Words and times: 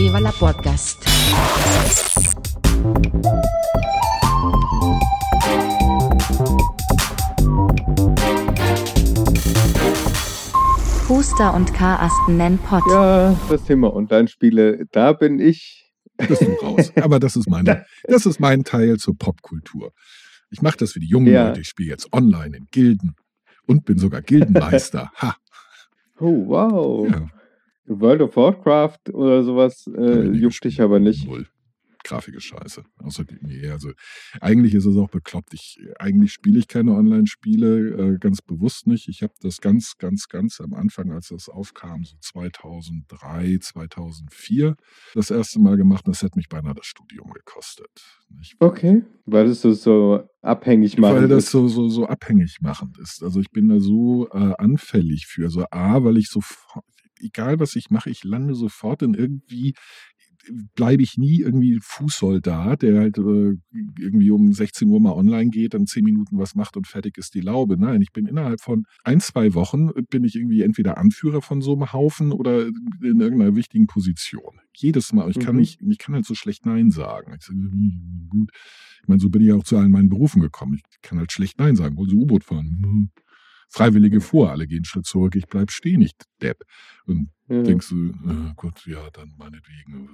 Viva 0.00 0.18
la 0.18 0.32
Podcast. 0.32 1.04
Huster 11.06 11.52
und 11.52 11.74
Karasten 11.74 12.38
nennen 12.38 12.56
Pott. 12.56 12.82
Ja, 12.88 13.38
das 13.50 13.64
Thema 13.64 13.94
Online-Spiele, 13.94 14.86
da 14.90 15.12
bin 15.12 15.38
ich. 15.38 15.92
Bist 16.16 16.40
du 16.40 16.52
raus. 16.62 16.92
Aber 16.96 17.20
das 17.20 17.36
ist, 17.36 17.50
meine, 17.50 17.84
das 18.04 18.24
ist 18.24 18.40
mein 18.40 18.64
Teil 18.64 18.96
zur 18.96 19.18
Popkultur. 19.18 19.92
Ich 20.50 20.62
mache 20.62 20.78
das 20.78 20.92
für 20.92 21.00
die 21.00 21.08
jungen 21.08 21.26
Ja. 21.26 21.48
Leute. 21.48 21.60
Ich 21.60 21.68
spiele 21.68 21.90
jetzt 21.90 22.10
online 22.14 22.56
in 22.56 22.68
Gilden 22.70 23.16
und 23.66 23.84
bin 23.84 23.98
sogar 23.98 24.22
Gildenmeister. 24.22 25.12
Ha. 25.16 25.36
Oh, 26.18 26.46
wow. 26.46 27.06
Ja, 27.06 27.26
World 27.90 28.22
of 28.22 28.36
Warcraft 28.36 29.12
oder 29.12 29.42
sowas 29.42 29.86
äh, 29.96 30.30
juckt 30.30 30.64
dich 30.64 30.80
aber 30.80 31.00
nicht. 31.00 31.26
Null. 31.26 31.46
Grafik 32.04 32.34
ist 32.34 32.44
scheiße. 32.44 32.82
Außerdem, 32.98 33.38
nee, 33.42 33.68
also 33.68 33.90
eigentlich 34.40 34.74
ist 34.74 34.86
es 34.86 34.96
auch 34.96 35.10
bekloppt. 35.10 35.52
Ich, 35.54 35.78
eigentlich 35.98 36.32
spiele 36.32 36.58
ich 36.58 36.68
keine 36.68 36.94
Online-Spiele, 36.94 38.14
äh, 38.14 38.18
ganz 38.18 38.40
bewusst 38.42 38.86
nicht. 38.86 39.08
Ich 39.08 39.22
habe 39.22 39.34
das 39.40 39.60
ganz, 39.60 39.96
ganz, 39.98 40.28
ganz 40.28 40.60
am 40.60 40.74
Anfang, 40.74 41.12
als 41.12 41.28
das 41.28 41.48
aufkam, 41.48 42.04
so 42.04 42.16
2003, 42.20 43.58
2004, 43.60 44.76
das 45.14 45.30
erste 45.30 45.60
Mal 45.60 45.76
gemacht. 45.76 46.06
Das 46.06 46.22
hat 46.22 46.36
mich 46.36 46.48
beinahe 46.48 46.74
das 46.74 46.86
Studium 46.86 47.30
gekostet. 47.32 47.90
Nicht? 48.30 48.56
Okay. 48.58 49.02
Weil 49.26 49.46
es 49.46 49.60
so, 49.60 49.72
so 49.72 50.28
abhängig 50.42 50.98
macht. 50.98 51.14
Weil 51.14 51.28
das 51.28 51.50
so, 51.50 51.68
so, 51.68 51.88
so 51.88 52.06
abhängig 52.06 52.58
machend 52.60 52.98
ist. 52.98 53.22
Also 53.22 53.40
ich 53.40 53.50
bin 53.50 53.68
da 53.68 53.78
so 53.78 54.28
äh, 54.32 54.54
anfällig 54.58 55.26
für. 55.26 55.44
Also 55.44 55.64
A, 55.70 56.02
weil 56.02 56.16
ich 56.16 56.28
sofort, 56.28 56.84
egal 57.20 57.60
was 57.60 57.76
ich 57.76 57.90
mache, 57.90 58.10
ich 58.10 58.24
lande 58.24 58.54
sofort 58.54 59.02
in 59.02 59.14
irgendwie, 59.14 59.74
bleibe 60.74 61.02
ich 61.02 61.18
nie 61.18 61.40
irgendwie 61.40 61.78
Fußsoldat, 61.82 62.80
der 62.82 62.98
halt 62.98 63.18
äh, 63.18 63.54
irgendwie 63.98 64.30
um 64.30 64.52
16 64.52 64.88
Uhr 64.88 64.98
mal 64.98 65.12
online 65.12 65.50
geht, 65.50 65.74
dann 65.74 65.86
10 65.86 66.02
Minuten 66.02 66.38
was 66.38 66.54
macht 66.54 66.76
und 66.78 66.86
fertig 66.86 67.18
ist 67.18 67.34
die 67.34 67.42
Laube. 67.42 67.76
Nein, 67.76 68.00
ich 68.00 68.10
bin 68.12 68.26
innerhalb 68.26 68.60
von 68.62 68.84
ein, 69.04 69.20
zwei 69.20 69.52
Wochen 69.54 69.90
bin 70.08 70.24
ich 70.24 70.36
irgendwie 70.36 70.62
entweder 70.62 70.96
Anführer 70.96 71.42
von 71.42 71.60
so 71.60 71.74
einem 71.74 71.92
Haufen 71.92 72.32
oder 72.32 72.66
in 72.66 73.20
irgendeiner 73.20 73.54
wichtigen 73.54 73.86
Position. 73.86 74.60
Jedes 74.74 75.12
Mal. 75.12 75.30
Ich 75.30 75.38
kann 75.38 75.56
Mhm. 75.56 75.60
nicht, 75.60 75.80
ich 75.82 75.98
kann 75.98 76.14
halt 76.14 76.24
so 76.24 76.34
schlecht 76.34 76.64
Nein 76.64 76.90
sagen. 76.90 77.34
Ich 77.38 77.44
sage, 77.44 77.58
gut. 78.30 78.50
Ich 79.02 79.08
meine, 79.08 79.20
so 79.20 79.28
bin 79.28 79.42
ich 79.42 79.52
auch 79.52 79.64
zu 79.64 79.76
allen 79.76 79.90
meinen 79.90 80.08
Berufen 80.08 80.40
gekommen. 80.40 80.80
Ich 80.90 81.02
kann 81.02 81.18
halt 81.18 81.32
schlecht 81.32 81.58
Nein 81.58 81.76
sagen. 81.76 81.96
Wollen 81.96 82.08
Sie 82.08 82.16
U-Boot 82.16 82.44
fahren? 82.44 83.10
Freiwillige 83.70 84.20
vor, 84.20 84.50
alle 84.50 84.66
gehen 84.66 84.78
einen 84.78 84.84
Schritt 84.84 85.06
zurück, 85.06 85.36
ich 85.36 85.46
bleib 85.46 85.70
stehen, 85.70 86.02
ich 86.02 86.12
Depp. 86.42 86.64
Und 87.06 87.30
ja. 87.48 87.62
denkst 87.62 87.88
du, 87.90 88.08
äh, 88.10 88.52
Gott, 88.56 88.84
ja, 88.86 89.08
dann 89.10 89.32
meinetwegen. 89.38 90.08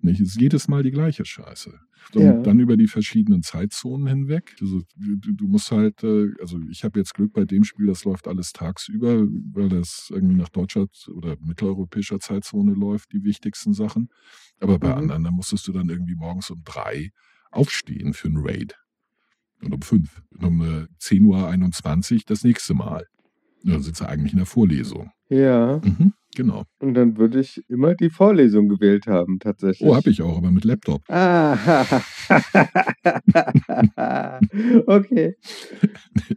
Nicht, 0.00 0.20
es 0.20 0.30
ist 0.30 0.40
jedes 0.40 0.68
Mal 0.68 0.82
die 0.82 0.90
gleiche 0.90 1.24
Scheiße. 1.24 1.78
Und 2.14 2.22
Ja. 2.22 2.42
dann 2.42 2.58
über 2.58 2.76
die 2.76 2.88
verschiedenen 2.88 3.42
Zeitzonen 3.42 4.06
hinweg. 4.06 4.56
Also, 4.60 4.82
du, 4.96 5.16
du 5.16 5.32
du 5.32 5.46
musst 5.48 5.70
halt, 5.70 6.02
äh, 6.02 6.30
also 6.40 6.58
ich 6.70 6.82
habe 6.84 6.98
jetzt 6.98 7.14
Glück 7.14 7.32
bei 7.32 7.44
dem 7.44 7.64
Spiel, 7.64 7.86
das 7.86 8.04
läuft 8.04 8.26
alles 8.28 8.52
tagsüber, 8.52 9.26
weil 9.52 9.68
das 9.68 10.08
irgendwie 10.10 10.36
nach 10.36 10.48
deutscher 10.48 10.86
oder 11.14 11.36
mitteleuropäischer 11.40 12.18
Zeitzone 12.18 12.72
läuft, 12.74 13.12
die 13.12 13.22
wichtigsten 13.24 13.72
Sachen. 13.74 14.08
Aber 14.60 14.78
bei 14.78 14.88
Mhm. 14.88 14.94
anderen, 14.94 15.24
da 15.24 15.30
musstest 15.30 15.68
du 15.68 15.72
dann 15.72 15.88
irgendwie 15.88 16.16
morgens 16.16 16.50
um 16.50 16.62
drei 16.64 17.10
aufstehen 17.50 18.12
für 18.14 18.28
einen 18.28 18.38
Raid. 18.38 18.76
Und 19.62 19.72
um 19.72 19.82
fünf. 19.82 20.22
Und 20.30 20.44
um 20.44 20.60
äh, 20.62 20.86
10.21 21.00 22.14
Uhr 22.14 22.20
das 22.26 22.44
nächste 22.44 22.74
Mal. 22.74 23.06
Dann 23.64 23.82
sitzt 23.82 24.00
er 24.00 24.08
eigentlich 24.08 24.32
in 24.32 24.38
der 24.38 24.46
Vorlesung. 24.46 25.12
ja. 25.28 25.80
Mhm, 25.84 26.12
genau. 26.34 26.64
Und 26.80 26.94
dann 26.94 27.16
würde 27.18 27.40
ich 27.40 27.62
immer 27.68 27.94
die 27.94 28.10
Vorlesung 28.10 28.68
gewählt 28.68 29.06
haben, 29.06 29.38
tatsächlich. 29.38 29.88
Oh, 29.88 29.94
habe 29.96 30.10
ich 30.10 30.22
auch, 30.22 30.36
aber 30.38 30.50
mit 30.50 30.64
Laptop. 30.64 31.02
Ah, 31.08 31.56
okay. 34.86 35.36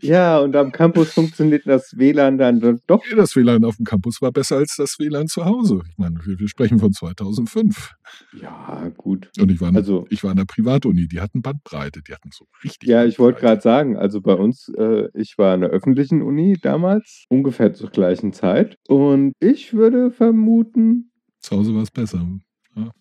Ja, 0.01 0.39
und 0.39 0.55
am 0.55 0.71
Campus 0.71 1.13
funktioniert 1.13 1.63
das 1.65 1.93
WLAN 1.97 2.37
dann 2.37 2.59
do- 2.59 2.77
doch. 2.87 3.03
Das 3.15 3.35
WLAN 3.35 3.63
auf 3.63 3.77
dem 3.77 3.85
Campus 3.85 4.21
war 4.21 4.31
besser 4.31 4.57
als 4.57 4.75
das 4.77 4.97
WLAN 4.99 5.27
zu 5.27 5.45
Hause. 5.45 5.81
Ich 5.89 5.97
meine, 5.97 6.19
wir, 6.25 6.39
wir 6.39 6.47
sprechen 6.47 6.79
von 6.79 6.91
2005. 6.91 7.93
Ja, 8.41 8.91
gut. 8.97 9.29
Und 9.39 9.51
ich 9.51 9.61
war, 9.61 9.69
in- 9.69 9.75
Also- 9.77 10.05
ich 10.09 10.23
war 10.23 10.31
in 10.31 10.37
der 10.37 10.45
Privatuni, 10.45 11.07
die 11.07 11.21
hatten 11.21 11.41
Bandbreite, 11.41 12.01
die 12.07 12.13
hatten 12.13 12.29
so 12.31 12.45
richtig. 12.63 12.87
Ja, 12.89 13.05
ich 13.05 13.19
wollte 13.19 13.41
gerade 13.41 13.61
sagen, 13.61 13.97
also 13.97 14.21
bei 14.21 14.33
uns, 14.33 14.69
äh, 14.77 15.07
ich 15.13 15.37
war 15.37 15.53
an 15.53 15.61
der 15.61 15.69
öffentlichen 15.69 16.21
Uni 16.21 16.57
damals, 16.61 17.25
ungefähr 17.29 17.73
zur 17.73 17.89
gleichen 17.89 18.33
Zeit. 18.33 18.77
Und 18.87 19.33
ich 19.39 19.73
würde 19.73 19.84
vermuten, 20.11 21.11
Zu 21.39 21.57
Hause 21.57 21.75
war 21.75 21.83
es 21.83 21.91
besser. 21.91 22.27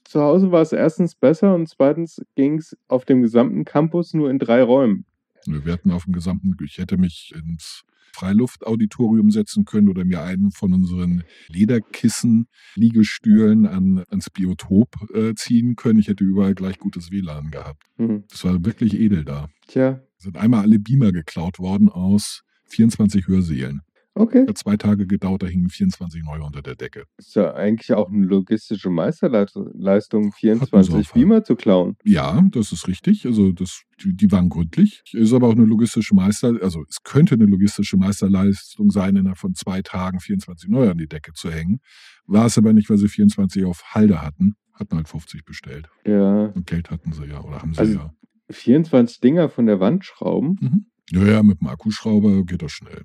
zu 0.05 0.21
Hause 0.21 0.53
war 0.53 0.63
es 0.63 0.73
erstens 0.73 1.15
besser 1.15 1.55
und 1.55 1.69
zweitens 1.69 2.23
ging 2.37 2.59
es 2.59 2.77
auf 2.89 3.05
dem 3.05 3.23
gesamten 3.23 3.65
Campus 3.65 4.15
nur 4.15 4.31
in 4.31 4.39
drei 4.39 4.63
Räumen. 4.63 5.07
Wir 5.47 5.73
hatten 5.73 5.91
auf 5.91 6.05
dem 6.05 6.13
gesamten, 6.15 6.57
ich 6.65 6.79
hätte 6.79 6.97
mich 6.97 7.35
ins 7.37 7.83
Freiluftauditorium 8.15 9.31
setzen 9.31 9.65
können 9.65 9.89
oder 9.89 10.05
mir 10.05 10.23
einen 10.23 10.53
von 10.53 10.73
unseren 10.73 11.25
Lederkissen, 11.49 12.47
Liegestühlen 12.77 13.67
an, 13.67 14.05
ans 14.09 14.31
Biotop 14.31 14.95
äh, 15.13 15.35
ziehen 15.35 15.75
können. 15.75 15.99
Ich 15.99 16.09
hätte 16.09 16.25
überall 16.25 16.55
gleich 16.55 16.79
gutes 16.79 17.11
WLAN 17.11 17.51
gehabt. 17.51 17.83
Hm. 17.97 18.25
Das 18.31 18.45
war 18.45 18.65
wirklich 18.65 18.95
edel 18.95 19.25
da. 19.25 19.49
Tja, 19.67 20.01
sind 20.19 20.37
einmal 20.37 20.63
alle 20.63 20.79
Beamer 20.79 21.13
geklaut 21.13 21.59
worden 21.59 21.89
aus 21.89 22.43
24 22.67 23.27
Hörsälen. 23.27 23.83
Okay. 24.15 24.47
Hat 24.47 24.59
zwei 24.59 24.77
Tage 24.77 25.07
gedauert, 25.07 25.43
da 25.43 25.47
hingen 25.47 25.69
24 25.69 26.23
neue 26.25 26.43
unter 26.43 26.63
der 26.63 26.75
Decke. 26.77 27.05
Ist 27.19 27.35
ja 27.35 27.55
eigentlich 27.55 27.93
auch 27.93 28.09
eine 28.11 28.27
logistische 28.27 28.91
Meisterleistung, 28.91 30.27
Hatten 30.27 30.33
24 30.33 30.93
sie 30.95 31.01
auf 31.01 31.13
Beamer 31.13 31.45
zu 31.45 31.57
klauen. 31.57 31.97
Ja, 32.05 32.43
das 32.51 32.73
ist 32.73 32.89
richtig. 32.89 33.27
Also 33.27 33.53
das, 33.53 33.83
die, 34.03 34.15
die 34.15 34.31
waren 34.33 34.49
gründlich. 34.49 35.03
Ist 35.13 35.33
aber 35.33 35.49
auch 35.49 35.53
eine 35.53 35.65
logistische 35.65 36.15
Meister, 36.15 36.55
also 36.63 36.85
es 36.89 37.03
könnte 37.03 37.35
eine 37.35 37.47
logistische 37.47 37.97
Meisterleistung 37.97 38.91
sein, 38.91 39.17
innerhalb 39.17 39.39
von 39.39 39.55
zwei 39.55 39.83
Tagen 39.83 40.21
24 40.21 40.69
neue 40.69 40.91
an 40.91 40.99
die 40.99 41.09
Decke 41.09 41.33
zu 41.33 41.51
hängen. 41.51 41.81
War 42.27 42.47
es 42.47 42.57
aber 42.59 42.73
nicht, 42.73 42.89
weil 42.91 42.99
sie 42.99 43.09
24 43.09 43.65
auf 43.65 43.83
Halde 43.95 44.23
hatten. 44.23 44.55
Hatten 44.73 44.97
halt 44.97 45.09
50 45.09 45.45
bestellt. 45.45 45.89
Ja, 46.05 46.47
Und 46.47 46.67
Geld 46.67 46.91
hatten 46.91 47.13
sie 47.13 47.27
ja, 47.27 47.41
oder 47.43 47.61
haben 47.63 47.75
sie 47.75 47.81
Also- 47.81 47.95
ja. 47.99 48.11
24 48.51 49.21
Dinger 49.21 49.49
von 49.49 49.67
der 49.67 49.81
Wand 49.81 50.05
schrauben. 50.05 50.59
Mhm. 50.61 50.87
Ja, 51.11 51.25
ja, 51.27 51.43
mit 51.43 51.61
dem 51.61 51.69
Akkuschrauber 51.69 52.45
geht 52.45 52.61
das 52.63 52.73
schnell. 52.73 53.05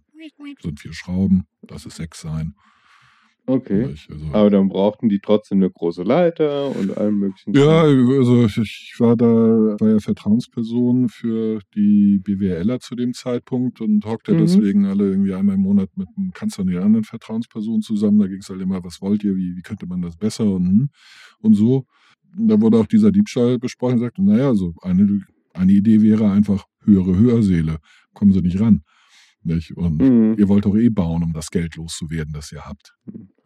Sind 0.61 0.79
vier 0.79 0.93
Schrauben, 0.93 1.45
lass 1.69 1.85
es 1.85 1.95
sechs 1.95 2.21
sein. 2.21 2.53
Okay. 3.45 3.95
Also, 4.09 4.25
Aber 4.31 4.49
dann 4.51 4.69
brauchten 4.69 5.09
die 5.09 5.19
trotzdem 5.19 5.57
eine 5.57 5.71
große 5.71 6.03
Leiter 6.03 6.67
und 6.75 6.95
allem 6.95 7.17
möglichen. 7.17 7.53
Ja, 7.55 7.81
also 7.81 8.45
ich 8.45 8.95
war 8.99 9.15
da, 9.17 9.25
war 9.25 9.89
ja 9.89 9.99
Vertrauensperson 9.99 11.09
für 11.09 11.59
die 11.75 12.19
BWLer 12.23 12.79
zu 12.79 12.95
dem 12.95 13.13
Zeitpunkt 13.13 13.81
und 13.81 14.05
hockte 14.05 14.33
Mhm. 14.33 14.37
deswegen 14.37 14.85
alle 14.85 15.09
irgendwie 15.09 15.33
einmal 15.33 15.55
im 15.55 15.61
Monat 15.61 15.89
mit 15.95 16.07
dem 16.15 16.31
Kanzler 16.31 16.63
und 16.63 16.75
anderen 16.77 17.03
Vertrauenspersonen 17.05 17.81
zusammen. 17.81 18.19
Da 18.19 18.27
ging 18.27 18.37
es 18.39 18.49
halt 18.49 18.61
immer, 18.61 18.83
was 18.83 19.01
wollt 19.01 19.23
ihr, 19.23 19.35
wie, 19.35 19.55
wie 19.55 19.61
könnte 19.63 19.87
man 19.87 20.03
das 20.03 20.15
besser 20.15 20.45
und, 20.45 20.67
hm, 20.67 20.89
und 21.41 21.55
so. 21.55 21.85
Da 22.37 22.61
wurde 22.61 22.77
auch 22.77 22.85
dieser 22.85 23.11
Diebstahl 23.11 23.57
besprochen 23.57 23.93
und 23.95 23.99
sagte, 24.01 24.23
naja, 24.23 24.53
so 24.53 24.75
eine, 24.83 25.21
eine 25.55 25.71
Idee 25.71 26.03
wäre 26.03 26.29
einfach 26.29 26.65
höhere 26.83 27.17
Hörsäle. 27.17 27.77
Kommen 28.13 28.31
Sie 28.31 28.41
nicht 28.41 28.59
ran. 28.59 28.83
Nicht? 29.41 29.71
Und 29.77 29.97
Mhm. 30.01 30.35
ihr 30.37 30.47
wollt 30.49 30.65
doch 30.65 30.75
eh 30.75 30.89
bauen, 30.89 31.23
um 31.23 31.33
das 31.33 31.49
Geld 31.49 31.75
loszuwerden, 31.77 32.33
das 32.33 32.51
ihr 32.51 32.65
habt 32.65 32.93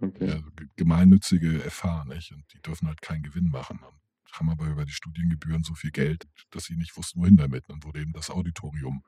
Okay. 0.01 0.27
ja, 0.27 0.39
ge- 0.55 0.67
gemeinnützige 0.75 1.59
FH, 1.69 2.05
nicht? 2.05 2.31
Und 2.33 2.43
die 2.53 2.59
dürfen 2.61 2.87
halt 2.87 3.01
keinen 3.01 3.23
Gewinn 3.23 3.49
machen. 3.49 3.79
Und 3.79 4.33
haben 4.33 4.49
aber 4.49 4.65
über 4.67 4.85
die 4.85 4.91
Studiengebühren 4.91 5.63
so 5.63 5.75
viel 5.75 5.91
Geld, 5.91 6.27
dass 6.49 6.65
sie 6.65 6.75
nicht 6.75 6.97
wussten, 6.97 7.21
wohin 7.21 7.37
damit. 7.37 7.65
Dann 7.69 7.83
wurde 7.83 8.01
eben 8.01 8.11
das 8.13 8.29
Auditorium 8.31 9.03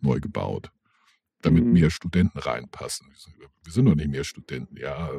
neu 0.00 0.18
gebaut, 0.20 0.72
damit 1.42 1.64
Mhm. 1.66 1.72
mehr 1.72 1.90
Studenten 1.90 2.38
reinpassen. 2.38 3.08
Wir 3.62 3.72
sind 3.72 3.84
doch 3.84 3.94
nicht 3.94 4.08
mehr 4.10 4.24
Studenten, 4.24 4.76
ja. 4.78 5.10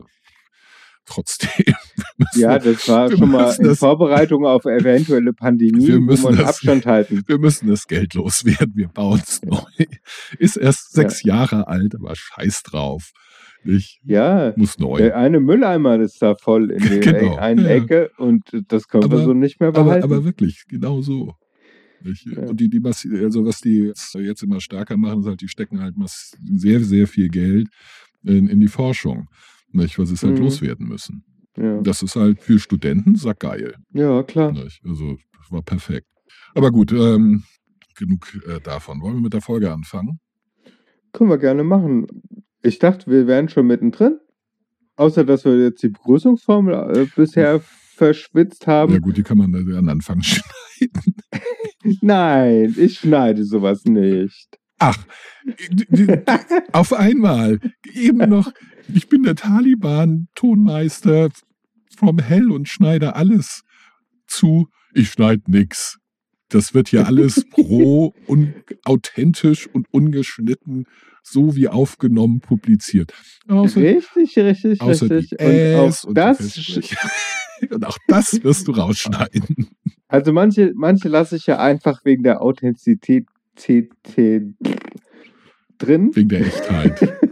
Trotzdem. 1.05 1.49
wir 1.65 1.75
müssen- 2.17 2.39
Ja, 2.41 2.59
das 2.59 2.87
war 2.87 3.09
wir 3.09 3.17
schon 3.17 3.29
mal 3.31 3.53
in 3.57 3.63
das- 3.65 3.79
Vorbereitung 3.79 4.45
auf 4.45 4.65
eventuelle 4.65 5.33
Pandemie, 5.33 5.87
Wir 5.87 5.95
wo 5.97 6.01
müssen 6.01 6.23
man 6.23 6.37
das- 6.37 6.47
Abstand 6.49 6.85
halten. 6.85 7.23
Wir 7.27 7.37
müssen 7.39 7.67
das 7.69 7.87
Geld 7.87 8.13
loswerden, 8.13 8.73
wir 8.75 8.87
bauen 8.87 9.21
es 9.25 9.41
neu. 9.43 9.85
Ist 10.37 10.57
erst 10.57 10.93
sechs 10.93 11.23
Jahre 11.23 11.67
alt, 11.67 11.95
aber 11.95 12.13
scheiß 12.15 12.63
drauf. 12.63 13.11
Nicht? 13.63 13.99
Ja, 14.03 14.53
Muss 14.55 14.79
neu. 14.79 14.97
der 14.97 15.15
eine 15.17 15.39
Mülleimer 15.39 15.99
ist 15.99 16.19
da 16.21 16.33
voll 16.35 16.71
in 16.71 16.79
der 16.89 16.99
Genau, 16.99 17.35
einen 17.35 17.63
ja. 17.65 17.71
Ecke 17.71 18.09
und 18.17 18.41
das 18.69 18.87
können 18.87 19.03
wir 19.11 19.17
Aber- 19.17 19.23
so 19.23 19.33
nicht 19.33 19.59
mehr 19.59 19.69
Aber, 19.69 19.83
behalten. 19.83 20.03
aber 20.05 20.23
wirklich, 20.25 20.63
genau 20.67 21.01
so. 21.01 21.33
Ja. 22.03 22.47
Und 22.47 22.59
die, 22.59 22.69
die 22.69 22.81
also 22.83 23.45
was 23.45 23.59
die 23.59 23.83
jetzt, 23.85 24.15
jetzt 24.15 24.41
immer 24.41 24.59
stärker 24.59 24.97
machen, 24.97 25.19
ist 25.21 25.27
halt, 25.27 25.41
die 25.41 25.47
stecken 25.47 25.79
halt 25.81 25.93
sehr, 26.55 26.79
sehr 26.79 27.07
viel 27.07 27.27
Geld 27.29 27.67
in, 28.23 28.47
in 28.47 28.59
die 28.59 28.67
Forschung, 28.67 29.27
nicht? 29.73 29.97
was 29.99 30.09
sie 30.09 30.15
halt 30.27 30.37
Mhm. 30.37 30.43
loswerden 30.45 30.87
müssen. 30.87 31.23
ja. 31.57 31.81
Das 31.81 32.01
ist 32.01 32.15
halt 32.15 32.41
für 32.41 32.59
Studenten 32.59 33.15
sackgeil. 33.15 33.75
ja, 33.93 34.23
klar. 34.23 34.51
Nicht? 34.51 34.81
Also 34.85 35.17
das 35.37 35.51
war 35.51 35.61
perfekt. 35.61 36.07
Aber 36.55 36.71
gut, 36.71 36.91
ähm, 36.91 37.43
genug 37.97 38.27
äh, 38.47 38.59
davon. 38.61 39.01
Wollen 39.01 39.15
wir 39.15 39.21
mit 39.21 39.33
der 39.33 39.41
Folge 39.41 39.71
anfangen? 39.71 40.19
Können 41.13 41.29
wir 41.29 41.37
gerne 41.37 41.63
machen. 41.63 42.07
Ich 42.63 42.79
dachte, 42.79 43.09
wir 43.11 43.27
wären 43.27 43.49
schon 43.49 43.67
mittendrin. 43.67 44.17
Außer, 44.95 45.23
dass 45.23 45.45
wir 45.45 45.57
jetzt 45.59 45.81
die 45.83 45.89
Begrüßungsformel 45.89 46.95
äh, 46.97 47.07
bisher 47.15 47.59
verschwitzt 47.59 48.67
haben. 48.67 48.93
Ja 48.93 48.99
gut, 48.99 49.17
die 49.17 49.23
kann 49.23 49.37
man 49.37 49.53
an 49.55 49.65
den 49.65 49.89
Anfang 49.89 50.21
schneiden. 50.23 51.15
Nein, 52.01 52.75
ich 52.77 52.99
schneide 52.99 53.43
sowas 53.43 53.83
nicht. 53.85 54.57
Ach, 54.79 54.97
auf 56.71 56.93
einmal. 56.93 57.59
Eben 57.93 58.17
noch, 58.29 58.51
ich 58.93 59.09
bin 59.09 59.23
der 59.23 59.35
Taliban, 59.35 60.27
Tonmeister 60.35 61.29
from 61.95 62.19
Hell 62.19 62.51
und 62.51 62.67
schneide 62.67 63.15
alles 63.15 63.63
zu. 64.27 64.67
Ich 64.93 65.11
schneide 65.11 65.43
nix. 65.47 65.97
Das 66.49 66.73
wird 66.73 66.89
hier 66.89 67.07
alles 67.07 67.45
pro 67.51 68.13
und 68.27 68.53
authentisch 68.83 69.67
und 69.67 69.87
ungeschnitten, 69.91 70.85
so 71.23 71.55
wie 71.55 71.67
aufgenommen, 71.67 72.41
publiziert. 72.41 73.13
Außer, 73.47 73.81
richtig, 73.81 74.37
richtig, 74.37 74.81
außer 74.81 75.09
richtig. 75.09 75.39
Und 75.39 75.75
auch, 75.75 76.03
und, 76.03 76.17
das, 76.17 76.57
und 77.69 77.85
auch 77.85 77.97
das 78.07 78.43
wirst 78.43 78.67
du 78.67 78.73
rausschneiden. 78.73 79.69
Also 80.07 80.33
manche, 80.33 80.73
manche 80.75 81.07
lasse 81.07 81.37
ich 81.37 81.45
ja 81.45 81.59
einfach 81.59 82.03
wegen 82.03 82.23
der 82.23 82.41
Authentizität 82.41 83.27
drin. 83.55 84.57
Wegen 86.13 86.29
der 86.29 86.41
Echtheit. 86.41 87.17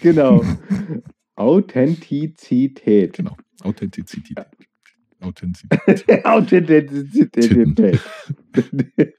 genau. 0.00 0.44
Authentizität. 1.36 3.14
Genau. 3.14 3.36
Authentizität. 3.62 4.36
Authentizität. 5.20 6.04
Authentizität. 6.26 8.00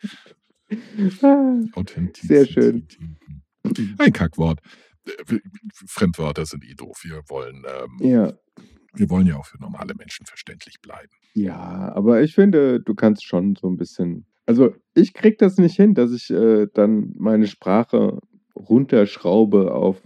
Authentizität. 1.74 2.28
Sehr 2.28 2.46
schön. 2.46 2.88
Ein 3.98 4.14
Kackwort. 4.14 4.60
Fremdwörter 5.88 6.46
sind 6.46 6.64
eh 6.64 6.76
doof. 6.76 7.00
Wir 7.04 7.22
wollen, 7.28 7.64
ähm, 7.66 7.98
Ja. 8.08 8.34
wir 8.94 9.10
wollen 9.10 9.28
ja 9.28 9.38
auch 9.38 9.46
für 9.46 9.60
normale 9.60 9.94
Menschen 9.96 10.26
verständlich 10.26 10.80
bleiben. 10.82 11.12
Ja, 11.34 11.92
aber 11.96 12.22
ich 12.22 12.36
finde, 12.36 12.82
du 12.82 12.94
kannst 12.94 13.26
schon 13.26 13.56
so 13.56 13.68
ein 13.68 13.78
bisschen. 13.78 14.26
Also, 14.46 14.76
ich 14.94 15.14
krieg 15.14 15.38
das 15.38 15.58
nicht 15.58 15.76
hin, 15.76 15.94
dass 15.94 16.12
ich 16.12 16.30
äh, 16.30 16.68
dann 16.74 17.14
meine 17.18 17.48
Sprache 17.48 18.20
runterschraube 18.56 19.74
auf 19.74 20.02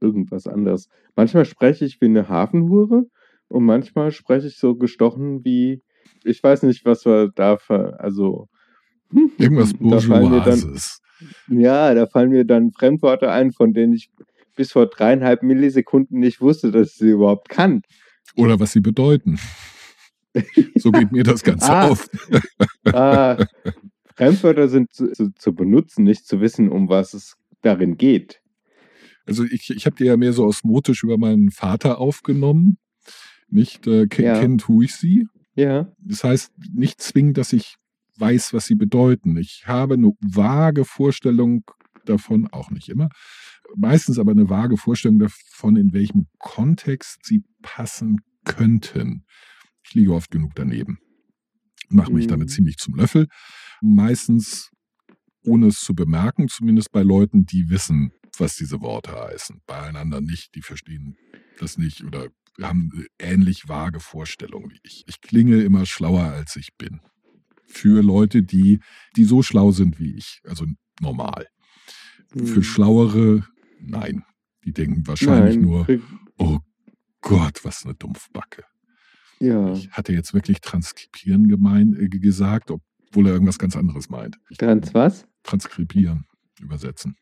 irgendwas 0.00 0.46
anderes. 0.46 0.88
Manchmal 1.16 1.44
spreche 1.44 1.84
ich 1.84 2.00
wie 2.00 2.06
eine 2.06 2.28
Hafenhure 2.28 3.04
und 3.48 3.64
manchmal 3.64 4.10
spreche 4.12 4.46
ich 4.46 4.56
so 4.58 4.74
gestochen 4.74 5.44
wie, 5.44 5.82
ich 6.24 6.42
weiß 6.42 6.62
nicht, 6.64 6.84
was 6.84 7.04
wir 7.04 7.30
da 7.34 7.58
also. 7.98 8.48
Irgendwas 9.38 9.74
Bourgeoises. 9.74 11.00
Ja, 11.48 11.92
da 11.94 12.06
fallen 12.06 12.30
mir 12.30 12.44
dann 12.44 12.70
Fremdwörter 12.72 13.32
ein, 13.32 13.52
von 13.52 13.72
denen 13.72 13.92
ich 13.92 14.08
bis 14.56 14.72
vor 14.72 14.86
dreieinhalb 14.86 15.42
Millisekunden 15.42 16.18
nicht 16.20 16.40
wusste, 16.40 16.70
dass 16.70 16.88
ich 16.92 16.94
sie 16.94 17.10
überhaupt 17.10 17.48
kann. 17.48 17.82
Oder 18.36 18.60
was 18.60 18.72
sie 18.72 18.80
bedeuten. 18.80 19.38
So 20.76 20.92
geht 20.92 21.10
mir 21.12 21.24
das 21.24 21.42
Ganze 21.44 21.70
Ah. 21.72 21.88
auf. 21.88 22.08
Ah, 22.84 23.36
Fremdwörter 24.16 24.68
sind 24.68 24.92
zu, 24.92 25.10
zu, 25.12 25.32
zu 25.34 25.54
benutzen, 25.54 26.04
nicht 26.04 26.26
zu 26.26 26.40
wissen, 26.40 26.68
um 26.70 26.88
was 26.88 27.14
es 27.14 27.36
darin 27.62 27.96
geht. 27.96 28.40
Also 29.30 29.44
ich, 29.44 29.70
ich 29.70 29.86
habe 29.86 29.94
die 29.96 30.04
ja 30.04 30.16
mehr 30.16 30.32
so 30.32 30.44
osmotisch 30.44 31.04
über 31.04 31.16
meinen 31.16 31.50
Vater 31.52 31.98
aufgenommen. 31.98 32.78
Nicht 33.48 33.86
äh, 33.86 34.06
ke 34.08 34.24
Ja. 34.24 34.40
kennt, 34.40 34.62
tue 34.62 34.84
ich 34.84 34.94
sie. 34.96 35.26
Ja. 35.54 35.92
Das 35.98 36.24
heißt 36.24 36.52
nicht 36.74 37.00
zwingend, 37.00 37.38
dass 37.38 37.52
ich 37.52 37.76
weiß, 38.18 38.52
was 38.52 38.66
sie 38.66 38.74
bedeuten. 38.74 39.36
Ich 39.36 39.62
habe 39.66 39.94
eine 39.94 40.12
vage 40.20 40.84
Vorstellung 40.84 41.62
davon, 42.06 42.48
auch 42.48 42.70
nicht 42.70 42.88
immer, 42.88 43.08
meistens 43.76 44.18
aber 44.18 44.32
eine 44.32 44.50
vage 44.50 44.76
Vorstellung 44.76 45.20
davon, 45.20 45.76
in 45.76 45.92
welchem 45.92 46.26
Kontext 46.38 47.20
sie 47.24 47.42
passen 47.62 48.16
könnten. 48.44 49.24
Ich 49.86 49.94
liege 49.94 50.12
oft 50.12 50.30
genug 50.30 50.52
daneben. 50.56 50.98
Mache 51.88 52.12
mich 52.12 52.26
Mhm. 52.26 52.30
damit 52.30 52.50
ziemlich 52.50 52.76
zum 52.78 52.94
Löffel. 52.96 53.26
Meistens 53.80 54.70
ohne 55.44 55.68
es 55.68 55.80
zu 55.80 55.94
bemerken, 55.94 56.48
zumindest 56.48 56.92
bei 56.92 57.02
Leuten, 57.02 57.44
die 57.46 57.70
wissen, 57.70 58.12
was 58.40 58.56
diese 58.56 58.80
Worte 58.80 59.12
heißen. 59.12 59.60
Beieinander 59.66 60.20
nicht, 60.20 60.54
die 60.54 60.62
verstehen 60.62 61.16
das 61.58 61.78
nicht 61.78 62.02
oder 62.04 62.28
haben 62.60 63.06
ähnlich 63.18 63.68
vage 63.68 64.00
Vorstellungen 64.00 64.70
wie 64.70 64.80
ich. 64.82 65.04
Ich 65.06 65.20
klinge 65.20 65.62
immer 65.62 65.86
schlauer, 65.86 66.24
als 66.24 66.56
ich 66.56 66.76
bin. 66.76 67.00
Für 67.66 68.02
Leute, 68.02 68.42
die, 68.42 68.80
die 69.16 69.24
so 69.24 69.42
schlau 69.42 69.70
sind 69.70 69.98
wie 70.00 70.14
ich, 70.16 70.40
also 70.44 70.66
normal. 71.00 71.46
Für 72.36 72.56
Hm. 72.56 72.62
Schlauere, 72.62 73.46
nein. 73.80 74.24
Die 74.64 74.72
denken 74.72 75.06
wahrscheinlich 75.06 75.56
Nein, 75.56 75.64
nur, 75.64 75.86
oh 76.36 76.58
Gott, 77.22 77.64
was 77.64 77.84
eine 77.84 77.94
Dumpfbacke. 77.94 78.64
ja. 79.40 79.72
Ich 79.72 79.90
hatte 79.92 80.12
jetzt 80.12 80.34
wirklich 80.34 80.60
transkribieren 80.60 81.48
gemein, 81.48 81.94
äh, 81.98 82.08
gesagt, 82.08 82.70
obwohl 82.70 83.26
er 83.26 83.32
irgendwas 83.32 83.58
ganz 83.58 83.74
anderes 83.76 84.10
meint. 84.10 84.38
Trans 84.58 84.92
was? 84.92 85.26
Transkribieren, 85.44 86.26
übersetzen. 86.60 87.16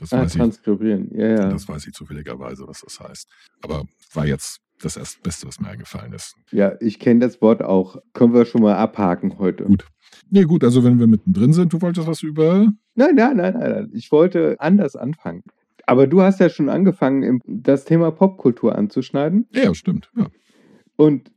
Das 0.00 0.12
Ah, 0.12 0.22
weiß 0.22 0.32
ich. 0.34 0.38
transkribieren. 0.40 1.10
Ja, 1.14 1.26
ja. 1.28 1.48
Das 1.50 1.68
weiß 1.68 1.86
ich 1.86 1.92
zufälligerweise, 1.92 2.66
was 2.66 2.80
das 2.80 2.98
heißt. 3.00 3.28
Aber 3.62 3.84
war 4.14 4.26
jetzt 4.26 4.58
das 4.82 4.96
erst 4.96 5.22
Beste, 5.22 5.46
was 5.46 5.60
mir 5.60 5.68
eingefallen 5.68 6.12
ist. 6.14 6.34
Ja, 6.52 6.72
ich 6.80 6.98
kenne 6.98 7.20
das 7.20 7.40
Wort 7.42 7.62
auch. 7.62 7.96
Können 8.14 8.32
wir 8.32 8.46
schon 8.46 8.62
mal 8.62 8.76
abhaken 8.76 9.38
heute. 9.38 9.64
Gut. 9.64 9.84
Nee, 10.30 10.44
gut, 10.44 10.64
also 10.64 10.82
wenn 10.84 10.98
wir 10.98 11.06
mittendrin 11.06 11.52
sind, 11.52 11.72
du 11.72 11.80
wolltest 11.82 12.06
was 12.06 12.22
über. 12.22 12.72
Nein, 12.94 13.14
nein, 13.14 13.36
nein, 13.36 13.54
nein, 13.54 13.70
nein. 13.70 13.90
Ich 13.92 14.10
wollte 14.10 14.56
anders 14.58 14.96
anfangen. 14.96 15.42
Aber 15.86 16.06
du 16.06 16.22
hast 16.22 16.40
ja 16.40 16.48
schon 16.48 16.68
angefangen, 16.68 17.40
das 17.46 17.84
Thema 17.84 18.10
Popkultur 18.10 18.76
anzuschneiden. 18.76 19.46
Ja, 19.52 19.74
stimmt. 19.74 20.10
Ja. 20.16 20.28
Und 20.96 21.30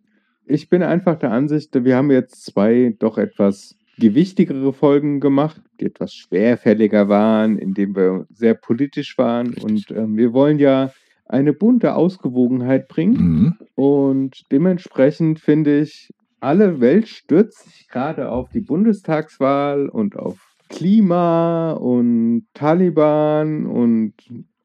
ich 0.45 0.69
bin 0.69 0.83
einfach 0.83 1.18
der 1.18 1.31
Ansicht, 1.31 1.74
wir 1.83 1.95
haben 1.95 2.12
jetzt 2.12 2.45
zwei 2.45 2.95
doch 3.00 3.18
etwas 3.18 3.75
gewichtigere 3.98 4.74
Folgen 4.74 5.19
gemacht, 5.19 5.62
die 5.80 5.86
etwas 5.86 6.13
schwerfälliger 6.13 7.10
waren, 7.10 7.57
in 7.57 7.74
denen 7.74 7.95
wir 7.95 8.25
sehr 8.30 8.56
politisch 8.56 9.18
waren. 9.18 9.48
Richtig. 9.48 9.63
Und 9.63 9.92
ähm, 9.92 10.18
wir 10.18 10.34
wollen 10.34 10.60
ja 10.60 10.92
eine 11.25 11.54
bunte 11.54 11.95
Ausgewogenheit 11.95 12.88
bringen. 12.88 13.16
Mhm. 13.16 13.56
Und 13.75 14.42
dementsprechend 14.51 15.40
finde 15.40 15.81
ich, 15.81 16.10
alle 16.40 16.81
Welt 16.81 17.07
stürzt 17.07 17.69
sich 17.69 17.88
gerade 17.88 18.30
auf 18.30 18.50
die 18.50 18.62
Bundestagswahl 18.62 19.88
und 19.88 20.18
auf 20.18 20.38
Klima 20.69 21.72
und 21.72 22.48
Taliban 22.54 23.66
und 23.66 24.13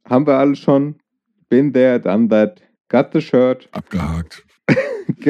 haben 0.05 0.27
wir 0.27 0.39
alle 0.39 0.57
schon. 0.57 0.97
Been 1.49 1.73
there, 1.73 2.01
done 2.01 2.29
that, 2.29 2.61
got 2.89 3.13
the 3.13 3.21
shirt. 3.21 3.69
Abgehakt. 3.73 4.45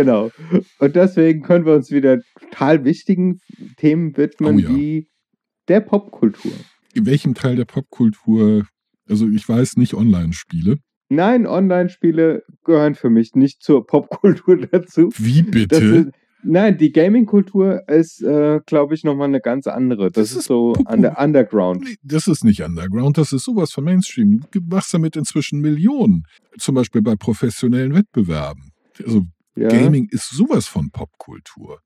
Genau. 0.02 0.30
Und 0.78 0.94
deswegen 0.96 1.42
können 1.42 1.66
wir 1.66 1.74
uns 1.74 1.90
wieder 1.90 2.20
total 2.40 2.84
wichtigen 2.84 3.40
Themen 3.76 4.16
widmen, 4.16 4.56
Oh 4.56 4.58
ja. 4.58 4.68
wie 4.70 5.08
der 5.68 5.80
Popkultur. 5.80 6.52
In 6.94 7.06
welchem 7.06 7.34
Teil 7.34 7.56
der 7.56 7.64
Popkultur, 7.64 8.66
also 9.08 9.28
ich 9.28 9.48
weiß 9.48 9.76
nicht 9.76 9.94
Online-Spiele. 9.94 10.78
Nein, 11.10 11.46
Online-Spiele 11.46 12.42
gehören 12.64 12.94
für 12.94 13.10
mich 13.10 13.34
nicht 13.34 13.62
zur 13.62 13.86
Popkultur 13.86 14.56
dazu. 14.70 15.10
Wie 15.16 15.42
bitte? 15.42 15.76
ist, 15.76 16.08
nein, 16.42 16.76
die 16.78 16.92
Gaming-Kultur 16.92 17.88
ist, 17.88 18.22
äh, 18.22 18.60
glaube 18.66 18.94
ich, 18.94 19.04
nochmal 19.04 19.28
eine 19.28 19.40
ganz 19.40 19.66
andere. 19.66 20.10
Das, 20.10 20.30
Das 20.30 20.38
ist 20.38 20.44
so 20.46 20.74
an 20.84 21.02
der 21.02 21.18
Underground. 21.18 21.84
Nee, 21.84 21.96
das 22.02 22.28
ist 22.28 22.44
nicht 22.44 22.62
Underground, 22.62 23.18
das 23.18 23.32
ist 23.32 23.44
sowas 23.44 23.72
von 23.72 23.84
Mainstream. 23.84 24.44
Du 24.52 24.60
machst 24.60 24.92
damit 24.94 25.16
inzwischen 25.16 25.60
Millionen. 25.60 26.22
Zum 26.58 26.74
Beispiel 26.74 27.02
bei 27.02 27.16
professionellen 27.16 27.94
Wettbewerben. 27.94 28.70
Also 29.04 29.22
Ja, 29.60 29.68
Gaming 29.68 30.08
ist 30.10 30.30
sowas 30.30 30.66
von 30.66 30.90
Popkultur. 30.90 31.80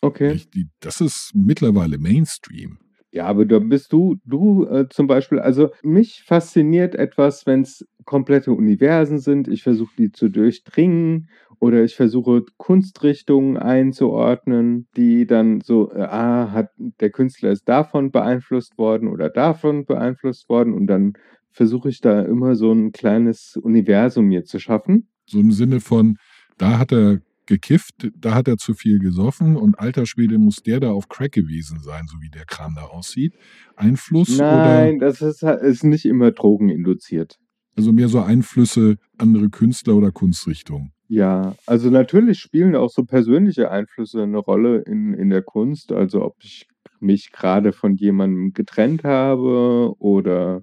okay. 0.00 0.40
Die- 0.54 0.68
Das 0.80 1.00
ist 1.00 1.32
mittlerweile 1.34 1.98
Mainstream. 1.98 2.78
Ja, 3.10 3.26
aber 3.26 3.44
da 3.46 3.60
bist 3.60 3.92
du, 3.92 4.16
du 4.24 4.66
äh, 4.66 4.88
zum 4.88 5.06
Beispiel, 5.06 5.38
also 5.38 5.70
mich 5.84 6.24
fasziniert 6.26 6.96
etwas, 6.96 7.46
wenn 7.46 7.60
es 7.62 7.86
komplette 8.04 8.50
Universen 8.52 9.18
sind. 9.20 9.46
Ich 9.46 9.62
versuche 9.62 9.92
die 9.96 10.10
zu 10.10 10.28
durchdringen 10.28 11.28
oder 11.60 11.84
ich 11.84 11.94
versuche 11.94 12.44
Kunstrichtungen 12.56 13.56
einzuordnen, 13.56 14.88
die 14.96 15.26
dann 15.26 15.60
so, 15.60 15.92
äh, 15.92 16.00
ah, 16.02 16.50
hat 16.50 16.70
der 16.76 17.10
Künstler 17.10 17.52
ist 17.52 17.68
davon 17.68 18.10
beeinflusst 18.10 18.76
worden 18.78 19.08
oder 19.08 19.30
davon 19.30 19.86
beeinflusst 19.86 20.48
worden 20.48 20.74
und 20.74 20.88
dann 20.88 21.12
versuche 21.52 21.88
ich 21.88 22.00
da 22.00 22.20
immer 22.22 22.56
so 22.56 22.72
ein 22.72 22.90
kleines 22.90 23.56
Universum 23.56 24.26
mir 24.26 24.44
zu 24.44 24.58
schaffen. 24.58 25.08
So 25.26 25.38
im 25.38 25.52
Sinne 25.52 25.78
von, 25.78 26.16
da 26.58 26.78
hat 26.78 26.92
er 26.92 27.20
gekifft, 27.46 28.10
da 28.16 28.34
hat 28.34 28.48
er 28.48 28.56
zu 28.56 28.74
viel 28.74 28.98
gesoffen 28.98 29.56
und 29.56 29.78
alter 29.78 30.06
Schwede 30.06 30.38
muss 30.38 30.62
der 30.62 30.80
da 30.80 30.90
auf 30.90 31.08
Crack 31.08 31.32
gewesen 31.32 31.80
sein, 31.80 32.06
so 32.06 32.16
wie 32.20 32.30
der 32.30 32.46
Kram 32.46 32.74
da 32.74 32.84
aussieht. 32.84 33.34
Einfluss 33.76 34.38
Nein, 34.38 34.96
oder 34.96 35.06
das 35.10 35.20
ist, 35.20 35.42
ist 35.42 35.84
nicht 35.84 36.06
immer 36.06 36.30
drogeninduziert. 36.30 37.38
also 37.76 37.92
mehr 37.92 38.08
so 38.08 38.20
Einflüsse 38.20 38.96
andere 39.18 39.50
Künstler 39.50 39.94
oder 39.94 40.10
Kunstrichtungen. 40.10 40.92
Ja, 41.08 41.54
also 41.66 41.90
natürlich 41.90 42.38
spielen 42.38 42.74
auch 42.74 42.90
so 42.90 43.04
persönliche 43.04 43.70
Einflüsse 43.70 44.22
eine 44.22 44.38
Rolle 44.38 44.78
in, 44.78 45.12
in 45.12 45.28
der 45.28 45.42
Kunst. 45.42 45.92
Also 45.92 46.24
ob 46.24 46.36
ich 46.42 46.66
mich 46.98 47.30
gerade 47.30 47.72
von 47.72 47.94
jemandem 47.94 48.52
getrennt 48.54 49.04
habe 49.04 49.94
oder 49.98 50.62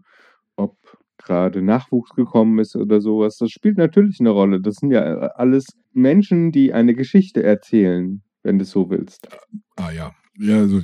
ob, 0.55 0.77
gerade 1.23 1.61
Nachwuchs 1.61 2.11
gekommen 2.11 2.59
ist 2.59 2.75
oder 2.75 3.01
sowas. 3.01 3.37
Das 3.37 3.51
spielt 3.51 3.77
natürlich 3.77 4.19
eine 4.19 4.29
Rolle. 4.29 4.61
Das 4.61 4.75
sind 4.75 4.91
ja 4.91 5.01
alles 5.01 5.67
Menschen, 5.93 6.51
die 6.51 6.73
eine 6.73 6.93
Geschichte 6.93 7.43
erzählen, 7.43 8.21
wenn 8.43 8.57
du 8.57 8.63
es 8.63 8.71
so 8.71 8.89
willst. 8.89 9.27
Ah 9.75 9.91
ja. 9.91 10.13
Ja, 10.37 10.57
also 10.59 10.81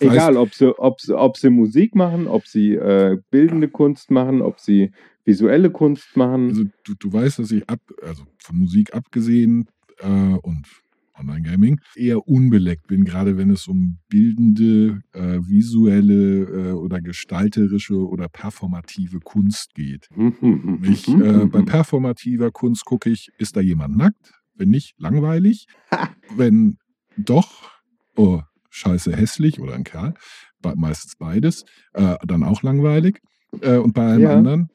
Egal, 0.00 0.36
ob 0.36 0.52
sie, 0.52 0.78
ob, 0.78 1.00
sie, 1.00 1.16
ob 1.16 1.36
sie 1.38 1.48
Musik 1.48 1.94
machen, 1.94 2.26
ob 2.26 2.46
sie 2.46 2.74
äh, 2.74 3.18
bildende 3.30 3.68
Kunst 3.68 4.10
machen, 4.10 4.42
ob 4.42 4.60
sie 4.60 4.92
visuelle 5.24 5.70
Kunst 5.70 6.16
machen. 6.16 6.48
also 6.48 6.64
du, 6.84 6.94
du 6.98 7.12
weißt, 7.12 7.38
dass 7.38 7.50
ich 7.52 7.68
ab, 7.68 7.80
also 8.02 8.24
von 8.38 8.58
Musik 8.58 8.94
abgesehen 8.94 9.68
äh, 10.00 10.06
und 10.06 10.66
Online-Gaming 11.22 11.80
eher 11.94 12.26
unbeleckt 12.26 12.86
bin, 12.88 13.04
gerade 13.04 13.36
wenn 13.36 13.50
es 13.50 13.66
um 13.68 13.98
bildende, 14.08 15.00
äh, 15.12 15.38
visuelle 15.46 16.70
äh, 16.70 16.72
oder 16.72 17.00
gestalterische 17.00 17.96
oder 17.96 18.28
performative 18.28 19.20
Kunst 19.20 19.74
geht. 19.74 20.08
Ich, 20.82 21.08
äh, 21.08 21.46
bei 21.46 21.62
performativer 21.62 22.50
Kunst 22.50 22.84
gucke 22.84 23.10
ich, 23.10 23.28
ist 23.38 23.56
da 23.56 23.60
jemand 23.60 23.96
nackt? 23.96 24.32
Wenn 24.54 24.68
nicht, 24.70 24.94
langweilig. 24.98 25.66
Wenn 26.36 26.76
doch, 27.16 27.70
oh, 28.16 28.40
scheiße 28.70 29.14
hässlich 29.16 29.60
oder 29.60 29.74
ein 29.74 29.84
Kerl, 29.84 30.14
meistens 30.76 31.16
beides, 31.16 31.64
äh, 31.94 32.16
dann 32.26 32.42
auch 32.42 32.62
langweilig. 32.62 33.20
Äh, 33.60 33.76
und 33.76 33.92
bei 33.94 34.06
allem 34.12 34.22
Ja. 34.22 34.36
anderen, 34.36 34.68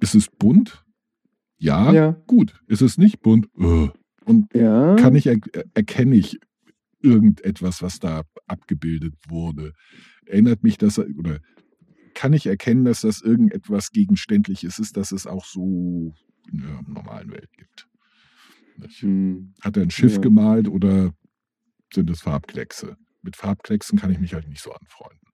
ist 0.00 0.14
es 0.14 0.28
bunt? 0.28 0.84
Ja, 1.60 1.92
ja, 1.92 2.10
gut. 2.26 2.60
Ist 2.68 2.82
es 2.82 2.98
nicht 2.98 3.20
bunt? 3.20 3.48
Äh. 3.58 3.88
Und 4.28 4.52
ja. 4.54 4.94
kann 4.96 5.14
ich, 5.14 5.26
er, 5.26 5.38
erkenne 5.74 6.14
ich 6.16 6.38
irgendetwas, 7.00 7.82
was 7.82 7.98
da 7.98 8.22
abgebildet 8.46 9.14
wurde? 9.28 9.72
Erinnert 10.26 10.62
mich 10.62 10.76
das, 10.78 10.98
oder 10.98 11.38
kann 12.14 12.32
ich 12.32 12.46
erkennen, 12.46 12.84
dass 12.84 13.00
das 13.02 13.22
irgendetwas 13.22 13.90
Gegenständliches 13.90 14.78
ist, 14.78 14.96
dass 14.96 15.12
es 15.12 15.26
auch 15.26 15.44
so 15.44 16.12
in 16.52 16.58
der 16.60 16.82
normalen 16.86 17.30
Welt 17.30 17.50
gibt? 17.56 17.88
Hm. 19.00 19.54
Hat 19.62 19.76
er 19.76 19.82
ein 19.84 19.90
Schiff 19.90 20.14
Ja. 20.16 20.20
gemalt 20.20 20.68
oder 20.68 21.12
sind 21.92 22.10
es 22.10 22.20
Farbkleckse? 22.20 22.96
Mit 23.22 23.36
Farbklecksen 23.36 23.98
kann 23.98 24.10
ich 24.12 24.20
mich 24.20 24.34
halt 24.34 24.48
nicht 24.48 24.60
so 24.62 24.70
anfreunden. 24.72 25.24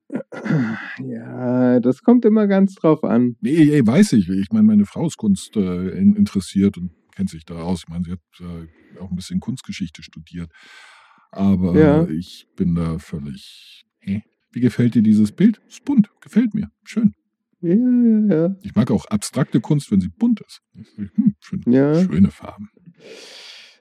Ja, 1.10 1.80
das 1.80 2.02
kommt 2.02 2.24
immer 2.24 2.46
ganz 2.46 2.74
drauf 2.74 3.02
an. 3.04 3.36
Nee, 3.40 3.70
ey, 3.72 3.86
weiß 3.86 4.12
ich. 4.14 4.28
Ich 4.28 4.50
meine, 4.52 4.64
meine 4.64 4.86
Frau 4.86 5.06
ist 5.06 5.16
Kunst 5.16 5.56
äh, 5.56 5.88
in- 5.90 6.14
interessiert 6.14 6.78
und 6.78 6.92
kennt 7.14 7.30
sich 7.30 7.44
da 7.44 7.54
aus. 7.62 7.83
Ich 7.85 7.88
meine, 7.88 8.04
sie 8.04 8.12
hat 8.12 8.21
äh, 8.40 8.99
auch 9.00 9.11
ein 9.11 9.16
bisschen 9.16 9.40
Kunstgeschichte 9.40 10.02
studiert. 10.02 10.50
Aber 11.30 11.76
Ja. 11.78 12.06
ich 12.09 12.47
bin 12.56 12.75
da 12.75 12.99
völlig. 12.99 13.85
Hä? 14.00 14.23
Wie 14.52 14.61
gefällt 14.61 14.94
dir 14.94 15.02
dieses 15.02 15.33
Bild? 15.33 15.61
Ist 15.68 15.85
bunt, 15.85 16.09
gefällt 16.21 16.54
mir. 16.54 16.71
Schön. 16.85 17.12
Ja, 17.61 17.75
ja, 17.75 18.37
ja. 18.37 18.56
Ich 18.62 18.75
mag 18.75 18.90
auch 18.90 19.06
abstrakte 19.06 19.61
Kunst, 19.61 19.90
wenn 19.90 20.00
sie 20.00 20.09
bunt 20.09 20.40
ist. 20.42 20.61
Hm, 20.97 21.35
schön, 21.40 21.62
Ja. 21.66 21.94
Schöne 22.04 22.30
Farben. 22.30 22.68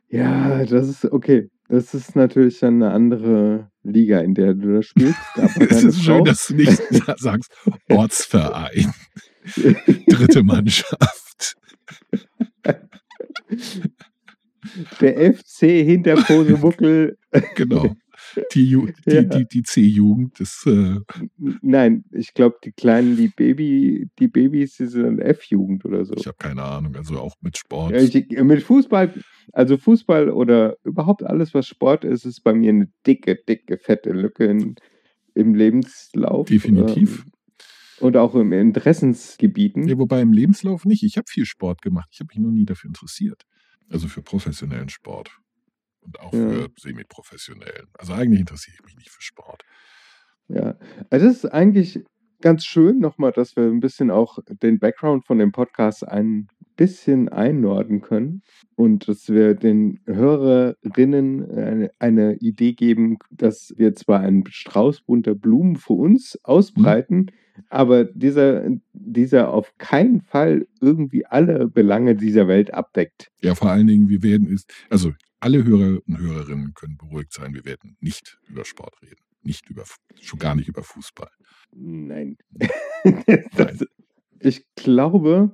Ja, 0.10 0.66
das 0.66 0.88
ist 0.90 1.06
okay. 1.06 1.50
Das 1.70 1.94
ist 1.94 2.16
natürlich 2.16 2.60
dann 2.60 2.82
eine 2.84 2.92
andere 2.94 3.72
Liga, 3.84 4.20
in 4.20 4.36
der 4.36 4.54
du 4.54 4.76
da 4.76 4.82
spielst. 4.84 5.18
Es 5.70 5.84
ist 5.84 6.04
schön, 6.04 6.18
Frau- 6.18 6.24
dass 6.24 6.48
du 6.48 6.56
nicht 6.56 6.82
sagst, 7.18 7.52
Ortsverein, 7.90 8.94
dritte 10.08 10.44
Mannschaft. 10.44 11.56
Der 15.02 15.34
FC 15.34 15.60
hinter 15.84 16.16
Posemuckel. 16.16 17.18
Genau. 17.56 17.96
Die, 18.54 18.66
Ju- 18.76 18.94
die, 19.06 19.12
Ja. 19.16 19.24
die, 19.24 19.46
die 19.48 19.64
C-Jugend 19.64 20.40
ist. 20.40 20.66
Äh, 20.68 21.00
Nein, 21.62 22.06
ich 22.12 22.34
glaube, 22.36 22.58
die 22.64 22.72
Kleinen, 22.72 23.18
die 23.18 23.28
Baby, 23.28 24.08
die 24.20 24.28
Babys, 24.28 24.78
die 24.78 24.86
sind 24.86 25.20
F-Jugend 25.20 25.84
oder 25.84 26.06
so. 26.06 26.14
ich 26.16 26.28
habe 26.28 26.38
keine 26.40 26.62
Ahnung, 26.62 26.96
also 26.96 27.18
auch 27.20 27.36
mit 27.42 27.58
Sport. 27.58 27.92
Ja, 27.92 27.98
ich, 27.98 28.14
mit 28.44 28.62
Fußball, 28.64 29.14
also 29.52 29.78
Fußball 29.78 30.30
oder 30.30 30.78
überhaupt 30.84 31.24
alles, 31.24 31.54
was 31.56 31.68
Sport 31.68 32.06
ist, 32.06 32.26
ist 32.26 32.42
bei 32.44 32.54
mir 32.54 32.70
eine 32.70 32.88
dicke, 33.06 33.36
dicke, 33.36 33.78
fette 33.78 34.12
Lücke 34.12 34.46
in, 34.46 34.76
im 35.34 35.56
Lebenslauf. 35.56 36.48
Definitiv. 36.48 37.26
Ähm, 37.26 37.32
und 38.04 38.18
auch 38.18 38.36
im 38.36 38.52
Interessensgebieten. 38.52 39.84
Nee, 39.84 39.98
wobei 39.98 40.22
im 40.22 40.34
Lebenslauf 40.34 40.86
nicht. 40.86 41.04
Ich 41.04 41.18
habe 41.18 41.26
viel 41.30 41.46
Sport 41.46 41.82
gemacht. 41.82 42.10
Ich 42.12 42.20
habe 42.20 42.28
mich 42.30 42.38
nur 42.38 42.52
nie 42.52 42.66
dafür 42.66 42.90
interessiert. 42.90 43.44
Also 43.90 44.08
für 44.08 44.22
professionellen 44.22 44.90
Sport. 44.90 45.32
Und 46.02 46.20
auch 46.20 46.34
Ja. 46.34 46.50
für 46.50 46.70
semi-professionellen. 46.78 47.88
Also 47.98 48.14
eigentlich 48.14 48.42
interessiere 48.42 48.76
ich 48.80 48.86
mich 48.86 48.98
nicht 48.98 49.10
für 49.10 49.22
Sport. 49.22 49.64
Ja, 50.50 50.78
also 51.10 51.26
das 51.28 51.38
ist 51.38 51.46
eigentlich 51.46 52.04
ganz 52.42 52.66
schön 52.66 53.00
nochmal, 53.00 53.32
dass 53.32 53.56
wir 53.56 53.64
ein 53.64 53.80
bisschen 53.80 54.12
auch 54.12 54.38
den 54.62 54.80
Background 54.80 55.26
von 55.26 55.40
dem 55.40 55.54
Podcast 55.54 56.06
ein 56.06 56.48
bisschen 56.76 57.30
einordnen 57.30 58.02
können 58.02 58.42
und 58.76 59.08
dass 59.08 59.30
wir 59.30 59.54
den 59.56 60.00
Hörerinnen 60.06 61.52
eine, 61.52 61.92
eine 62.00 62.36
Idee 62.36 62.74
geben, 62.74 63.18
dass 63.32 63.74
wir 63.78 63.96
zwar 63.96 64.22
einen 64.22 64.46
Strauß 64.48 65.02
bunter 65.02 65.36
Blumen 65.36 65.76
für 65.76 65.94
uns 65.94 66.40
ausbreiten, 66.44 67.32
aber 67.70 68.06
dieser, 68.06 68.68
dieser 68.94 69.54
auf 69.54 69.78
keinen 69.78 70.22
Fall 70.22 70.68
irgendwie 70.82 71.26
alle 71.26 71.68
Belange 71.68 72.16
dieser 72.16 72.48
Welt 72.48 72.74
abdeckt. 72.74 73.32
Ja, 73.42 73.56
vor 73.56 73.70
allen 73.70 73.88
Dingen, 73.88 74.10
wir 74.10 74.24
werden 74.24 74.48
ist, 74.48 74.74
also 74.90 75.14
alle 75.40 75.64
Hörer 75.64 76.00
und 76.08 76.18
Hörerinnen 76.18 76.74
können 76.74 76.98
beruhigt 76.98 77.34
sein, 77.34 77.54
wir 77.54 77.66
werden 77.66 77.98
nicht 78.00 78.40
über 78.48 78.66
Sport 78.66 79.02
reden. 79.02 79.22
Nicht 79.42 79.70
über, 79.70 79.84
schon 80.22 80.40
gar 80.40 80.56
nicht 80.56 80.70
über 80.70 80.84
Fußball. 80.84 81.30
Nein. 81.74 82.38
das, 83.58 83.86
ich 84.40 84.66
glaube, 84.76 85.54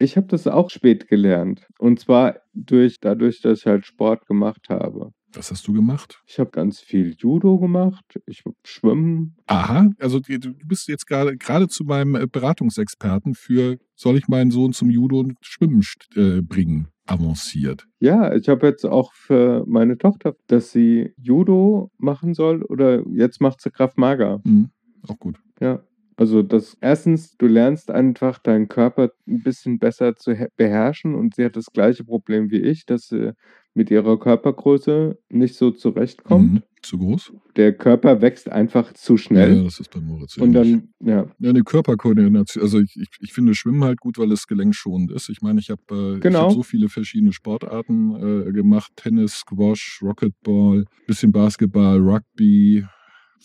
ich 0.00 0.16
habe 0.16 0.26
das 0.26 0.46
auch 0.46 0.70
spät 0.70 1.08
gelernt. 1.08 1.66
Und 1.78 2.00
zwar 2.00 2.40
durch, 2.54 3.00
dadurch, 3.00 3.40
dass 3.42 3.60
ich 3.60 3.66
halt 3.66 3.86
Sport 3.86 4.26
gemacht 4.26 4.68
habe. 4.68 5.12
Was 5.32 5.52
hast 5.52 5.68
du 5.68 5.72
gemacht? 5.72 6.20
Ich 6.26 6.40
habe 6.40 6.50
ganz 6.50 6.80
viel 6.80 7.14
Judo 7.16 7.58
gemacht, 7.58 8.04
ich 8.26 8.42
hab 8.44 8.54
Schwimmen. 8.64 9.36
Aha, 9.46 9.90
also 10.00 10.18
du 10.18 10.54
bist 10.66 10.88
jetzt 10.88 11.06
gerade 11.06 11.36
gerade 11.36 11.68
zu 11.68 11.84
meinem 11.84 12.16
äh, 12.16 12.26
Beratungsexperten 12.26 13.34
für 13.34 13.78
soll 13.94 14.16
ich 14.16 14.26
meinen 14.26 14.50
Sohn 14.50 14.72
zum 14.72 14.90
Judo 14.90 15.20
und 15.20 15.36
Schwimmen 15.40 15.84
äh, 16.16 16.40
bringen 16.40 16.88
avanciert. 17.06 17.86
Ja, 18.00 18.34
ich 18.34 18.48
habe 18.48 18.66
jetzt 18.66 18.84
auch 18.84 19.12
für 19.12 19.64
meine 19.66 19.98
Tochter, 19.98 20.34
dass 20.46 20.72
sie 20.72 21.12
Judo 21.16 21.90
machen 21.98 22.34
soll 22.34 22.62
oder 22.62 23.06
jetzt 23.08 23.40
macht 23.40 23.60
sie 23.60 23.70
Kraft 23.70 23.98
Mager. 23.98 24.40
Hm, 24.44 24.70
auch 25.06 25.18
gut. 25.18 25.38
Ja. 25.60 25.82
Also 26.20 26.42
das 26.42 26.76
erstens, 26.82 27.34
du 27.38 27.46
lernst 27.46 27.90
einfach 27.90 28.38
deinen 28.38 28.68
Körper 28.68 29.10
ein 29.26 29.42
bisschen 29.42 29.78
besser 29.78 30.16
zu 30.16 30.34
he- 30.34 30.48
beherrschen 30.54 31.14
und 31.14 31.34
sie 31.34 31.46
hat 31.46 31.56
das 31.56 31.72
gleiche 31.72 32.04
Problem 32.04 32.50
wie 32.50 32.60
ich, 32.60 32.84
dass 32.84 33.08
sie 33.08 33.32
mit 33.72 33.90
ihrer 33.90 34.18
Körpergröße 34.18 35.18
nicht 35.30 35.54
so 35.54 35.70
zurechtkommt. 35.70 36.52
Mhm. 36.52 36.62
Zu 36.82 36.98
groß? 36.98 37.32
Der 37.56 37.72
Körper 37.72 38.20
wächst 38.20 38.50
einfach 38.50 38.92
zu 38.92 39.14
Ja, 39.14 39.18
schnell. 39.18 39.64
das 39.64 39.80
ist 39.80 39.90
bei 39.90 40.00
Moritz 40.00 40.36
und 40.36 40.54
ähnlich. 40.54 40.82
dann, 41.00 41.08
ja, 41.08 41.26
Ja, 41.38 41.48
eine 41.50 41.62
Körperkoordination. 41.62 42.62
Also 42.64 42.80
ich, 42.80 42.94
ich, 42.96 43.08
ich 43.20 43.32
finde 43.32 43.54
Schwimmen 43.54 43.84
halt 43.84 44.00
gut, 44.00 44.18
weil 44.18 44.30
es 44.32 44.46
gelenkschonend 44.46 45.10
ist. 45.12 45.30
Ich 45.30 45.40
meine, 45.40 45.58
ich 45.60 45.70
habe 45.70 46.16
äh, 46.16 46.20
Genau. 46.20 46.40
hab 46.48 46.52
so 46.52 46.62
viele 46.62 46.90
verschiedene 46.90 47.32
Sportarten 47.32 48.46
äh, 48.48 48.52
gemacht. 48.52 48.92
Tennis, 48.96 49.36
Squash, 49.38 50.00
Rocketball, 50.02 50.84
bisschen 51.06 51.32
Basketball, 51.32 51.98
Rugby, 51.98 52.84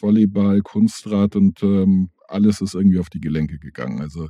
Volleyball, 0.01 0.61
Kunstrad 0.61 1.35
und 1.37 1.63
ähm, 1.63 2.09
alles 2.29 2.61
ist 2.61 2.75
irgendwie 2.75 2.99
auf 2.99 3.09
die 3.09 3.19
Gelenke 3.21 3.57
gegangen. 3.59 4.01
Also 4.01 4.27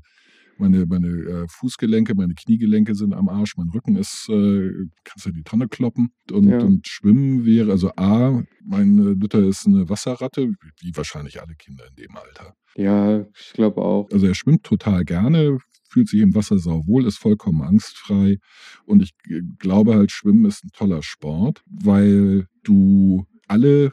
meine, 0.57 0.85
meine 0.85 1.07
äh, 1.07 1.45
Fußgelenke, 1.49 2.15
meine 2.15 2.33
Kniegelenke 2.33 2.95
sind 2.95 3.13
am 3.13 3.27
Arsch, 3.27 3.57
mein 3.57 3.69
Rücken 3.69 3.97
ist, 3.97 4.29
äh, 4.29 4.71
kannst 5.03 5.25
du 5.25 5.29
in 5.29 5.35
die 5.35 5.43
Tonne 5.43 5.67
kloppen. 5.67 6.09
Und, 6.31 6.47
Ja. 6.49 6.59
und 6.59 6.87
Schwimmen 6.87 7.45
wäre, 7.45 7.71
also 7.71 7.91
A, 7.97 8.41
meine 8.63 9.13
Luther 9.13 9.43
ist 9.43 9.67
eine 9.67 9.89
Wasserratte, 9.89 10.53
wie 10.79 10.91
wahrscheinlich 10.95 11.41
alle 11.41 11.55
Kinder 11.55 11.85
in 11.89 11.95
dem 11.95 12.15
Alter. 12.15 12.53
ja, 12.77 13.21
ich 13.37 13.51
glaube 13.53 13.81
auch. 13.81 14.09
Also 14.11 14.27
er 14.27 14.33
schwimmt 14.35 14.63
total 14.63 15.03
gerne, 15.03 15.57
fühlt 15.89 16.07
sich 16.09 16.21
im 16.21 16.33
Wasser 16.35 16.57
sauwohl, 16.57 17.05
ist 17.05 17.17
vollkommen 17.17 17.61
angstfrei. 17.61 18.37
Und 18.85 19.01
ich 19.03 19.11
g- 19.23 19.41
glaube 19.59 19.95
halt, 19.95 20.11
Schwimmen 20.11 20.45
ist 20.45 20.63
ein 20.63 20.71
toller 20.73 21.01
Sport, 21.03 21.63
weil 21.67 22.47
du 22.63 23.25
alle, 23.47 23.91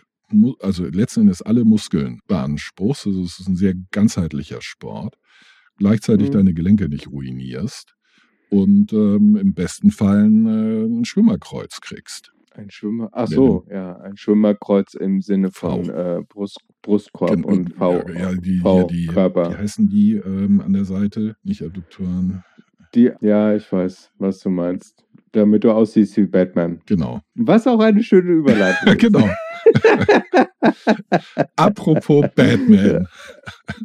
also 0.60 0.84
letzten 0.86 1.22
Endes 1.22 1.42
alle 1.42 1.64
Muskeln 1.64 2.20
beanspruchst. 2.26 3.06
Also 3.06 3.22
es 3.22 3.38
ist 3.40 3.48
ein 3.48 3.56
sehr 3.56 3.74
ganzheitlicher 3.90 4.60
Sport. 4.60 5.16
Gleichzeitig 5.78 6.28
Mhm. 6.28 6.32
deine 6.32 6.54
Gelenke 6.54 6.88
nicht 6.88 7.08
ruinierst. 7.08 7.94
Und 8.50 8.92
ähm, 8.92 9.36
im 9.36 9.54
besten 9.54 9.90
Fall 9.90 10.24
ein, 10.24 10.46
äh, 10.46 10.84
ein 10.84 11.04
Schwimmerkreuz 11.06 11.80
kriegst. 11.80 12.32
Ein 12.54 12.70
Schwimmer, 12.70 13.08
ach 13.12 13.28
so, 13.28 13.64
ja, 13.70 13.96
ein 14.00 14.18
Schwimmerkreuz 14.18 14.92
im 14.92 15.22
Sinne 15.22 15.50
von 15.50 15.88
äh, 15.88 16.20
Brust, 16.28 16.58
Brustkorb 16.82 17.30
Gen- 17.30 17.44
und 17.44 17.72
V, 17.76 18.06
ja, 18.10 18.34
die, 18.34 18.58
V 18.58 18.86
die, 18.88 19.06
Körper. 19.06 19.52
wie 19.52 19.56
heißen 19.56 19.88
die 19.88 20.16
ähm, 20.16 20.60
an 20.60 20.74
der 20.74 20.84
Seite? 20.84 21.36
Nicht 21.42 21.62
Adduktoren. 21.62 22.44
Die, 22.94 23.10
ja, 23.22 23.56
ich 23.56 23.72
weiß, 23.72 24.10
was 24.18 24.40
du 24.40 24.50
meinst. 24.50 25.02
Damit 25.32 25.64
du 25.64 25.72
aussiehst 25.72 26.16
wie 26.18 26.26
Batman. 26.26 26.80
Genau. 26.86 27.20
Was 27.34 27.66
auch 27.66 27.80
eine 27.80 28.02
schöne 28.02 28.30
Überleitung 28.32 28.88
ist. 28.92 28.98
genau. 28.98 29.28
Apropos 31.56 32.26
Batman. 32.34 33.08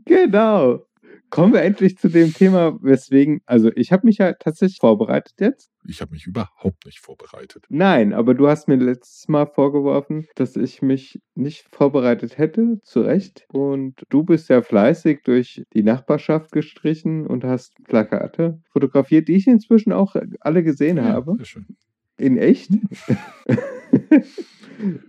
Genau. 0.06 0.80
Kommen 1.30 1.54
wir 1.54 1.62
endlich 1.62 1.98
zu 1.98 2.10
dem 2.10 2.34
Thema, 2.34 2.78
weswegen, 2.82 3.42
also 3.46 3.72
ich 3.76 3.92
habe 3.92 4.06
mich 4.06 4.18
ja 4.18 4.34
tatsächlich 4.34 4.80
vorbereitet 4.80 5.36
jetzt. 5.40 5.72
Ich 5.86 6.02
habe 6.02 6.12
mich 6.12 6.28
überhaupt 6.28 6.86
nicht 6.86 7.00
vorbereitet. 7.00 7.66
Nein, 7.70 8.14
aber 8.14 8.34
du 8.34 8.48
hast 8.48 8.68
mir 8.68 8.76
letztes 8.76 9.28
Mal 9.28 9.46
vorgeworfen, 9.46 10.28
dass 10.36 10.56
ich 10.56 10.82
mich 10.82 11.20
nicht 11.36 11.68
vorbereitet 11.72 12.38
hätte, 12.38 12.80
zu 12.84 13.02
Recht. 13.02 13.46
Und 13.50 14.04
du 14.10 14.24
bist 14.24 14.50
ja 14.50 14.62
fleißig 14.62 15.22
durch 15.24 15.64
die 15.74 15.84
Nachbarschaft 15.84 16.52
gestrichen 16.52 17.26
und 17.26 17.44
hast 17.44 17.74
Plakate 17.86 18.62
fotografiert, 18.72 19.28
die 19.28 19.36
ich 19.36 19.48
inzwischen 19.48 19.94
auch 19.94 20.16
alle 20.42 20.64
gesehen 20.64 21.02
habe. 21.02 21.36
Sehr 21.38 21.46
schön. 21.46 21.68
In 22.18 22.38
echt? 22.38 22.72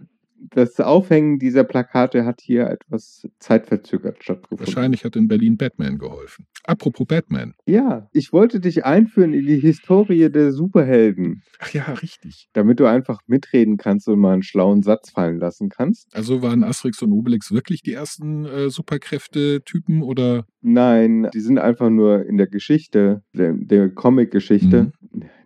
das 0.51 0.81
Aufhängen 0.81 1.39
dieser 1.39 1.65
Plakate 1.65 2.25
hat 2.25 2.41
hier 2.41 2.67
etwas 2.69 3.27
zeitverzögert 3.39 4.23
stattgefunden. 4.23 4.67
Wahrscheinlich 4.67 5.05
hat 5.05 5.17
in 5.17 5.29
Berlin 5.29 5.57
Batman 5.57 5.99
geholfen. 5.99 6.47
Apropos 6.65 7.07
Batman. 7.07 7.55
Ja, 7.67 8.09
ich 8.13 8.33
wollte 8.33 8.61
dich 8.61 8.85
einführen 8.85 9.33
in 9.33 9.47
die 9.47 9.59
Historie 9.59 10.31
der 10.31 10.53
Superhelden, 10.53 11.43
Ach 11.59 11.73
ja, 11.73 11.85
richtig. 12.03 12.49
damit 12.53 12.81
du 12.81 12.87
einfach 12.87 13.21
mitreden 13.27 13.77
kannst 13.77 14.09
und 14.09 14.19
mal 14.19 14.33
einen 14.33 14.43
schlauen 14.43 14.83
Satz 14.83 15.11
fallen 15.11 15.39
lassen 15.39 15.69
kannst. 15.69 16.15
Also 16.15 16.43
waren 16.43 16.65
Asterix 16.65 17.03
und 17.03 17.13
Obelix 17.13 17.53
wirklich 17.53 17.83
die 17.83 17.93
ersten 17.93 18.45
äh, 18.45 18.71
Superkräfte-Typen 18.71 20.03
oder? 20.03 20.45
Nein, 20.61 21.29
die 21.33 21.41
sind 21.41 21.59
einfach 21.59 21.91
nur 21.91 22.27
in 22.27 22.37
der 22.37 22.49
Geschichte, 22.49 23.23
der, 23.33 23.55
der 23.55 23.89
Comic-Geschichte. 23.91 24.93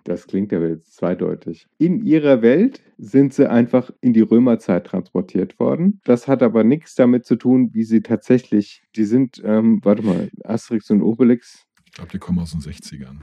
Das 0.04 0.26
klingt 0.26 0.52
aber 0.52 0.68
jetzt 0.68 0.96
zweideutig. 0.96 1.66
In 1.78 2.04
ihrer 2.04 2.42
Welt 2.42 2.82
sind 2.98 3.32
sie 3.34 3.48
einfach 3.48 3.90
in 4.00 4.12
die 4.12 4.20
Römerzeit 4.20 4.86
transportiert 4.86 5.60
worden. 5.60 6.00
Das 6.04 6.26
hat 6.26 6.42
aber 6.42 6.64
nichts 6.64 6.94
damit 6.94 7.24
zu 7.24 7.36
tun, 7.36 7.70
wie 7.72 7.84
sie 7.84 8.00
tatsächlich, 8.02 8.82
die 8.96 9.04
sind, 9.04 9.40
ähm, 9.44 9.80
warte 9.84 10.02
mal, 10.02 10.30
Asterix 10.44 10.90
und 10.90 11.02
Obelix. 11.02 11.66
Ich 11.86 11.92
glaube, 11.92 12.10
die 12.10 12.18
kommen 12.18 12.40
aus 12.40 12.52
den 12.52 12.60
60ern. 12.60 13.20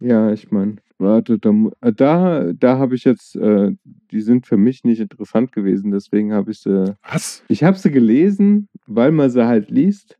Ja, 0.00 0.32
ich 0.32 0.50
meine, 0.50 0.76
warte, 0.98 1.38
da, 1.38 1.50
äh, 1.80 1.92
da, 1.92 2.52
da 2.52 2.78
habe 2.78 2.94
ich 2.94 3.04
jetzt, 3.04 3.36
äh, 3.36 3.70
die 4.10 4.20
sind 4.20 4.46
für 4.46 4.56
mich 4.56 4.84
nicht 4.84 5.00
interessant 5.00 5.52
gewesen, 5.52 5.92
deswegen 5.92 6.32
habe 6.32 6.50
ich 6.50 6.60
sie, 6.60 6.96
Was? 7.08 7.44
ich 7.48 7.62
habe 7.62 7.78
sie 7.78 7.90
gelesen, 7.90 8.68
weil 8.86 9.12
man 9.12 9.30
sie 9.30 9.46
halt 9.46 9.70
liest, 9.70 10.18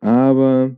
aber 0.00 0.76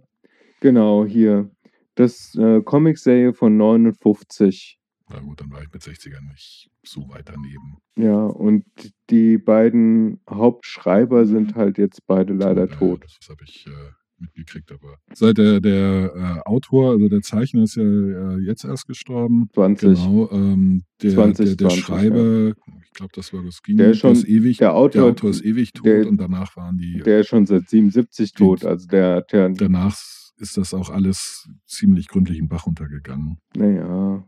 genau 0.60 1.04
hier, 1.04 1.50
das 1.96 2.34
äh, 2.36 2.62
Comic-Serie 2.62 3.32
von 3.34 3.56
59, 3.56 4.78
Na 5.10 5.20
gut, 5.20 5.40
dann 5.40 5.50
war 5.50 5.62
ich 5.62 5.72
mit 5.72 5.82
60ern 5.82 6.28
nicht 6.30 6.68
so 6.84 7.08
weit 7.08 7.28
daneben. 7.28 7.78
ja, 7.98 8.24
und 8.26 8.64
die 9.10 9.38
beiden 9.38 10.20
Hauptschreiber 10.30 11.26
sind 11.26 11.54
halt 11.54 11.78
jetzt 11.78 12.06
beide 12.06 12.32
leider 12.34 12.68
Ja, 12.68 12.76
tot. 12.76 13.04
Das 13.04 13.28
habe 13.28 13.42
ich 13.44 13.66
äh, 13.66 13.70
mitgekriegt, 14.18 14.72
aber 14.72 14.96
seit 15.12 15.36
der, 15.38 15.60
der 15.60 16.12
äh, 16.14 16.48
Autor, 16.48 16.92
also 16.92 17.08
der 17.08 17.20
Zeichner 17.22 17.64
ist 17.64 17.76
ja 17.76 17.82
äh, 17.82 18.38
jetzt 18.38 18.64
erst 18.64 18.86
gestorben. 18.86 19.48
20. 19.54 19.98
Genau. 19.98 20.30
Ähm, 20.32 20.84
der, 21.02 21.10
20, 21.12 21.46
der, 21.46 21.56
der 21.56 21.68
20, 21.68 21.84
Schreiber, 21.84 22.48
ich 22.84 22.92
glaube, 22.92 23.12
das 23.14 23.32
war 23.32 23.42
Goscini, 23.42 23.76
Der 23.78 23.90
ist 23.90 23.98
schon- 23.98 24.12
ist 24.12 24.24
ewig, 24.26 24.58
der 24.58 24.74
Autor- 24.74 25.10
Autor 25.10 25.30
ist 25.30 25.44
ewig 25.44 25.72
tot 25.72 25.86
der- 25.86 26.08
und 26.08 26.16
danach 26.18 26.56
waren 26.56 26.78
die, 26.78 27.00
Der 27.04 27.20
ist 27.20 27.28
schon 27.28 27.44
seit 27.46 27.68
77 27.68 28.32
tot, 28.32 28.64
also 28.64 28.86
der, 28.88 29.20
der 29.22 29.50
danach 29.50 29.96
ist 30.38 30.56
das 30.56 30.74
auch 30.74 30.90
alles 30.90 31.48
ziemlich 31.66 32.08
gründlich 32.08 32.38
in 32.38 32.48
Bach 32.48 32.66
runtergegangen. 32.66 33.38
Naja. 33.56 34.24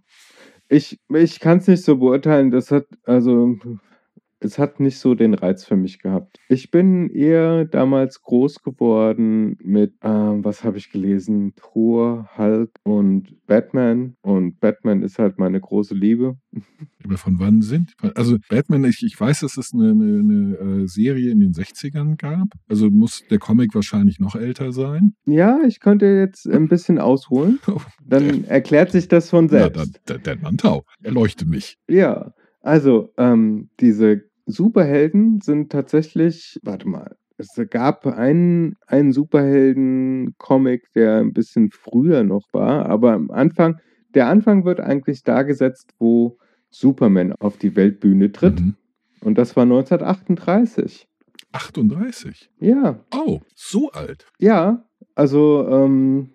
Ich, 0.68 1.00
ich 1.08 1.40
kann 1.40 1.58
es 1.58 1.66
nicht 1.66 1.84
so 1.84 1.96
beurteilen. 1.96 2.50
Das 2.50 2.70
hat, 2.70 2.86
also, 3.04 3.56
es 4.40 4.58
hat 4.58 4.80
nicht 4.80 4.98
so 4.98 5.14
den 5.14 5.34
Reiz 5.34 5.64
für 5.64 5.76
mich 5.76 5.98
gehabt. 5.98 6.38
Ich 6.48 6.70
bin 6.70 7.10
eher 7.10 7.64
damals 7.64 8.22
groß 8.22 8.62
geworden 8.62 9.56
mit, 9.62 9.94
ähm, 10.02 10.44
was 10.44 10.64
habe 10.64 10.78
ich 10.78 10.90
gelesen? 10.90 11.54
Thor, 11.56 12.28
Hulk 12.36 12.70
und 12.84 13.34
Batman. 13.46 14.14
Und 14.22 14.60
Batman 14.60 15.02
ist 15.02 15.18
halt 15.18 15.38
meine 15.38 15.60
große 15.60 15.94
Liebe. 15.94 16.36
Aber 17.04 17.16
von 17.16 17.38
wann 17.38 17.62
sind? 17.62 17.94
Also 18.14 18.36
Batman, 18.48 18.84
ich, 18.84 19.02
ich 19.02 19.18
weiß, 19.18 19.40
dass 19.40 19.56
es 19.56 19.72
eine, 19.72 19.90
eine, 19.90 20.18
eine 20.18 20.82
äh, 20.82 20.86
Serie 20.86 21.30
in 21.30 21.40
den 21.40 21.52
60ern 21.52 22.16
gab. 22.16 22.48
Also 22.68 22.90
muss 22.90 23.22
der 23.30 23.38
Comic 23.38 23.74
wahrscheinlich 23.74 24.18
noch 24.20 24.34
älter 24.36 24.72
sein. 24.72 25.14
Ja, 25.26 25.58
ich 25.66 25.80
könnte 25.80 26.06
jetzt 26.06 26.46
ein 26.46 26.68
bisschen 26.68 26.98
ausholen. 26.98 27.58
Dann 28.04 28.44
erklärt 28.44 28.92
sich 28.92 29.08
das 29.08 29.30
von 29.30 29.44
Ja, 29.46 29.50
selbst. 29.62 29.76
dann, 29.76 29.92
der, 30.08 30.18
der 30.18 30.36
Mantau, 30.42 30.82
erleuchte 31.02 31.46
mich. 31.46 31.76
Ja, 31.88 32.32
also 32.60 33.12
ähm, 33.16 33.70
diese 33.80 34.22
Superhelden 34.46 35.40
sind 35.40 35.70
tatsächlich, 35.70 36.58
warte 36.62 36.88
mal, 36.88 37.16
es 37.36 37.48
gab 37.70 38.06
einen, 38.06 38.74
einen 38.86 39.12
Superhelden-Comic, 39.12 40.92
der 40.94 41.18
ein 41.18 41.32
bisschen 41.32 41.70
früher 41.70 42.24
noch 42.24 42.46
war, 42.52 42.86
aber 42.86 43.12
am 43.12 43.30
Anfang, 43.30 43.78
der 44.14 44.26
Anfang 44.28 44.64
wird 44.64 44.80
eigentlich 44.80 45.22
dargesetzt, 45.22 45.92
wo 45.98 46.38
Superman 46.70 47.32
auf 47.38 47.56
die 47.56 47.76
Weltbühne 47.76 48.32
tritt. 48.32 48.60
Mhm. 48.60 48.74
Und 49.20 49.38
das 49.38 49.54
war 49.56 49.62
1938. 49.64 51.06
38. 51.52 52.50
Ja, 52.60 53.04
Oh, 53.14 53.40
so 53.54 53.90
alt. 53.92 54.26
ja, 54.38 54.84
also 55.14 55.66
ähm, 55.68 56.30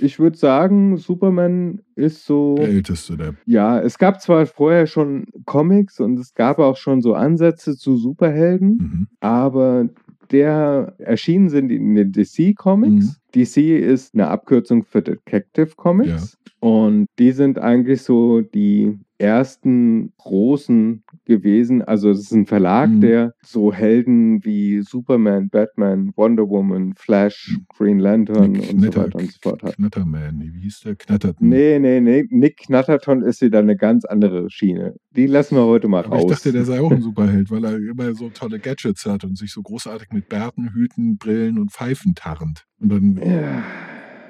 ich 0.00 0.18
würde 0.18 0.36
sagen, 0.36 0.96
Superman 0.96 1.80
ist 1.96 2.24
so. 2.26 2.54
der 2.56 2.68
älteste 2.68 3.16
der. 3.16 3.34
Ja, 3.46 3.80
es 3.80 3.98
gab 3.98 4.20
zwar 4.20 4.46
vorher 4.46 4.86
schon 4.86 5.26
Comics 5.46 6.00
und 6.00 6.18
es 6.18 6.34
gab 6.34 6.58
auch 6.58 6.76
schon 6.76 7.00
so 7.02 7.14
Ansätze 7.14 7.76
zu 7.76 7.96
Superhelden, 7.96 8.70
Mhm. 8.78 9.06
aber 9.20 9.88
der 10.30 10.94
erschienen 10.98 11.48
sind 11.48 11.70
in 11.70 11.94
den 11.94 12.12
DC 12.12 12.54
Comics. 12.56 13.06
Mhm. 13.06 13.14
DC 13.34 13.56
ist 13.80 14.14
eine 14.14 14.28
Abkürzung 14.28 14.84
für 14.84 15.02
Detective 15.02 15.72
Comics 15.76 16.36
und 16.60 17.06
die 17.18 17.32
sind 17.32 17.58
eigentlich 17.58 18.02
so 18.02 18.40
die 18.40 18.98
ersten 19.20 20.12
großen 20.18 21.02
gewesen. 21.24 21.82
Also 21.82 22.10
es 22.10 22.20
ist 22.20 22.32
ein 22.32 22.46
Verlag, 22.46 22.90
Mhm. 22.90 23.00
der 23.00 23.34
so 23.42 23.72
Helden 23.72 24.44
wie 24.44 24.80
Superman, 24.82 25.48
Batman, 25.50 26.12
Wonder 26.16 26.48
Woman, 26.48 26.94
Flash, 26.96 27.58
Green 27.76 27.98
Lantern 27.98 28.56
und 28.56 28.80
so 28.80 28.96
weiter 28.96 29.18
und 29.18 29.30
so 29.30 29.38
fort 29.42 29.62
hat. 29.62 29.76
Knatterman, 29.76 30.38
nee, 30.38 30.50
wie 30.54 30.62
hieß 30.62 30.80
der? 30.80 30.96
Knatterten. 30.96 31.48
Nee, 31.48 31.78
nee, 31.78 32.00
nee. 32.00 32.24
Nick 32.30 32.56
Knatterton 32.58 33.22
ist 33.22 33.42
wieder 33.42 33.58
eine 33.60 33.76
ganz 33.76 34.04
andere 34.04 34.50
Schiene. 34.50 34.94
Die 35.14 35.26
lassen 35.26 35.56
wir 35.56 35.64
heute 35.66 35.88
mal 35.88 36.04
Aber 36.04 36.16
raus. 36.16 36.24
ich 36.24 36.30
dachte, 36.36 36.52
der 36.52 36.64
sei 36.64 36.80
auch 36.80 36.90
ein 36.90 37.00
Superheld, 37.02 37.50
weil 37.50 37.64
er 37.64 37.76
immer 37.76 38.14
so 38.14 38.30
tolle 38.30 38.58
Gadgets 38.58 39.04
hat 39.06 39.24
und 39.24 39.36
sich 39.36 39.52
so 39.52 39.62
großartig 39.62 40.08
mit 40.12 40.28
Bärten, 40.28 40.72
Hüten, 40.72 41.18
Brillen 41.18 41.58
und 41.58 41.72
Pfeifen 41.72 42.14
tarnt. 42.14 42.64
Und 42.80 42.88
dann 42.90 43.16
ja. 43.22 43.62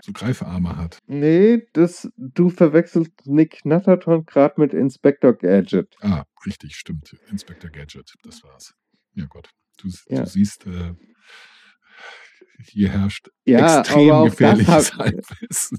So 0.03 0.13
Greifarme 0.13 0.77
hat. 0.77 0.99
Nee, 1.07 1.67
das, 1.73 2.09
du 2.17 2.51
verwechselst 2.51 3.13
Nick 3.27 3.61
Knatterton 3.63 4.25
gerade 4.27 4.55
mit 4.61 4.73
Inspector 4.75 5.33
Gadget. 5.35 5.97
Ah, 6.01 6.25
richtig, 6.47 6.75
stimmt. 6.77 7.17
Inspector 7.31 7.71
Gadget, 7.71 8.15
das 8.23 8.43
war's. 8.43 8.75
Ja 9.15 9.27
Gott, 9.27 9.51
du, 9.79 9.89
Ja. 10.09 10.23
du 10.23 10.27
siehst, 10.27 10.67
äh, 10.67 10.95
hier 12.67 12.91
herrscht 12.91 13.31
Ja, 13.45 13.81
extrem 13.81 14.25
gefährliches 14.25 14.95
Halbwissen. 14.95 15.79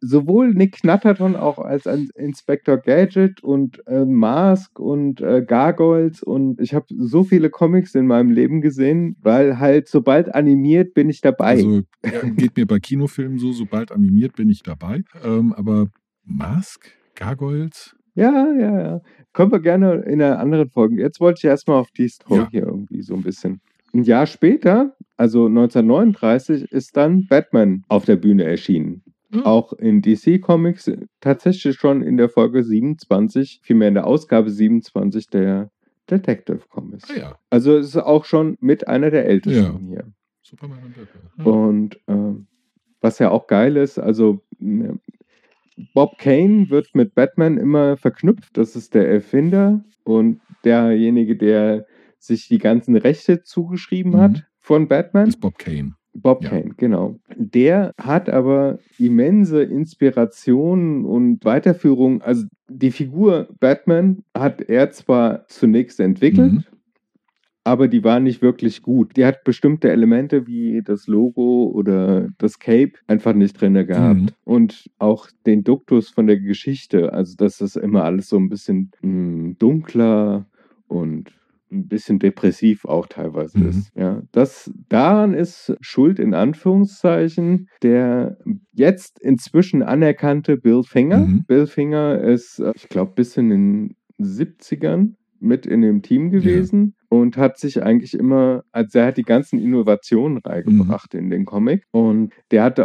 Sowohl 0.00 0.54
Nick 0.54 0.80
Knatterton 0.80 1.36
auch 1.36 1.58
als 1.58 1.86
Inspector 1.86 2.76
Gadget 2.78 3.42
und 3.42 3.86
äh, 3.86 4.04
Mask 4.04 4.78
und 4.78 5.20
äh, 5.20 5.42
Gargoyles 5.46 6.22
und 6.22 6.60
ich 6.60 6.74
habe 6.74 6.86
so 6.96 7.24
viele 7.24 7.50
Comics 7.50 7.94
in 7.94 8.06
meinem 8.06 8.30
Leben 8.30 8.60
gesehen, 8.60 9.16
weil 9.20 9.58
halt 9.58 9.88
sobald 9.88 10.34
animiert 10.34 10.94
bin 10.94 11.08
ich 11.10 11.20
dabei. 11.20 11.56
Also 11.56 11.82
ja, 12.04 12.22
geht 12.36 12.56
mir 12.56 12.66
bei 12.66 12.78
Kinofilmen 12.78 13.38
so, 13.38 13.52
sobald 13.52 13.92
animiert 13.92 14.36
bin 14.36 14.48
ich 14.48 14.62
dabei. 14.62 15.02
Ähm, 15.24 15.52
aber 15.52 15.88
Mask, 16.24 16.90
Gargoyles, 17.14 17.96
Ja, 18.14 18.52
ja, 18.58 18.80
ja. 18.80 19.00
Können 19.32 19.52
wir 19.52 19.60
gerne 19.60 19.94
in 20.06 20.20
einer 20.20 20.38
anderen 20.40 20.68
Folge. 20.70 21.00
Jetzt 21.00 21.20
wollte 21.20 21.38
ich 21.38 21.44
erstmal 21.44 21.78
auf 21.78 21.90
die 21.92 22.08
Story 22.08 22.40
Ja. 22.40 22.48
hier 22.50 22.66
irgendwie 22.66 23.02
so 23.02 23.14
ein 23.14 23.22
bisschen. 23.22 23.60
Ein 23.94 24.02
Jahr 24.02 24.26
später, 24.26 24.94
also 25.16 25.46
1939, 25.46 26.70
ist 26.72 26.96
dann 26.96 27.26
Batman 27.28 27.84
auf 27.88 28.04
der 28.04 28.16
Bühne 28.16 28.44
erschienen. 28.44 29.02
Ja. 29.30 29.44
Auch 29.44 29.72
in 29.74 30.00
DC 30.00 30.40
Comics 30.40 30.90
tatsächlich 31.20 31.76
schon 31.76 32.02
in 32.02 32.16
der 32.16 32.28
Folge 32.30 32.64
27, 32.64 33.60
vielmehr 33.62 33.88
in 33.88 33.94
der 33.94 34.06
Ausgabe 34.06 34.48
27 34.50 35.26
der 35.28 35.70
Detective 36.10 36.60
Comics. 36.70 37.10
ah 37.10 37.18
ja, 37.18 37.38
Also 37.50 37.76
es 37.76 37.88
ist 37.88 37.96
auch 37.98 38.24
schon 38.24 38.56
mit 38.60 38.88
einer 38.88 39.10
der 39.10 39.26
ältesten 39.26 39.88
hier. 39.88 40.04
Superman 40.42 40.78
und 40.82 40.94
Batman. 40.96 41.30
Ja. 41.38 41.44
Und 41.44 42.00
ähm, 42.08 42.46
was 43.02 43.18
ja 43.18 43.30
auch 43.30 43.46
geil 43.46 43.76
ist, 43.76 43.98
also 43.98 44.40
ne, 44.58 44.98
Bob 45.94 46.18
Kane 46.18 46.70
wird 46.70 46.94
mit 46.94 47.14
Batman 47.14 47.58
immer 47.58 47.96
verknüpft. 47.98 48.56
Das 48.56 48.74
ist 48.76 48.94
der 48.94 49.08
Erfinder 49.10 49.84
und 50.04 50.40
derjenige, 50.64 51.36
der 51.36 51.86
sich 52.18 52.48
die 52.48 52.58
ganzen 52.58 52.96
Rechte 52.96 53.42
zugeschrieben 53.42 54.12
Mhm. 54.12 54.20
hat 54.20 54.46
von 54.58 54.88
Batman. 54.88 55.28
ist 55.28 55.40
Bob 55.40 55.58
Kane. 55.58 55.94
Bob 56.20 56.42
ja. 56.44 56.50
Kane, 56.50 56.74
genau. 56.76 57.16
Der 57.36 57.94
hat 57.98 58.28
aber 58.28 58.78
immense 58.98 59.62
Inspiration 59.62 61.04
und 61.04 61.44
Weiterführung. 61.44 62.22
Also 62.22 62.46
die 62.68 62.90
Figur 62.90 63.48
Batman 63.60 64.24
hat 64.36 64.60
er 64.62 64.90
zwar 64.90 65.46
zunächst 65.48 66.00
entwickelt, 66.00 66.52
Mhm. 66.52 66.64
aber 67.64 67.88
die 67.88 68.02
war 68.04 68.18
nicht 68.20 68.40
wirklich 68.42 68.82
gut. 68.82 69.16
Die 69.16 69.24
hat 69.26 69.44
bestimmte 69.44 69.90
Elemente 69.90 70.46
wie 70.46 70.82
das 70.82 71.06
Logo 71.06 71.70
oder 71.74 72.28
das 72.38 72.58
Cape 72.58 72.92
einfach 73.06 73.34
nicht 73.34 73.60
drin 73.60 73.74
gehabt. 73.74 74.20
Mhm. 74.20 74.28
Und 74.44 74.90
auch 74.98 75.28
den 75.46 75.64
Duktus 75.64 76.08
von 76.10 76.26
der 76.26 76.38
Geschichte, 76.38 77.12
also 77.12 77.36
dass 77.36 77.58
das 77.58 77.76
immer 77.76 78.04
alles 78.04 78.28
so 78.28 78.36
ein 78.36 78.48
bisschen 78.48 78.90
mh, 79.02 79.54
dunkler 79.58 80.46
und 80.86 81.30
ein 81.70 81.88
bisschen 81.88 82.18
depressiv 82.18 82.84
auch 82.84 83.06
teilweise 83.06 83.58
Mhm. 83.58 83.68
ist. 83.68 83.90
Ja, 83.96 84.22
das 84.32 84.70
daran 84.88 85.34
ist 85.34 85.74
Schuld 85.80 86.18
in 86.18 86.34
Anführungszeichen 86.34 87.68
der 87.82 88.38
jetzt 88.72 89.20
inzwischen 89.20 89.82
anerkannte 89.82 90.56
Bill 90.56 90.82
Finger. 90.82 91.18
Mhm. 91.26 91.44
Bill 91.46 91.66
Finger 91.66 92.20
ist, 92.20 92.58
äh, 92.58 92.72
ich 92.74 92.88
glaube, 92.88 93.12
bis 93.14 93.36
in 93.36 93.50
den 93.50 93.96
70ern 94.18 95.14
mit 95.40 95.66
in 95.66 95.82
dem 95.82 96.02
Team 96.02 96.30
gewesen 96.30 96.94
und 97.10 97.36
hat 97.36 97.58
sich 97.58 97.82
eigentlich 97.82 98.12
immer, 98.14 98.64
also 98.70 98.98
er 98.98 99.06
hat 99.06 99.16
die 99.16 99.22
ganzen 99.22 99.58
Innovationen 99.58 100.38
reingebracht 100.38 101.14
in 101.14 101.30
den 101.30 101.44
Comic 101.46 101.84
und 101.90 102.32
der 102.50 102.64
hat 102.64 102.78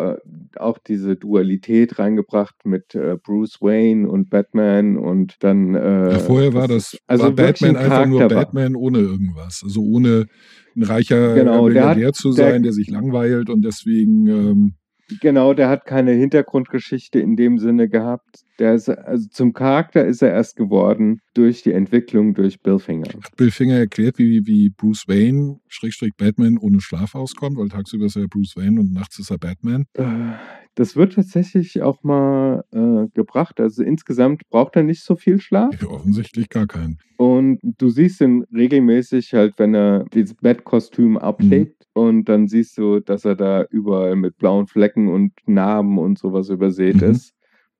auch 0.57 0.77
diese 0.77 1.15
Dualität 1.17 1.99
reingebracht 1.99 2.55
mit 2.65 2.95
äh, 2.95 3.17
Bruce 3.21 3.61
Wayne 3.61 4.09
und 4.09 4.29
Batman 4.29 4.97
und 4.97 5.35
dann 5.43 5.75
äh, 5.75 6.11
Ja, 6.13 6.19
vorher 6.19 6.53
war 6.53 6.67
das, 6.67 6.97
also 7.07 7.25
war 7.25 7.31
Batman 7.31 7.75
ein 7.75 7.83
einfach 7.91 8.05
nur 8.05 8.19
Charakter 8.19 8.35
war. 8.35 8.45
Batman 8.45 8.75
ohne 8.75 8.99
irgendwas. 8.99 9.61
Also 9.63 9.81
ohne 9.81 10.27
ein 10.75 10.83
reicher 10.83 11.33
Genau, 11.35 11.67
der 11.69 11.81
hat- 11.83 11.89
Milliardär 11.97 12.13
zu 12.13 12.33
der- 12.33 12.51
sein, 12.51 12.63
der 12.63 12.71
sich 12.73 12.89
langweilt 12.89 13.49
und 13.49 13.63
deswegen 13.63 14.27
ähm, 14.27 14.73
Genau, 15.21 15.53
der 15.53 15.67
hat 15.67 15.85
keine 15.85 16.11
Hintergrundgeschichte 16.13 17.19
in 17.19 17.35
dem 17.35 17.59
Sinne 17.59 17.89
gehabt. 17.89 18.42
Der 18.59 18.75
ist, 18.75 18.87
also 18.89 19.27
zum 19.29 19.53
Charakter 19.53 20.05
ist 20.05 20.21
er 20.21 20.29
erst 20.31 20.55
geworden 20.55 21.19
durch 21.33 21.63
die 21.63 21.71
Entwicklung 21.71 22.33
durch 22.35 22.59
Bill 22.61 22.77
Finger. 22.79 23.07
hat 23.23 23.35
Bill 23.35 23.49
Finger 23.51 23.77
erklärt, 23.77 24.19
wie, 24.19 24.45
wie 24.45 24.69
Bruce 24.69 25.07
Wayne, 25.07 25.59
Schrägstrich 25.67 26.11
Batman, 26.17 26.57
ohne 26.59 26.79
Schlaf 26.79 27.15
auskommt, 27.15 27.57
weil 27.57 27.69
tagsüber 27.69 28.05
ist 28.05 28.15
er 28.15 28.27
Bruce 28.27 28.55
Wayne 28.55 28.79
und 28.79 28.93
nachts 28.93 29.17
ist 29.19 29.31
er 29.31 29.39
Batman. 29.39 29.85
Äh, 29.93 30.03
Das 30.75 30.95
wird 30.95 31.13
tatsächlich 31.13 31.81
auch 31.81 32.03
mal 32.03 32.63
äh, 32.71 33.07
gebracht. 33.15 33.59
Also 33.59 33.83
insgesamt 33.83 34.41
braucht 34.49 34.75
er 34.75 34.83
nicht 34.83 35.03
so 35.03 35.15
viel 35.15 35.39
Schlaf. 35.39 35.79
Ja, 35.81 35.87
offensichtlich 35.87 36.49
gar 36.49 36.67
keinen. 36.67 36.97
Und 37.17 37.59
du 37.61 37.89
siehst 37.89 38.21
ihn 38.21 38.43
regelmäßig 38.53 39.33
halt, 39.33 39.53
wenn 39.57 39.73
er 39.75 40.05
dieses 40.13 40.35
Bettkostüm 40.35 41.17
ablegt. 41.17 41.87
Und 41.93 42.25
dann 42.29 42.47
siehst 42.47 42.77
du, 42.79 42.99
dass 42.99 43.23
er 43.25 43.35
da 43.35 43.65
überall 43.69 44.15
mit 44.15 44.37
blauen 44.37 44.65
Flecken 44.67 45.09
und 45.09 45.31
Narben 45.45 45.97
und 45.99 46.17
sowas 46.17 46.49
übersät 46.49 46.95
Mhm. 47.01 47.11
ist. 47.11 47.33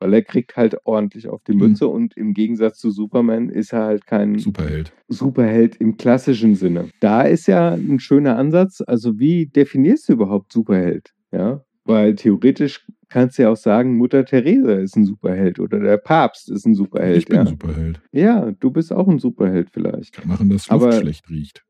Weil 0.03 0.13
er 0.15 0.21
kriegt 0.21 0.57
halt 0.57 0.75
ordentlich 0.83 1.29
auf 1.29 1.41
die 1.45 1.53
Mhm. 1.53 1.59
Mütze. 1.59 1.87
Und 1.87 2.17
im 2.17 2.33
Gegensatz 2.33 2.77
zu 2.77 2.91
Superman 2.91 3.47
ist 3.47 3.71
er 3.71 3.83
halt 3.85 4.05
kein 4.05 4.37
Superheld. 4.37 4.91
Superheld 5.07 5.77
im 5.77 5.95
klassischen 5.95 6.55
Sinne. 6.55 6.89
Da 6.99 7.21
ist 7.21 7.47
ja 7.47 7.71
ein 7.73 7.99
schöner 7.99 8.35
Ansatz. 8.37 8.81
Also, 8.85 9.17
wie 9.17 9.45
definierst 9.45 10.09
du 10.09 10.13
überhaupt 10.13 10.51
Superheld? 10.51 11.13
Ja, 11.31 11.63
weil 11.85 12.15
theoretisch 12.15 12.85
kannst 13.07 13.37
du 13.37 13.43
ja 13.43 13.49
auch 13.51 13.55
sagen, 13.57 13.95
Mutter 13.95 14.25
Teresa 14.25 14.73
ist 14.73 14.97
ein 14.97 15.05
Superheld 15.05 15.59
oder 15.59 15.79
der 15.79 15.97
Papst 15.97 16.51
ist 16.51 16.65
ein 16.65 16.75
Superheld. 16.75 17.17
ich 17.19 17.25
bin 17.25 17.37
ja. 17.37 17.45
Superheld. 17.45 18.01
ja, 18.11 18.51
du 18.59 18.71
bist 18.71 18.91
auch 18.91 19.07
ein 19.07 19.19
Superheld 19.19 19.69
vielleicht. 19.71 20.13
Kann 20.13 20.27
machen, 20.27 20.49
dass 20.49 20.69
Aber- 20.69 20.87
Luft 20.87 20.99
schlecht 21.01 21.29
riecht. 21.29 21.63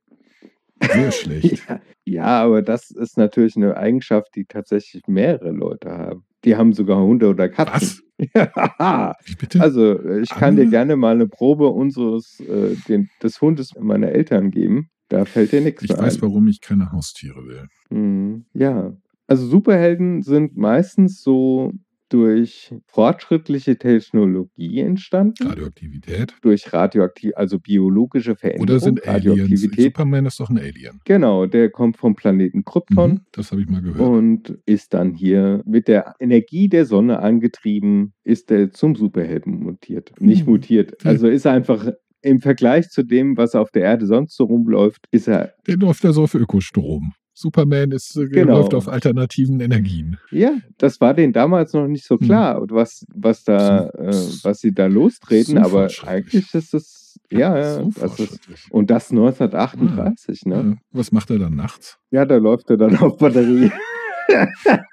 Sehr 0.81 1.11
schlecht. 1.11 1.67
Ja, 1.69 1.81
ja, 2.05 2.25
aber 2.43 2.61
das 2.61 2.89
ist 2.91 3.17
natürlich 3.17 3.55
eine 3.55 3.77
Eigenschaft, 3.77 4.35
die 4.35 4.45
tatsächlich 4.45 5.03
mehrere 5.07 5.51
Leute 5.51 5.91
haben. 5.91 6.23
Die 6.45 6.55
haben 6.55 6.73
sogar 6.73 7.01
Hunde 7.01 7.29
oder 7.29 7.49
Katzen. 7.49 8.01
Ja. 8.35 9.15
Wie 9.25 9.35
bitte? 9.35 9.59
Also, 9.61 9.99
ich 10.19 10.29
kann 10.29 10.55
dir 10.55 10.65
Ah. 10.67 10.69
gerne 10.69 10.95
mal 10.95 11.15
eine 11.15 11.27
Probe 11.27 11.67
unseres 11.69 12.39
äh, 12.41 12.75
den, 12.87 13.09
des 13.21 13.41
Hundes 13.41 13.71
meiner 13.79 14.09
Eltern 14.09 14.51
geben. 14.51 14.89
Da 15.09 15.25
fällt 15.25 15.51
dir 15.51 15.61
nichts 15.61 15.83
ich 15.83 15.89
mehr 15.89 15.99
weiß, 15.99 16.15
ein. 16.17 16.21
warum 16.21 16.47
ich 16.47 16.61
keine 16.61 16.91
Haustiere 16.91 17.45
will. 17.45 17.67
Mhm. 17.89 18.45
Ja. 18.53 18.93
Also 19.27 19.45
Superhelden 19.47 20.21
sind 20.21 20.57
meistens 20.57 21.21
so 21.21 21.71
durch 22.13 22.73
fortschrittliche 22.85 23.77
Technologie 23.77 24.79
entstanden, 24.81 25.47
Radioaktivität. 25.47 26.35
durch 26.41 26.71
radioaktiv, 26.71 27.31
also 27.35 27.59
biologische 27.59 28.35
Veränderungen. 28.35 28.69
Oder 28.69 28.79
sind 28.79 29.07
Aliens? 29.07 29.29
Radioaktivität. 29.31 29.85
Superman 29.85 30.25
ist 30.27 30.39
doch 30.39 30.49
ein 30.49 30.59
Alien. 30.59 30.99
Genau, 31.05 31.45
der 31.47 31.69
kommt 31.71 31.97
vom 31.97 32.15
Planeten 32.15 32.63
Krypton. 32.63 33.11
Mhm, 33.11 33.19
das 33.31 33.51
habe 33.51 33.61
ich 33.61 33.67
mal 33.69 33.81
gehört. 33.81 33.99
und 33.99 34.57
ist 34.65 34.93
dann 34.93 35.13
hier 35.15 35.63
mit 35.65 35.87
der 35.87 36.15
Energie 36.19 36.69
der 36.69 36.85
Sonne 36.85 37.19
angetrieben, 37.19 38.13
ist 38.23 38.51
er 38.51 38.71
zum 38.71 38.95
Superhelden 38.95 39.59
mutiert. 39.63 40.11
Nicht 40.19 40.45
Mhm. 40.45 40.53
mutiert. 40.53 41.03
Ja. 41.03 41.09
Also 41.09 41.27
ist 41.27 41.45
er 41.45 41.53
einfach 41.53 41.89
im 42.21 42.39
Vergleich 42.39 42.89
zu 42.89 43.03
dem, 43.03 43.35
was 43.37 43.55
auf 43.55 43.71
der 43.71 43.83
Erde 43.83 44.05
sonst 44.05 44.35
so 44.37 44.45
rumläuft, 44.45 45.07
ist 45.11 45.27
er, 45.27 45.53
Der 45.67 45.77
läuft 45.77 46.05
also 46.05 46.23
auf 46.23 46.35
Ökostrom. 46.35 47.13
Superman 47.43 47.91
ist, 47.91 48.15
äh, 48.17 48.27
Genau. 48.27 48.57
läuft 48.59 48.73
auf 48.73 48.87
alternativen 48.87 49.59
Energien. 49.59 50.17
ja, 50.31 50.53
das 50.77 50.99
war 51.01 51.13
denen 51.13 51.33
damals 51.33 51.73
noch 51.73 51.87
nicht 51.87 52.05
so 52.05 52.15
Mhm. 52.15 52.19
klar, 52.25 52.61
und 52.61 52.71
was, 52.71 53.05
was 53.13 53.43
da, 53.43 53.89
So- 53.93 53.99
äh, 53.99 54.13
was 54.43 54.59
sie 54.59 54.73
da 54.73 54.87
lostreten, 54.87 55.55
so 55.57 55.61
aber 55.61 55.89
eigentlich 56.07 56.53
ist 56.55 56.73
es, 56.73 57.19
ja, 57.31 57.55
ja, 57.57 57.73
so 57.83 57.91
das 57.99 58.19
ist, 58.19 58.39
und 58.71 58.89
das 58.89 59.11
1938, 59.11 60.45
ne? 60.45 60.55
Ja, 60.55 60.73
was 60.91 61.11
macht 61.11 61.29
er 61.29 61.39
dann 61.39 61.55
nachts? 61.55 61.97
Ja, 62.11 62.25
da 62.25 62.37
läuft 62.37 62.69
er 62.69 62.77
dann 62.77 62.97
auf 62.97 63.17
Batterie. 63.17 63.71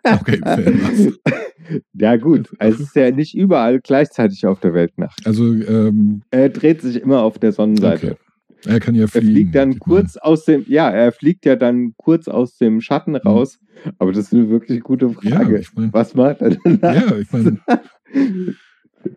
Okay, 0.04 0.40
fair 0.44 0.66
enough. 0.66 1.18
ja, 1.94 2.16
gut, 2.16 2.50
es 2.58 2.80
ist 2.80 2.96
ja 2.96 3.10
nicht 3.12 3.34
überall 3.34 3.80
gleichzeitig 3.80 4.44
auf 4.44 4.58
der 4.60 4.74
Welt 4.74 4.98
Nacht. 4.98 5.20
Also, 5.24 5.44
ähm, 5.54 6.22
Er 6.30 6.48
dreht 6.48 6.82
sich 6.82 7.00
immer 7.00 7.22
auf 7.22 7.38
der 7.38 7.52
Sonnenseite. 7.52 8.12
okay. 8.12 8.16
Er 8.66 8.80
kann 8.80 8.94
ja 8.94 9.02
Er 9.02 9.08
fliegen. 9.08 9.26
fliegt 9.32 9.54
dann 9.54 9.78
kurz 9.78 10.16
aus 10.16 10.44
dem, 10.44 10.64
ja, 10.68 10.90
er 10.90 11.12
fliegt 11.12 11.44
ja 11.46 11.56
dann 11.56 11.94
kurz 11.96 12.28
aus 12.28 12.56
dem 12.58 12.80
Schatten 12.80 13.16
raus. 13.16 13.58
Aber 13.98 14.12
das 14.12 14.26
ist 14.26 14.34
eine 14.34 14.50
wirklich 14.50 14.80
gute 14.82 15.06
Mhm. 15.08 15.16
Ja, 15.22 15.36
Frage. 15.36 15.58
ich 15.58 15.72
meine, 15.74 15.92
Was 15.92 16.14
macht 16.14 16.40
er 16.42 16.50
denn? 16.50 16.78
ja, 16.82 17.16
ich 17.16 17.32
meine, 17.32 17.58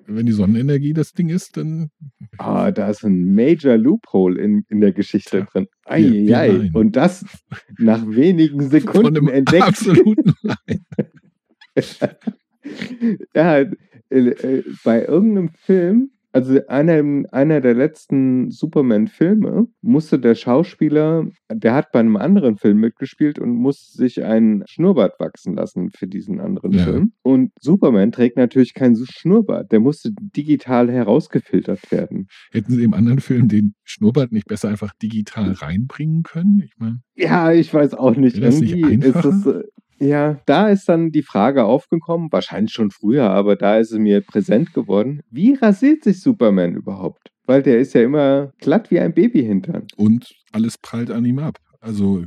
wenn 0.08 0.26
die 0.26 0.32
Sonnenenergie 0.32 0.94
das 0.94 1.12
Ding 1.12 1.28
ist, 1.30 1.58
dann 1.58 1.90
Ah, 2.38 2.72
da 2.72 2.90
ist 2.90 3.04
ein 3.04 3.36
Major 3.36 3.76
Loophole 3.78 4.40
in, 4.42 4.64
in 4.70 4.80
der 4.80 4.94
Geschichte 4.94 5.40
Tja, 5.40 5.46
drin. 5.52 5.68
wie 5.90 6.34
Eieiei. 6.34 6.48
Nein. 6.54 6.72
Und 6.74 6.96
das 6.96 7.26
nach 7.78 8.06
wenigen 8.08 8.62
von 8.62 8.70
Sekunden 8.70 9.18
einem 9.18 9.28
entdeckt. 9.28 9.64
absoluten 9.64 10.34
Nein. 10.44 10.80
ja, 13.36 13.58
äh, 13.58 13.68
äh, 14.10 14.64
bei 14.84 15.04
irgendeinem 15.06 15.50
Film, 15.50 16.12
also 16.34 16.60
einer, 16.68 17.24
einer 17.32 17.62
der 17.62 17.76
letzten 17.76 18.50
Superman-Filme, 18.50 19.68
musste 19.82 20.20
der 20.20 20.36
Schauspieler, 20.36 21.28
der 21.52 21.76
hat 21.76 21.92
bei 21.92 22.00
einem 22.00 22.18
anderen 22.18 22.58
Film 22.58 22.80
mitgespielt 22.80 23.40
und 23.40 23.52
musste 23.52 23.98
sich 23.98 24.24
ein 24.24 24.64
Schnurrbart 24.68 25.20
wachsen 25.20 25.54
lassen 25.56 25.92
für 25.92 26.08
diesen 26.08 26.40
anderen 26.40 26.72
Ja. 26.74 26.84
Film. 26.86 27.14
Und 27.22 27.52
Superman 27.60 28.12
trägt 28.12 28.38
natürlich 28.38 28.74
kein 28.74 28.96
Schnurrbart, 28.96 29.72
der 29.72 29.80
musste 29.80 30.10
digital 30.20 30.92
herausgefiltert 30.92 31.92
werden. 31.92 32.28
Hätten 32.52 32.74
sie 32.74 32.84
im 32.84 32.94
anderen 32.94 33.20
Film 33.20 33.48
den 33.48 33.76
Schnurrbart 33.84 34.32
nicht 34.32 34.48
besser 34.48 34.70
einfach 34.70 34.94
digital 35.02 35.52
reinbringen 35.52 36.24
können? 36.24 36.62
Ich 36.66 36.74
meine, 36.78 37.02
Ja, 37.16 37.52
ich 37.52 37.72
weiß 37.74 37.94
auch 37.94 38.16
nicht. 38.16 38.42
Das 38.42 38.60
nicht 38.60 38.76
ist 38.76 39.16
einfacher? 39.16 39.64
Ja, 40.04 40.40
da 40.46 40.70
ist 40.70 40.88
dann 40.90 41.12
die 41.12 41.24
Frage 41.24 41.64
aufgekommen, 41.66 42.32
wahrscheinlich 42.32 42.74
schon 42.74 42.92
früher, 42.92 43.30
aber 43.30 43.56
da 43.56 43.78
ist 43.78 43.92
es 43.92 44.00
mir 44.00 44.22
präsent 44.22 44.74
geworden. 44.74 45.22
Wie 45.30 45.54
rasiert 45.56 46.04
sich 46.04 46.22
Superman 46.22 46.76
überhaupt? 46.76 47.30
Weil 47.46 47.62
der 47.64 47.80
ist 47.80 47.94
ja 47.94 48.02
immer 48.02 48.52
glatt 48.60 48.90
wie 48.92 49.00
ein 49.00 49.14
Babyhintern. 49.14 49.88
und 49.98 50.34
alles 50.52 50.78
prallt 50.78 51.12
an 51.12 51.26
ihm 51.26 51.40
ab. 51.40 51.58
Also 51.82 52.24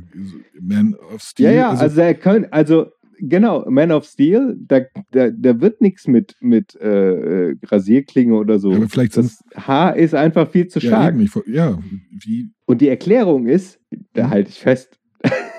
Man 0.59 0.95
of 1.13 1.21
Steel. 1.21 1.47
Ja, 1.47 1.51
ja, 1.51 1.69
also, 1.71 1.99
er 2.01 2.13
kann, 2.13 2.45
also 2.51 2.87
genau, 3.19 3.65
Man 3.69 3.91
of 3.91 4.05
Steel, 4.05 4.55
da, 4.59 4.81
da, 5.11 5.31
da 5.31 5.59
wird 5.59 5.81
nichts 5.81 6.07
mit, 6.07 6.35
mit 6.41 6.75
äh, 6.79 7.49
äh, 7.49 7.55
Rasierklinge 7.65 8.35
oder 8.35 8.59
so. 8.59 8.69
Ja, 8.71 8.77
aber 8.77 8.89
vielleicht 8.89 9.17
das 9.17 9.39
Haar 9.55 9.95
ist 9.95 10.13
einfach 10.13 10.49
viel 10.51 10.67
zu 10.67 10.77
ja, 10.79 10.87
stark. 10.89 11.15
eben, 11.15 11.23
ich, 11.23 11.31
ja, 11.47 11.79
wie, 12.23 12.51
Und 12.65 12.81
die 12.81 12.89
Erklärung 12.89 13.47
ist, 13.47 13.79
da 14.13 14.27
Mhm. 14.27 14.29
halte 14.29 14.49
ich 14.51 14.59
fest, 14.59 14.99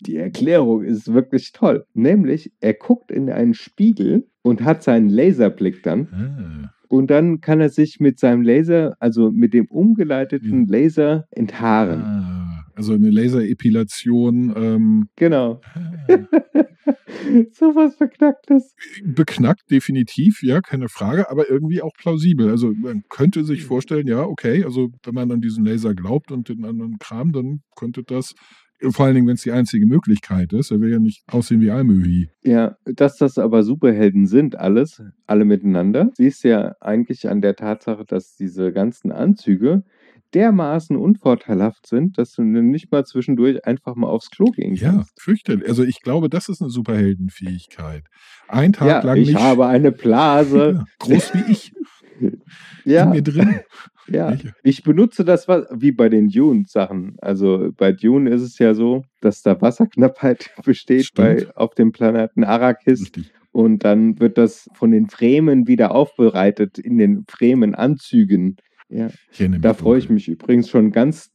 die 0.00 0.16
Erklärung 0.16 0.82
ist 0.82 1.12
wirklich 1.12 1.52
toll. 1.52 1.84
Nämlich, 1.94 2.52
er 2.60 2.74
guckt 2.74 3.10
in 3.10 3.30
einen 3.30 3.54
Spiegel 3.54 4.26
und 4.42 4.62
hat 4.64 4.82
seinen 4.82 5.08
Laserblick 5.08 5.82
dann. 5.82 6.08
ah, 6.12 6.70
Und 6.88 7.10
dann 7.10 7.40
kann 7.40 7.60
er 7.60 7.68
sich 7.68 7.98
mit 8.00 8.18
seinem 8.18 8.42
Laser, 8.42 8.96
also 9.00 9.30
mit 9.30 9.54
dem 9.54 9.66
umgeleiteten 9.66 10.66
Laser 10.66 11.26
enthaaren. 11.30 12.00
ah, 12.02 12.64
also 12.74 12.94
eine 12.94 13.10
Laserepilation, 13.10 14.54
ähm, 14.56 15.08
Genau. 15.16 15.60
ah, 15.74 16.06
so 17.52 17.74
was 17.74 17.96
Verknacktes. 17.96 18.74
beknackt, 19.04 19.70
definitiv, 19.70 20.42
ja, 20.42 20.60
keine 20.60 20.88
Frage, 20.88 21.30
aber 21.30 21.50
irgendwie 21.50 21.82
auch 21.82 21.92
plausibel. 21.98 22.48
Also 22.50 22.72
man 22.72 23.02
könnte 23.08 23.44
sich 23.44 23.64
vorstellen, 23.64 24.06
ja, 24.06 24.22
okay, 24.22 24.64
also 24.64 24.90
wenn 25.02 25.14
man 25.14 25.30
an 25.32 25.40
diesen 25.40 25.64
Laser 25.64 25.94
glaubt 25.94 26.30
und 26.32 26.48
den 26.48 26.64
anderen 26.64 26.98
Kram, 26.98 27.32
dann 27.32 27.60
könnte 27.76 28.02
das, 28.04 28.34
vor 28.90 29.06
allen 29.06 29.14
Dingen, 29.14 29.26
wenn 29.26 29.34
es 29.34 29.42
die 29.42 29.52
einzige 29.52 29.86
Möglichkeit 29.86 30.52
ist, 30.52 30.70
er 30.70 30.80
will 30.80 30.90
ja 30.90 30.98
nicht 30.98 31.22
aussehen 31.28 31.60
wie 31.60 31.70
Almöhi. 31.70 32.28
Ja, 32.42 32.76
dass 32.84 33.16
das 33.16 33.38
aber 33.38 33.62
Superhelden 33.62 34.26
sind, 34.26 34.56
alles, 34.56 35.02
alle 35.26 35.44
miteinander, 35.44 36.10
siehst 36.16 36.44
ja 36.44 36.74
eigentlich 36.80 37.28
an 37.28 37.40
der 37.40 37.56
Tatsache, 37.56 38.04
dass 38.06 38.36
diese 38.36 38.72
ganzen 38.72 39.10
Anzüge, 39.12 39.82
dermaßen 40.34 40.96
unvorteilhaft 40.96 41.86
sind, 41.86 42.18
dass 42.18 42.32
du 42.32 42.42
nicht 42.42 42.92
mal 42.92 43.04
zwischendurch 43.04 43.64
einfach 43.66 43.94
mal 43.96 44.08
aufs 44.08 44.30
Klo 44.30 44.46
gehen 44.50 44.74
Ja, 44.74 44.92
kannst. 44.92 45.20
fürchterlich. 45.20 45.66
Also 45.68 45.84
ich 45.84 46.02
glaube, 46.02 46.28
das 46.28 46.48
ist 46.48 46.60
eine 46.60 46.70
Superheldenfähigkeit. 46.70 48.04
Ein 48.46 48.72
Tag 48.72 48.88
Ja, 48.88 49.00
lang 49.00 49.16
ich 49.16 49.28
nicht 49.28 49.38
habe 49.38 49.66
eine 49.66 49.92
Blase. 49.92 50.74
ja, 50.78 50.84
groß 50.98 51.34
wie 51.34 51.50
ich 51.52 51.72
in 52.20 52.42
Ja, 52.84 53.06
mir 53.06 53.22
drin. 53.22 53.60
Ja. 54.10 54.36
Ich- 54.62 54.82
benutze 54.82 55.24
das 55.24 55.48
wie 55.48 55.92
bei 55.92 56.08
den 56.08 56.28
Dune-Sachen. 56.28 57.16
Also 57.20 57.70
bei 57.76 57.92
Dune 57.92 58.30
ist 58.30 58.42
es 58.42 58.58
ja 58.58 58.74
so, 58.74 59.04
dass 59.20 59.42
da 59.42 59.60
Wasserknappheit 59.60 60.50
besteht 60.64 61.06
Stimmt. 61.06 61.46
bei, 61.46 61.56
auf 61.56 61.74
dem 61.74 61.92
Planeten 61.92 62.44
Arrakis. 62.44 63.02
Richtig. 63.02 63.32
Und 63.52 63.84
dann 63.84 64.20
wird 64.20 64.38
das 64.38 64.68
von 64.74 64.90
den 64.90 65.08
Fremen 65.08 65.66
wieder 65.66 65.92
aufbereitet 65.94 66.78
in 66.78 66.98
den 66.98 67.24
Fremen-Anzügen. 67.28 68.56
Ja, 68.90 69.08
da 69.60 69.74
freue 69.74 69.98
ich 69.98 70.08
mich 70.08 70.28
übrigens 70.28 70.68
schon 70.70 70.92
ganz 70.92 71.30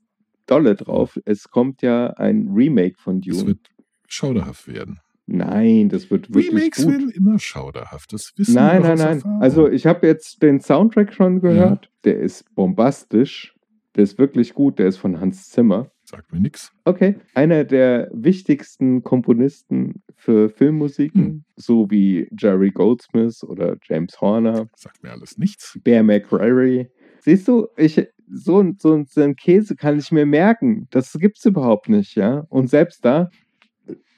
dolle 0.48 0.76
drauf. 0.76 1.20
Es 1.26 1.50
kommt 1.50 1.82
ja 1.82 2.08
ein 2.12 2.50
Remake 2.54 2.96
von 2.98 3.18
Es 3.20 3.26
Dune. 3.38 3.48
wird 3.48 3.60
schauderhaft 4.08 4.68
werden. 4.68 5.00
Nein, 5.26 5.90
das 5.90 6.12
wird 6.12 6.34
wirklich 6.34 6.50
Remakes 6.54 6.84
gut. 6.84 6.92
werden 6.94 7.10
immer 7.12 7.40
schauderhaft. 7.40 8.12
Das 8.14 8.34
wissen 8.36 8.56
Nein, 8.56 8.82
wir 8.84 8.90
nein, 8.90 8.98
nein. 8.98 9.18
Erfahrung. 9.18 9.42
Also 9.42 9.70
ich 9.70 9.86
habe 9.86 10.06
jetzt 10.08 10.42
den 10.44 10.60
Soundtrack 10.60 11.14
schon 11.14 11.40
gehört. 11.40 11.90
Der 12.04 12.20
ist 12.20 12.54
bombastisch. 12.56 13.56
Der 13.96 14.04
ist 14.04 14.18
wirklich 14.18 14.54
gut. 14.54 14.80
Der 14.80 14.88
ist 14.88 14.98
von 14.98 15.20
Hans 15.22 15.50
Zimmer. 15.50 15.90
Sagt 16.04 16.34
mir 16.34 16.42
nichts. 16.42 16.72
Okay. 16.84 17.16
Einer 17.34 17.64
der 17.64 18.10
wichtigsten 18.14 19.04
Komponisten 19.04 20.04
für 20.16 20.50
Filmmusiken, 20.50 21.22
Hm. 21.26 21.44
so 21.56 21.90
wie 21.90 22.28
Jerry 22.38 22.72
Goldsmith 22.72 23.44
oder 23.44 23.78
James 23.84 24.20
Horner, 24.20 24.68
Sagt 24.76 25.02
mir 25.04 25.12
alles 25.12 25.38
nichts. 25.38 25.80
Bear 25.84 26.04
McCreary. 26.04 26.90
Siehst 27.22 27.48
du, 27.48 27.68
ich, 27.78 28.06
so, 28.30 28.64
so, 28.78 29.04
so 29.08 29.22
ein 29.22 29.36
Käse 29.38 29.76
kann 29.78 29.98
ich 29.98 30.12
mir 30.12 30.26
merken. 30.26 30.88
Das 30.92 31.14
gibt's 31.14 31.46
überhaupt 31.46 31.88
nicht, 31.88 32.16
ja. 32.16 32.46
Und 32.50 32.70
selbst 32.70 33.06
da, 33.06 33.30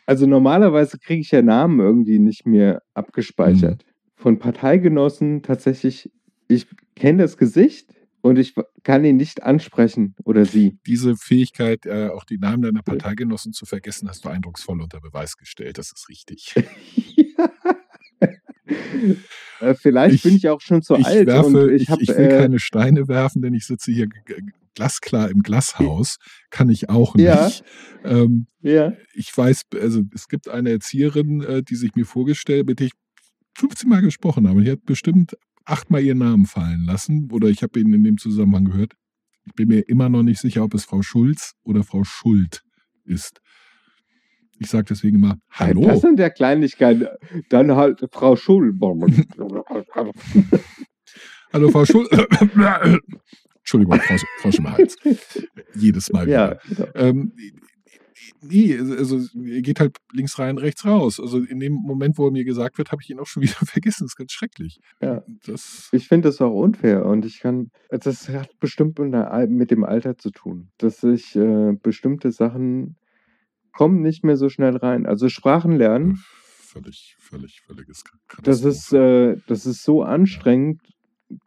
also 0.05 0.27
normalerweise 0.27 0.97
kriege 0.99 1.21
ich 1.21 1.31
ja 1.31 1.41
Namen 1.41 1.79
irgendwie 1.79 2.19
nicht 2.19 2.45
mehr 2.45 2.81
abgespeichert. 2.93 3.83
Hm. 3.83 3.89
Von 4.15 4.39
Parteigenossen 4.39 5.41
tatsächlich, 5.43 6.11
ich 6.47 6.67
kenne 6.95 7.23
das 7.23 7.37
Gesicht 7.37 7.93
und 8.21 8.39
ich 8.39 8.55
kann 8.83 9.03
ihn 9.05 9.17
nicht 9.17 9.43
ansprechen 9.43 10.15
oder 10.23 10.45
sie. 10.45 10.77
Diese 10.87 11.15
Fähigkeit, 11.15 11.85
äh, 11.85 12.09
auch 12.09 12.23
die 12.23 12.37
Namen 12.37 12.63
deiner 12.63 12.81
Parteigenossen 12.81 13.53
zu 13.53 13.65
vergessen, 13.65 14.07
hast 14.09 14.25
du 14.25 14.29
eindrucksvoll 14.29 14.81
unter 14.81 14.99
Beweis 15.01 15.37
gestellt. 15.37 15.77
Das 15.77 15.91
ist 15.91 16.09
richtig. 16.09 16.55
Äh, 19.61 19.75
Vielleicht 19.75 20.15
Ich- 20.15 20.23
bin 20.23 20.35
ich 20.35 20.49
auch 20.49 20.59
schon 20.59 20.81
zu 20.81 20.95
ich 20.95 21.05
alt 21.05 21.27
werfe, 21.27 21.65
und 21.67 21.71
ich, 21.71 21.89
hab, 21.89 22.01
ich 22.01 22.09
will 22.09 22.25
äh, 22.25 22.29
keine 22.39 22.59
Steine 22.59 23.07
werfen, 23.07 23.41
denn 23.41 23.53
ich 23.53 23.65
sitze 23.67 23.91
hier 23.91 24.07
glasklar 24.75 25.29
im 25.31 25.41
Glashaus. 25.41 26.17
Kann 26.51 26.69
ich 26.69 26.89
auch 26.89 27.15
Ja. 27.17 27.45
nicht. 27.45 27.63
Ähm, 28.03 28.47
ja. 28.61 28.93
ich 29.13 29.35
weiß, 29.35 29.63
also 29.81 30.01
es 30.13 30.27
gibt 30.27 30.47
eine 30.49 30.69
Erzieherin, 30.71 31.41
äh, 31.41 31.63
die 31.63 31.75
sich 31.75 31.95
mir 31.95 32.05
vorgestellt, 32.05 32.67
mit 32.67 32.79
der 32.79 32.87
ich 32.87 32.93
15 33.57 33.89
Mal 33.89 34.01
gesprochen 34.01 34.47
habe. 34.47 34.61
Die 34.63 34.71
hat 34.71 34.83
bestimmt 34.85 35.35
achtmal 35.65 36.03
ihren 36.03 36.19
Namen 36.19 36.45
fallen 36.45 36.83
lassen 36.85 37.29
oder 37.31 37.47
ich 37.47 37.63
habe 37.63 37.79
ihn 37.79 37.91
in 37.93 38.03
dem 38.03 38.17
Zusammenhang 38.17 38.65
gehört. 38.65 38.93
Ich 39.45 39.53
bin 39.53 39.69
mir 39.69 39.81
immer 39.87 40.09
noch 40.09 40.23
nicht 40.23 40.39
sicher, 40.39 40.63
ob 40.63 40.73
es 40.73 40.85
Frau 40.85 41.01
Schulz 41.01 41.53
oder 41.63 41.83
Frau 41.83 42.03
Schuld 42.03 42.61
ist. 43.05 43.39
Ich 44.57 44.69
sage 44.69 44.85
deswegen 44.89 45.17
immer 45.17 45.37
Hallo. 45.51 45.85
Das 45.85 46.01
sind 46.01 46.19
ja 46.19 46.29
Kleinigkeiten. 46.29 47.07
Dann 47.49 47.75
halt 47.75 48.05
Frau 48.11 48.35
Schul. 48.35 48.73
Hallo 51.53 51.71
Frau 51.71 51.85
Schulz. 51.85 52.09
Entschuldigung, 53.65 53.99
Frau, 53.99 54.15
Frau 54.41 54.51
Schimmerhals. 54.51 54.95
Jedes 55.75 56.11
Mal 56.13 56.27
wieder. 56.27 56.53
ja, 56.53 56.59
genau. 56.69 56.87
Ähm, 56.93 57.33
nee, 58.41 58.77
also 58.77 59.19
er 59.43 59.61
geht 59.63 59.79
halt 59.79 59.97
links 60.13 60.37
rein, 60.37 60.59
rechts 60.59 60.85
raus. 60.85 61.19
Also 61.19 61.39
in 61.39 61.59
dem 61.59 61.73
Moment, 61.73 62.19
wo 62.19 62.27
er 62.27 62.31
mir 62.31 62.45
gesagt 62.45 62.77
wird, 62.77 62.91
habe 62.91 63.01
ich 63.01 63.09
ihn 63.09 63.17
auch 63.17 63.25
schon 63.25 63.41
wieder 63.41 63.53
vergessen. 63.65 64.03
Das 64.03 64.11
ist 64.11 64.17
ganz 64.17 64.33
schrecklich. 64.33 64.79
Ja. 65.01 65.23
Das, 65.47 65.89
Ich 65.91 66.07
finde 66.07 66.29
das 66.29 66.39
auch 66.41 66.53
unfair 66.53 67.07
und 67.07 67.25
ich 67.25 67.39
kann, 67.39 67.71
das 67.89 68.29
hat 68.29 68.51
bestimmt 68.59 68.99
mit 68.99 69.71
dem 69.71 69.83
Alter 69.83 70.15
zu 70.15 70.29
tun, 70.29 70.69
dass 70.77 71.01
ich 71.01 71.35
äh, 71.35 71.73
bestimmte 71.81 72.31
Sachen 72.31 72.97
kommen 73.71 74.03
nicht 74.03 74.23
mehr 74.23 74.37
so 74.37 74.47
schnell 74.49 74.77
rein. 74.77 75.07
Also 75.07 75.27
Sprachen 75.27 75.71
lernen, 75.71 76.23
völlig, 76.75 77.15
völlig, 77.17 77.61
völliges 77.61 78.03
das 78.43 78.63
ist, 78.63 78.93
äh, 78.93 79.37
das 79.47 79.65
ist 79.65 79.83
so 79.83 80.03
anstrengend, 80.03 80.81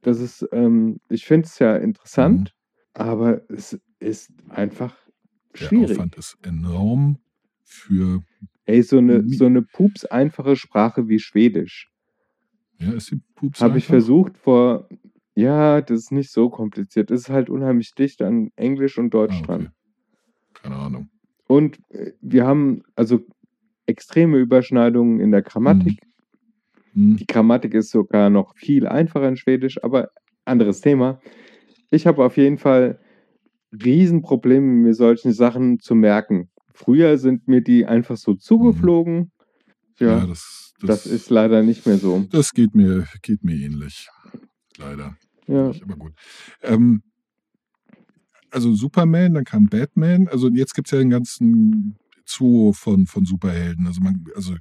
das 0.03 0.21
ist, 0.21 0.47
ähm, 0.53 1.01
ich 1.09 1.25
finde 1.27 1.47
es 1.47 1.59
ja 1.59 1.77
interessant, 1.77 2.55
aber 2.95 3.43
es 3.51 3.79
ist 4.01 4.31
einfach 4.49 4.97
Der 5.59 5.67
schwierig. 5.69 5.93
Aufwand 5.93 6.17
ist 6.17 6.37
enorm 6.43 7.19
für, 7.63 8.23
Ey, 8.67 8.83
so 8.83 8.99
eine, 8.99 9.27
so 9.29 9.47
eine 9.47 9.63
pups 9.63 10.05
einfache 10.05 10.57
Sprache 10.57 11.09
wie 11.09 11.19
Schwedisch. 11.19 11.89
ja, 12.79 12.93
ist 12.93 13.11
die 13.11 13.21
Pups 13.35 13.61
Habe 13.61 13.79
ich 13.79 13.87
versucht 13.87 14.37
vor, 14.39 14.89
ja, 15.35 15.81
das 15.81 16.01
ist 16.01 16.13
nicht 16.13 16.31
so 16.33 16.51
kompliziert. 16.51 17.11
Das 17.11 17.21
ist 17.21 17.31
halt 17.31 17.49
unheimlich 17.51 17.95
dicht 17.95 18.21
an 18.23 18.51
Englisch 18.57 18.99
und 18.99 19.11
Deutsch 19.15 19.41
Ah, 19.43 19.47
dran. 19.47 19.61
okay. 19.61 19.71
Keine 20.55 20.77
Ahnung. 20.77 21.09
Und 21.47 21.79
äh, 21.91 22.13
wir 22.21 22.47
haben 22.47 22.83
also 22.97 23.21
extreme 23.87 24.37
Überschneidungen 24.39 25.21
in 25.21 25.31
der 25.31 25.43
Grammatik. 25.43 26.01
Hm. 26.99 27.17
Die 27.17 27.27
Grammatik 27.27 27.75
ist 27.75 27.91
sogar 27.91 28.29
noch 28.29 28.57
viel 28.57 28.87
einfacher 28.89 29.29
in 29.29 29.37
Schwedisch, 29.37 29.83
aber 29.85 30.11
anderes 30.45 30.81
Thema. 30.81 31.21
Ich 31.91 32.07
habe 32.07 32.25
auf 32.25 32.37
jeden 32.37 32.59
Fall 32.59 32.99
Riesenprobleme, 33.73 34.67
mir 34.67 34.95
solche 34.95 35.33
Sachen 35.33 35.79
zu 35.79 35.95
merken. 35.95 36.51
Früher 36.75 37.17
sind 37.19 37.47
mir 37.47 37.61
die 37.61 37.87
einfach 37.87 38.17
so 38.17 38.35
zugeflogen. 38.35 39.31
Ja, 40.01 40.19
Ja, 40.19 40.27
das, 40.27 40.75
das 40.81 41.07
ist 41.07 41.31
leider 41.31 41.63
nicht 41.63 41.87
mehr 41.87 41.99
so. 41.99 42.27
Das 42.31 42.53
geht 42.53 42.75
mir, 42.75 43.07
geht 43.23 43.45
mir 43.45 43.55
ähnlich. 43.55 44.09
Leider. 44.77 45.17
Ja. 45.47 45.71
Aber 45.83 45.97
gut. 45.97 46.13
Ähm, 46.63 47.03
also 48.51 48.75
Superman, 48.75 49.35
dann 49.35 49.45
kam 49.45 49.67
Batman. 49.67 50.29
Also 50.29 50.49
jetzt 50.49 50.75
gibt 50.75 50.89
es 50.89 50.93
ja 50.93 50.99
den 50.99 51.11
ganzen 51.11 51.97
Zoo 52.25 52.73
von, 52.73 53.07
von 53.07 53.25
Superhelden. 53.25 53.87
Also 53.87 54.01
man, 54.01 54.25
also 54.35 54.55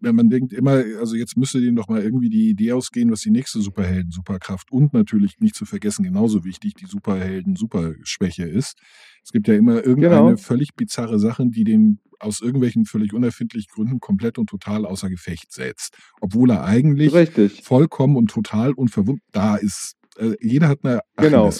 wenn 0.00 0.14
man 0.16 0.28
denkt 0.28 0.52
immer, 0.52 0.82
also 0.98 1.14
jetzt 1.16 1.36
müsste 1.36 1.60
denen 1.60 1.76
doch 1.76 1.88
mal 1.88 2.02
irgendwie 2.02 2.28
die 2.28 2.50
Idee 2.50 2.72
ausgehen, 2.72 3.10
was 3.10 3.20
die 3.20 3.30
nächste 3.30 3.60
Superhelden-Superkraft 3.60 4.70
und 4.70 4.92
natürlich 4.92 5.38
nicht 5.40 5.54
zu 5.54 5.64
vergessen, 5.64 6.02
genauso 6.04 6.44
wichtig, 6.44 6.74
die 6.74 6.86
Superhelden-Superschwäche 6.86 8.44
ist. 8.44 8.76
Es 9.22 9.32
gibt 9.32 9.48
ja 9.48 9.54
immer 9.54 9.84
irgendeine 9.84 10.16
Genau. 10.30 10.36
völlig 10.36 10.74
bizarre 10.74 11.18
Sachen, 11.18 11.50
die 11.50 11.64
den 11.64 12.00
aus 12.20 12.40
irgendwelchen 12.40 12.84
völlig 12.86 13.12
unerfindlichen 13.12 13.70
Gründen 13.74 14.00
komplett 14.00 14.38
und 14.38 14.48
total 14.48 14.86
außer 14.86 15.10
Gefecht 15.10 15.52
setzt. 15.52 15.96
Obwohl 16.20 16.50
er 16.50 16.64
eigentlich 16.64 17.12
Richtig. 17.12 17.62
vollkommen 17.64 18.16
und 18.16 18.30
total 18.30 18.72
unverwundbar 18.72 19.24
da 19.32 19.56
ist. 19.56 19.94
Äh, 20.16 20.34
jeder 20.40 20.68
hat 20.68 20.84
eine 20.84 21.00
Genau. 21.16 21.50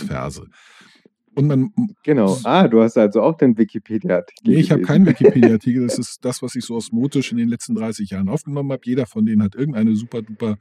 Und 1.37 1.47
man, 1.47 1.73
Genau. 2.05 2.38
Ah, 2.44 2.68
du 2.68 2.81
hast 2.83 2.97
also 2.97 3.23
auch 3.23 3.37
den 3.37 3.57
Wikipedia-Artikel. 3.59 4.53
nee, 4.55 4.61
ich 4.61 4.70
habe 4.70 4.83
keinen 4.83 5.07
Wikipedia-Artikel, 5.07 5.83
das 5.87 5.99
ist 5.99 6.25
das, 6.25 6.42
was 6.42 6.55
ich 6.55 6.64
so 6.64 6.75
osmotisch 6.77 7.33
in 7.33 7.38
den 7.38 7.49
letzten 7.49 7.75
30 7.75 8.11
Jahren 8.11 8.29
aufgenommen 8.29 8.70
habe. 8.73 8.83
Jeder 8.85 9.07
von 9.07 9.27
denen 9.27 9.42
hat 9.42 9.55
irgendeine 9.55 9.97
super 9.97 10.23
duper 10.23 10.57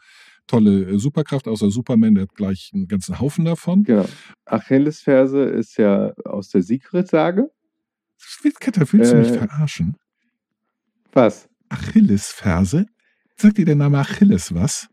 tolle 0.48 0.84
äh, 0.90 0.98
Superkraft, 1.00 1.48
außer 1.48 1.70
Superman, 1.72 2.16
der 2.16 2.24
hat 2.24 2.36
gleich 2.36 2.72
einen 2.74 2.88
ganzen 2.88 3.20
Haufen 3.20 3.46
davon. 3.46 3.84
Genau. 3.84 4.06
Achillesferse 4.46 5.42
ist 5.44 5.78
ja 5.78 6.12
aus 6.26 6.50
der 6.50 6.62
Sigrid-Sage. 6.64 7.50
Witzketter, 8.42 8.86
willst 8.92 9.12
du 9.14 9.18
mich 9.18 9.30
Äh. 9.30 9.38
verarschen? 9.38 9.96
Was? 11.14 11.48
Achillesferse? 11.70 12.86
Sagt 13.36 13.58
dir 13.58 13.66
der 13.66 13.76
Name 13.76 14.00
Achilles 14.00 14.54
was? 14.54 14.88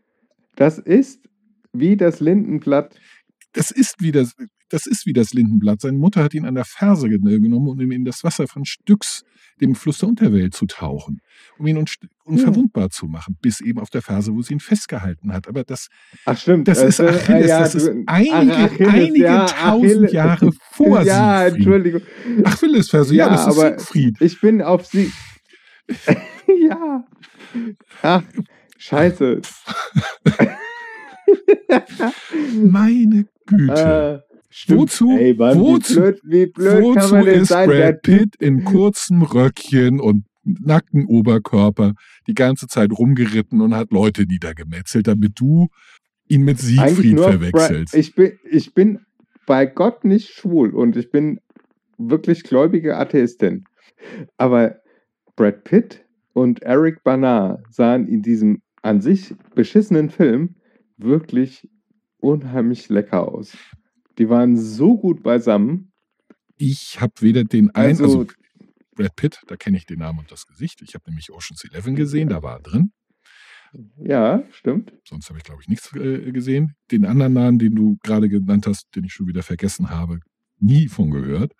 Das 0.55 0.77
ist 0.77 1.19
wie 1.73 1.95
das 1.97 2.19
Lindenblatt. 2.19 2.95
Das 3.53 3.71
ist 3.71 3.95
wie 3.99 4.11
das, 4.11 4.33
das 4.71 4.85
ist 4.85 5.05
wie 5.05 5.13
das 5.13 5.33
Lindenblatt. 5.33 5.81
Seine 5.81 5.97
Mutter 5.97 6.23
hat 6.23 6.33
ihn 6.33 6.45
an 6.45 6.55
der 6.55 6.65
Ferse 6.65 7.09
gen- 7.09 7.23
genommen, 7.41 7.67
um 7.67 7.79
ihn 7.79 7.91
in 7.91 8.05
das 8.05 8.23
Wasser 8.23 8.47
von 8.47 8.65
Styx, 8.65 9.23
dem 9.59 9.75
Fluss 9.75 9.99
der 9.99 10.09
Unterwelt, 10.09 10.55
zu 10.55 10.65
tauchen, 10.65 11.21
um 11.59 11.67
ihn 11.67 11.77
unst- 11.77 12.07
unverwundbar 12.23 12.89
zu 12.89 13.05
machen, 13.05 13.37
bis 13.41 13.61
eben 13.61 13.79
auf 13.79 13.89
der 13.91 14.01
Ferse, 14.01 14.33
wo 14.33 14.41
sie 14.41 14.53
ihn 14.53 14.59
festgehalten 14.59 15.31
hat. 15.33 15.47
Aber 15.47 15.63
das, 15.63 15.87
Ach 16.25 16.37
stimmt. 16.37 16.67
das 16.67 16.81
ist 16.81 16.99
äh, 16.99 17.09
Achilles, 17.09 17.47
ja, 17.47 17.59
das 17.59 17.75
ist 17.75 17.89
einige, 18.07 18.53
Ach, 18.55 18.63
Achilles, 18.63 18.89
einige 18.93 19.23
ja, 19.23 19.45
tausend 19.45 19.85
Achilles. 19.91 20.11
Jahre 20.13 20.51
vor 20.71 21.01
Ja, 21.03 21.43
Siegfried. 21.43 21.55
Entschuldigung. 21.57 22.01
Achillesferse, 22.43 23.15
ja, 23.15 23.25
Ja, 23.27 23.31
das 23.33 23.41
ist 23.47 23.47
aber- 23.59 23.77
Siegfried. 23.79 24.17
Ich 24.21 24.41
bin 24.41 24.61
auf 24.61 24.85
sie. 24.87 25.11
ja. 26.69 27.03
Ach, 28.01 28.23
scheiße. 28.77 29.41
Meine 32.63 33.25
Güte. 33.45 34.23
Äh, 34.27 34.30
stimmt. 34.51 34.79
Wozu- 34.81 35.17
Ey, 35.17 35.33
Mann, 35.33 35.59
wozu- 35.59 35.95
wie 35.95 35.95
blöd, 35.95 36.21
wie 36.23 36.45
blöd 36.47 36.83
Wozu 36.83 37.15
ist 37.15 37.47
sein? 37.47 37.69
Brad 37.69 38.01
Pitt 38.01 38.35
in 38.39 38.63
kurzem 38.63 39.21
Röckchen 39.23 39.99
und 39.99 40.25
nackten 40.43 41.05
Oberkörper 41.05 41.93
die 42.27 42.33
ganze 42.33 42.67
Zeit 42.67 42.91
rumgeritten 42.91 43.61
und 43.61 43.75
hat 43.75 43.91
Leute 43.91 44.23
niedergemetzelt, 44.23 45.07
damit 45.07 45.39
du 45.39 45.67
ihn 46.27 46.43
mit 46.43 46.59
Siegfried 46.59 47.19
verwechselst? 47.19 47.93
Ich 47.95 48.15
bin, 48.15 48.33
ich 48.49 48.73
bin 48.73 48.99
bei 49.45 49.65
Gott 49.65 50.03
nicht 50.03 50.29
schwul 50.29 50.73
und 50.73 50.95
ich 50.97 51.11
bin 51.11 51.39
wirklich 51.97 52.43
gläubige 52.43 52.97
Atheistin. 52.97 53.65
Aber 54.37 54.77
Brad 55.35 55.63
Pitt 55.63 56.05
und 56.33 56.63
Eric 56.63 57.03
Bana 57.03 57.59
sahen 57.69 58.07
in 58.07 58.21
diesem 58.21 58.61
an 58.81 59.01
sich 59.01 59.35
beschissenen 59.53 60.09
Film 60.09 60.55
wirklich 60.97 61.69
unheimlich 62.19 62.89
lecker 62.89 63.27
aus. 63.31 63.55
Die 64.17 64.29
waren 64.29 64.57
so 64.57 64.97
gut 64.97 65.23
beisammen. 65.23 65.91
Ich 66.57 66.99
habe 66.99 67.13
weder 67.19 67.43
den 67.43 67.71
einen, 67.71 67.89
also, 67.89 68.03
Also, 68.03 68.27
Brad 68.95 69.15
Pitt, 69.15 69.41
da 69.47 69.55
kenne 69.55 69.77
ich 69.77 69.85
den 69.85 69.99
Namen 69.99 70.19
und 70.19 70.31
das 70.31 70.45
Gesicht. 70.45 70.81
Ich 70.81 70.93
habe 70.93 71.05
nämlich 71.07 71.31
Ocean's 71.31 71.63
Eleven 71.63 71.95
gesehen, 71.95 72.29
da 72.29 72.43
war 72.43 72.57
er 72.57 72.61
drin. 72.61 72.91
ja, 73.97 74.43
stimmt. 74.51 74.93
Sonst 75.07 75.29
habe 75.29 75.39
ich, 75.39 75.45
glaube 75.45 75.61
ich, 75.61 75.69
nichts 75.69 75.95
äh, 75.95 76.31
gesehen. 76.31 76.73
Den 76.91 77.05
anderen 77.05 77.33
Namen, 77.33 77.57
den 77.57 77.73
du 77.73 77.97
gerade 78.03 78.29
genannt 78.29 78.67
hast, 78.67 78.87
den 78.95 79.05
ich 79.05 79.13
schon 79.13 79.27
wieder 79.27 79.43
vergessen 79.43 79.89
habe, 79.89 80.19
nie 80.59 80.87
von 80.87 81.09
gehört. 81.09 81.53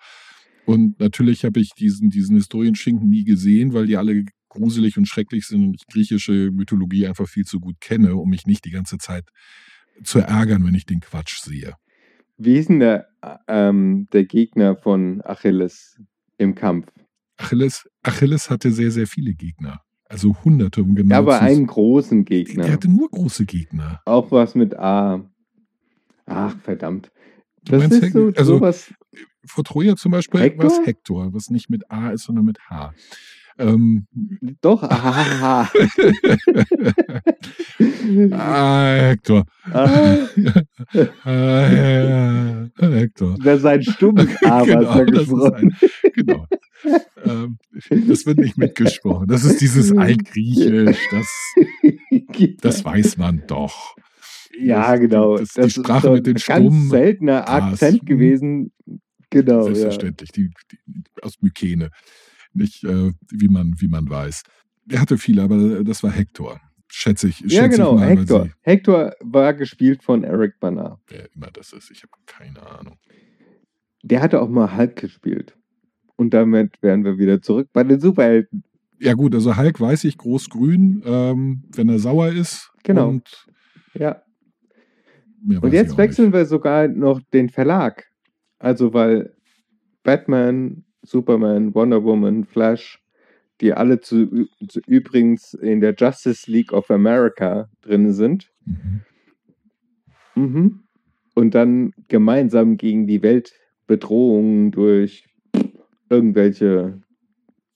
Und 0.65 0.99
natürlich 0.99 1.45
habe 1.45 1.59
ich 1.59 1.71
diesen, 1.71 2.09
diesen 2.09 2.35
Historienschinken 2.35 3.09
nie 3.09 3.23
gesehen, 3.23 3.73
weil 3.73 3.87
die 3.87 3.97
alle 3.97 4.25
gruselig 4.49 4.97
und 4.97 5.07
schrecklich 5.07 5.45
sind 5.45 5.63
und 5.63 5.75
ich 5.75 5.87
griechische 5.87 6.51
Mythologie 6.51 7.07
einfach 7.07 7.27
viel 7.27 7.45
zu 7.45 7.59
gut 7.59 7.79
kenne, 7.79 8.15
um 8.15 8.29
mich 8.29 8.45
nicht 8.45 8.65
die 8.65 8.71
ganze 8.71 8.97
Zeit 8.97 9.23
zu 10.03 10.19
ärgern, 10.19 10.65
wenn 10.65 10.75
ich 10.75 10.85
den 10.85 10.99
Quatsch 10.99 11.39
sehe. 11.41 11.75
Wie 12.43 12.57
ist 12.57 12.69
denn 12.69 12.79
der, 12.79 13.07
ähm, 13.47 14.07
der 14.13 14.23
Gegner 14.25 14.75
von 14.75 15.21
Achilles 15.23 16.01
im 16.39 16.55
Kampf? 16.55 16.87
Achilles, 17.37 17.87
Achilles 18.01 18.49
hatte 18.49 18.71
sehr, 18.71 18.89
sehr 18.89 19.05
viele 19.05 19.33
Gegner. 19.35 19.81
Also 20.09 20.35
hunderte, 20.43 20.81
um 20.81 20.95
genau 20.95 21.13
Ja, 21.13 21.19
aber 21.19 21.39
einen 21.39 21.67
großen 21.67 22.25
Der 22.25 22.43
Gegner. 22.43 22.71
hatte 22.71 22.89
nur 22.89 23.09
große 23.11 23.45
Gegner. 23.45 24.01
Auch 24.05 24.31
was 24.31 24.55
mit 24.55 24.75
A. 24.75 25.23
Ach, 26.25 26.57
verdammt. 26.63 27.11
Das 27.63 27.85
ist 27.91 28.11
so, 28.11 28.31
also- 28.35 28.57
sowas. 28.57 28.93
Vor 29.45 29.63
Troja 29.63 29.95
zum 29.95 30.11
Beispiel 30.11 30.39
Hektor? 30.41 30.69
war 30.71 30.79
es 30.79 30.85
Hektor, 30.85 31.33
was 31.33 31.49
nicht 31.49 31.69
mit 31.69 31.89
A 31.91 32.09
ist, 32.09 32.23
sondern 32.23 32.45
mit 32.45 32.59
H. 32.69 32.93
Ähm, 33.57 34.07
Doch, 34.61 34.83
ah, 34.83 35.69
ah, 38.31 38.95
Hektor. 39.09 39.45
ah, 39.73 40.17
Ah, 41.23 41.71
ja, 41.71 42.67
Hektor. 42.79 43.37
das 43.43 43.59
ist 43.59 43.65
ein 43.65 43.83
stummes 43.83 44.27
A, 44.43 44.61
was 44.61 44.67
da 44.67 45.03
Genau, 45.03 45.11
das 45.11 45.21
ist 45.21 45.29
gesprochen. 45.29 45.75
ein, 46.03 46.11
genau. 46.13 46.47
ähm, 47.25 47.57
das 48.07 48.25
wird 48.25 48.37
nicht 48.39 48.57
mitgesprochen. 48.57 49.27
Das 49.27 49.43
ist 49.43 49.61
dieses 49.61 49.95
Altgriechisch, 49.95 50.97
das, 51.11 51.27
das 52.61 52.83
weiß 52.85 53.17
man 53.17 53.43
doch. 53.47 53.95
ja, 54.59 54.91
das- 54.91 54.99
genau. 54.99 55.37
das- 55.37 55.53
die 55.53 55.69
Sprache 55.69 56.07
so 56.07 56.13
mit 56.13 56.25
den 56.27 56.35
ein 56.35 56.39
Stummen. 56.39 56.69
Ganz 56.69 56.89
seltener 56.89 57.41
Das- 57.41 57.49
Akzent 57.49 58.05
gewesen. 58.05 58.71
Genau, 59.29 59.59
ja. 59.59 59.63
Selbstverständlich, 59.75 60.31
die, 60.31 60.49
die, 60.71 60.77
aus 61.21 61.35
Mykene. 61.41 61.89
Nicht, 62.53 62.83
äh, 62.83 63.11
wie, 63.29 63.47
man, 63.47 63.75
wie 63.79 63.87
man 63.87 64.09
weiß. 64.09 64.43
Er 64.89 65.01
hatte 65.01 65.17
viele, 65.17 65.43
aber 65.43 65.83
das 65.83 66.03
war 66.03 66.11
Hektor. 66.11 66.59
Schätze 66.89 67.29
ich. 67.29 67.37
Schätze 67.37 67.55
Ja, 67.55 67.67
genau, 67.67 67.93
ich 67.93 67.99
mal, 67.99 68.09
Hector. 68.09 68.49
Hector 68.61 69.13
war 69.21 69.53
gespielt 69.53 70.03
von 70.03 70.23
Eric 70.23 70.59
Bana. 70.59 70.99
Wer 71.07 71.29
immer 71.33 71.49
das 71.51 71.71
ist, 71.71 71.89
ich 71.91 72.03
habe 72.03 72.11
keine 72.25 72.61
Ahnung. 72.61 72.97
Der 74.03 74.21
hatte 74.21 74.41
auch 74.41 74.49
mal 74.49 74.75
Hulk 74.75 74.97
gespielt. 74.97 75.55
Und 76.17 76.33
damit 76.33 76.81
wären 76.81 77.05
wir 77.05 77.17
wieder 77.17 77.41
zurück 77.41 77.69
bei 77.71 77.83
den 77.83 77.99
Superhelden. 77.99 78.63
Ja, 78.99 79.13
gut, 79.13 79.33
also 79.33 79.57
Hulk 79.57 79.79
weiß 79.79 80.03
ich, 80.03 80.17
groß-grün, 80.17 81.01
ähm, 81.05 81.63
wenn 81.73 81.89
er 81.89 81.99
sauer 81.99 82.29
ist. 82.29 82.71
Genau. 82.83 83.09
Und, 83.09 83.47
Ja. 83.93 84.21
Und 85.61 85.73
jetzt 85.73 85.97
wechseln 85.97 86.33
wir 86.33 86.45
sogar 86.45 86.87
noch 86.87 87.19
den 87.33 87.49
Verlag. 87.49 88.05
Also, 88.59 88.93
weil 88.93 89.35
Batman, 90.03 90.83
Superman, 91.03 91.73
Wonder 91.73 92.03
Woman, 92.03 92.45
Flash, 92.45 93.01
die 93.59 93.73
alle 93.73 93.99
zu, 94.01 94.47
zu 94.67 94.79
übrigens 94.87 95.53
in 95.53 95.81
der 95.81 95.95
Justice 95.97 96.49
League 96.49 96.73
of 96.73 96.89
America 96.89 97.69
drin 97.81 98.11
sind. 98.11 98.51
Mhm. 98.65 99.01
Mhm. 100.35 100.79
Und 101.35 101.55
dann 101.55 101.93
gemeinsam 102.07 102.77
gegen 102.77 103.07
die 103.07 103.21
Weltbedrohung 103.21 104.71
durch 104.71 105.27
irgendwelche 106.09 107.01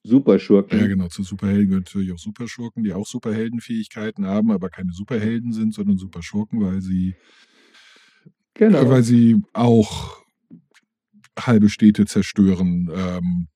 Superschurken. 0.03 0.79
Ja, 0.79 0.87
genau. 0.87 1.07
Zu 1.07 1.23
Superhelden 1.23 1.67
gehören 1.67 1.83
natürlich 1.83 2.11
auch 2.11 2.19
Superschurken, 2.19 2.83
die 2.83 2.93
auch 2.93 3.07
Superheldenfähigkeiten 3.07 4.25
haben, 4.25 4.51
aber 4.51 4.69
keine 4.69 4.91
Superhelden 4.91 5.51
sind, 5.51 5.73
sondern 5.73 5.97
Superschurken, 5.97 6.61
weil 6.61 6.81
sie, 6.81 7.15
genau. 8.53 8.89
weil 8.89 9.03
sie 9.03 9.41
auch 9.53 10.24
halbe 11.39 11.69
Städte 11.69 12.05
zerstören. 12.05 12.89
Ähm, 12.95 13.47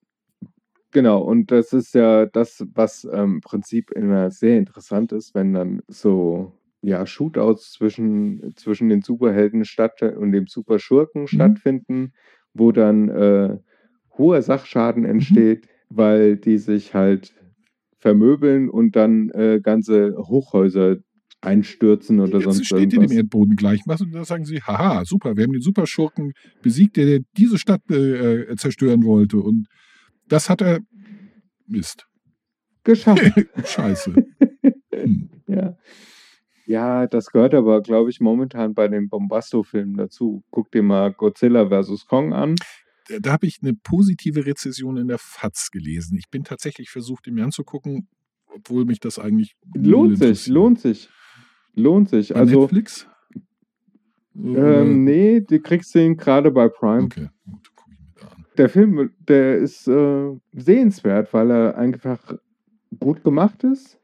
Genau, 0.92 1.22
und 1.22 1.52
das 1.52 1.72
ist 1.72 1.94
ja 1.94 2.26
das, 2.26 2.65
was 2.74 3.04
ähm, 3.04 3.36
im 3.36 3.42
Prinzip 3.42 3.92
immer 3.92 4.32
sehr 4.32 4.58
interessant 4.58 5.12
ist, 5.12 5.36
wenn 5.36 5.54
dann 5.54 5.82
so 5.88 6.54
ja, 6.82 7.06
Shootouts 7.06 7.74
zwischen, 7.74 8.54
zwischen 8.56 8.89
den 8.89 9.02
Superhelden 9.02 9.65
statt 9.65 10.02
und 10.02 10.32
dem 10.32 10.48
Superschurken 10.48 11.28
stattfinden, 11.28 12.13
wo 12.54 12.72
dann 12.72 13.10
äh, 13.10 13.58
hoher 14.18 14.42
Sachschaden 14.42 15.06
entsteht, 15.06 15.68
weil 15.89 16.38
die 16.38 16.58
sich 16.58 16.94
halt 16.96 17.34
vermöbeln 17.98 18.70
und 18.70 18.96
dann 18.96 19.30
äh, 19.32 19.60
ganze 19.62 20.15
Hochhäuser 20.18 20.98
einstürzen 21.41 22.19
oder 22.19 22.41
sonst 22.41 22.65
steht 22.65 22.80
ihr 22.80 22.88
dem 22.88 23.02
irgendwas. 23.02 23.17
Erdboden 23.17 23.56
gleich 23.56 23.82
und 23.86 24.13
da 24.13 24.25
sagen 24.25 24.45
sie, 24.45 24.62
haha, 24.62 25.06
super, 25.06 25.38
wir 25.38 25.43
haben 25.43 25.54
den 25.54 25.62
Superschurken 25.62 26.34
besiegt, 26.62 26.97
der, 26.97 27.06
der 27.06 27.19
diese 27.38 27.58
Stadt 27.58 27.82
äh, 27.89 28.41
äh, 28.41 28.56
zerstören 28.58 29.04
wollte. 29.04 29.38
Und 29.38 29.67
das 30.28 30.49
hat 30.49 30.62
er 30.62 30.80
Mist. 31.65 32.08
Geschafft. 32.84 33.32
Scheiße. 33.65 34.15
Hm. 34.93 35.30
Ja. 35.47 35.75
Ja, 36.67 37.08
das 37.08 37.32
gehört 37.32 37.56
aber, 37.56 37.82
glaube 37.82 38.12
ich, 38.12 38.19
momentan 38.19 38.75
bei 38.75 38.88
den 38.88 39.10
Bombasto-Filmen 39.10 39.97
dazu. 39.97 40.43
Guck 40.52 40.69
dir 40.69 40.84
mal 40.84 41.12
Godzilla 41.12 41.67
vs. 41.67 42.06
Kong 42.06 42.34
an. 42.34 42.54
Da, 43.21 43.32
habe 43.32 43.47
ich 43.47 43.58
eine 43.63 43.73
positive 43.73 44.45
Rezession 44.45 44.97
in 44.97 45.08
der 45.08 45.17
FAZ 45.17 45.71
gelesen. 45.71 46.19
Ich 46.19 46.30
bin 46.30 46.43
tatsächlich 46.43 46.91
versucht, 46.91 47.25
ihn 47.25 47.34
mir 47.34 47.43
anzugucken, 47.43 48.08
obwohl 48.45 48.86
mich 48.86 48.99
das 48.99 49.17
eigentlich 49.17 49.56
Lohnt 49.73 50.19
sich, 50.19 50.45
lohnt 50.45 50.80
sich. 50.80 51.10
Lohnt 51.80 52.10
sich. 52.10 52.30
Bei 52.30 52.42
Also, 52.42 52.62
Netflix? 52.62 53.08
Ähm, 54.36 55.04
nee, 55.04 55.42
du 55.42 55.60
kriegst 55.60 55.94
den 55.96 56.15
gerade 56.15 56.52
bei 56.52 56.70
Prime. 56.70 57.04
Okay, 57.04 57.30
gut, 57.50 57.76
gucke 57.76 57.92
ich 57.94 58.00
mir 58.00 58.22
da 58.22 58.28
an. 58.28 58.46
Der 58.58 58.70
Film, 58.70 59.12
der 59.28 59.58
ist 59.58 59.88
äh, 59.88 60.32
sehenswert, 60.54 61.34
weil 61.34 61.52
er 61.52 61.78
einfach 61.78 62.20
gut 63.00 63.24
gemacht 63.24 63.63
ist. 63.63 64.00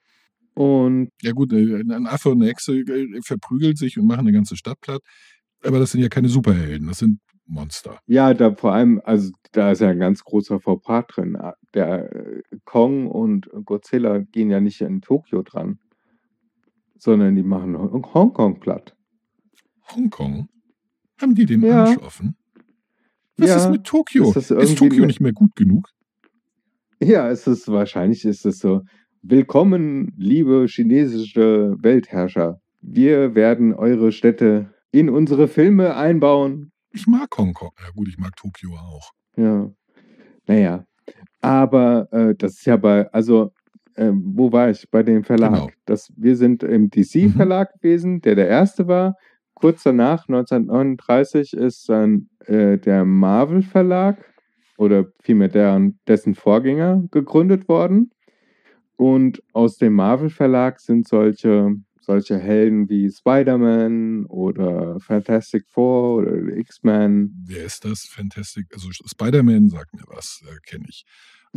Und 0.56 1.10
Ja 1.22 1.32
gut, 1.32 1.54
äh, 1.54 1.76
ein 1.82 2.08
Affe 2.08 2.30
und 2.30 2.42
eine 2.42 2.52
Echse 2.52 2.74
äh, 2.80 3.22
verprügeln 3.24 3.76
sich 3.76 3.98
und 4.00 4.08
machen 4.08 4.22
eine 4.22 4.32
ganze 4.34 4.56
Stadt 4.58 4.80
platt. 4.82 5.02
Aber 5.64 5.80
das 5.80 5.92
sind 5.92 6.02
ja 6.02 6.10
keine 6.10 6.30
Superhelden, 6.30 6.88
das 6.88 7.00
sind 7.00 7.20
Monster. 7.48 8.00
ja, 8.08 8.34
da 8.34 8.54
vor 8.56 8.74
allem, 8.74 9.00
also 9.04 9.32
da 9.52 9.72
ist 9.72 9.80
ja 9.82 9.90
ein 9.90 10.00
ganz 10.00 10.24
großer 10.24 10.60
Fauxpas 10.60 11.04
drin. 11.08 11.38
Der 11.74 12.10
Kong 12.66 13.08
und 13.08 13.50
Godzilla 13.66 14.18
gehen 14.20 14.50
ja 14.50 14.60
nicht 14.60 14.82
in 14.82 15.02
Tokio 15.02 15.44
dran, 15.44 15.78
sondern 16.98 17.36
die 17.36 17.44
machen 17.44 17.78
Hong- 17.78 18.14
Hongkong 18.14 18.60
platt. 18.60 18.96
Hongkong? 19.96 20.48
Haben 21.22 21.36
die 21.36 21.46
den 21.46 21.62
Ja. 21.64 21.84
Arsch 21.86 21.98
offen? 21.98 22.36
Was 23.38 23.50
Ja. 23.50 23.58
ist 23.58 23.70
mit 23.70 23.84
Tokio? 23.84 24.32
Ist 24.34 24.52
Ist, 24.52 24.78
Tokio 24.78 25.06
nicht 25.06 25.22
mehr 25.22 25.34
gut 25.34 25.56
genug? 25.56 25.90
Ja, 27.02 27.30
es 27.30 27.48
ist 27.48 27.68
wahrscheinlich 27.68 28.24
ist 28.26 28.46
es 28.46 28.60
so. 28.60 28.82
Willkommen, 29.22 30.14
liebe 30.18 30.66
chinesische 30.68 31.76
Weltherrscher. 31.80 32.60
Wir 32.82 33.36
werden 33.36 33.74
eure 33.74 34.12
Städte 34.12 34.74
in 34.92 35.10
unsere 35.10 35.48
Filme 35.48 35.96
einbauen. 35.96 36.72
Ich 36.92 37.08
mag 37.08 37.36
Hongkong. 37.38 37.72
Ja 37.80 37.90
gut, 37.94 38.08
ich 38.08 38.18
mag 38.18 38.36
Tokio 38.38 38.76
auch. 38.76 39.12
Ja. 39.36 39.70
Naja. 40.48 40.86
Aber 41.42 42.08
äh, 42.14 42.36
das 42.36 42.54
ist 42.54 42.66
ja 42.66 42.78
bei, 42.78 43.12
also, 43.12 43.52
ähm, 43.98 44.24
wo 44.36 44.52
war 44.52 44.70
ich? 44.70 44.90
Bei 44.90 45.04
dem 45.04 45.24
Verlag. 45.24 45.54
Genau. 45.54 45.70
Das, 45.86 46.12
wir 46.18 46.36
sind 46.36 46.64
im 46.64 46.90
DC-Verlag 46.90 47.74
gewesen, 47.74 48.22
der 48.22 48.36
der 48.36 48.48
erste 48.48 48.88
war. 48.88 49.16
Kurz 49.54 49.84
danach, 49.84 50.28
1939, 50.28 51.54
ist 51.54 51.88
dann 51.88 52.30
äh, 52.46 52.78
der 52.78 53.06
Marvel-Verlag 53.06 54.18
oder 54.78 55.06
vielmehr 55.22 55.48
deren, 55.48 56.00
dessen 56.08 56.36
Vorgänger 56.36 57.04
gegründet 57.12 57.70
worden. 57.70 58.12
Und 58.98 59.42
aus 59.54 59.78
dem 59.78 59.94
Marvel-Verlag 59.94 60.80
sind 60.80 61.08
solche, 61.08 61.76
solche 62.02 62.38
Helden 62.38 62.90
wie 62.90 63.10
Spider-Man 63.10 64.26
oder 64.26 65.00
Fantastic 65.00 65.66
Four 65.70 66.18
oder 66.18 66.58
X-Men. 66.58 67.34
Wer 67.48 67.66
ist 67.66 67.86
das? 67.86 68.06
Fantastic. 68.10 68.68
Also 68.74 68.90
Spider-Man 68.92 69.70
sagt 69.70 69.94
mir 69.94 70.04
was, 70.08 70.42
äh, 70.46 70.60
kenne 70.66 70.86
ich. 70.90 71.06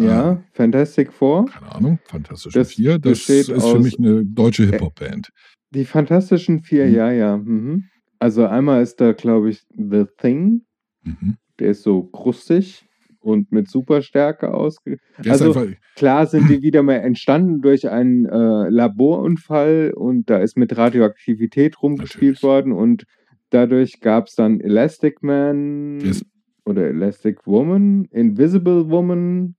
Ja, 0.07 0.32
Äh, 0.32 0.36
Fantastic 0.53 1.12
Four. 1.12 1.46
keine 1.46 1.74
Ahnung, 1.74 1.99
Fantastische 2.05 2.59
Das 2.59 2.72
Vier. 2.72 2.99
Das 2.99 3.28
ist 3.28 3.46
für 3.49 3.78
mich 3.80 3.99
eine 3.99 4.24
deutsche 4.24 4.64
Hip-Hop-Band. 4.66 5.28
Die 5.70 5.84
Fantastischen 5.84 6.61
Vier, 6.62 6.86
Mhm. 6.86 6.94
ja, 6.94 7.11
ja. 7.12 7.36
Mhm. 7.36 7.84
Also 8.18 8.46
einmal 8.46 8.82
ist 8.82 9.01
da, 9.01 9.12
glaube 9.12 9.51
ich, 9.51 9.62
The 9.76 10.05
Thing. 10.16 10.62
Mhm. 11.05 11.36
Der 11.59 11.70
ist 11.70 11.82
so 11.82 12.05
krustig 12.05 12.84
und 13.20 13.51
mit 13.53 13.68
Superstärke 13.68 14.55
ausge. 14.55 14.99
Der 15.24 15.32
Also 15.32 15.55
klar 15.96 16.26
sind 16.26 16.49
die 16.61 16.62
wieder 16.62 16.82
mal 16.82 16.94
entstanden 16.94 17.61
durch 17.61 17.88
einen 17.90 18.24
äh, 18.26 18.68
Laborunfall 18.70 19.92
und 19.94 20.30
da 20.30 20.38
ist 20.38 20.57
mit 20.57 20.76
Radioaktivität 20.76 21.82
rumgespielt 21.82 22.34
Natürlich. 22.36 22.42
worden 22.42 22.72
und 22.72 23.05
dadurch 23.51 24.01
gab 24.01 24.26
es 24.28 24.34
dann 24.34 24.61
Elastic 24.61 25.22
Man 25.22 25.99
ist, 26.01 26.24
oder 26.64 26.86
Elastic 26.88 27.46
Woman, 27.46 28.05
Invisible 28.11 28.88
Woman, 28.90 29.55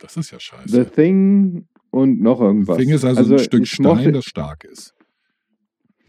das 0.00 0.16
ist 0.16 0.30
ja 0.30 0.38
The 0.38 0.44
scheiße. 0.44 0.90
Thing 0.90 1.66
und 1.90 2.20
noch 2.20 2.40
irgendwas. 2.40 2.76
Ding 2.78 2.90
ist 2.90 3.04
also, 3.04 3.34
ein 3.34 3.38
Stück 3.38 3.66
Stein, 3.66 3.86
mochte, 3.86 4.12
das 4.12 4.24
stark 4.24 4.64
ist. 4.64 4.94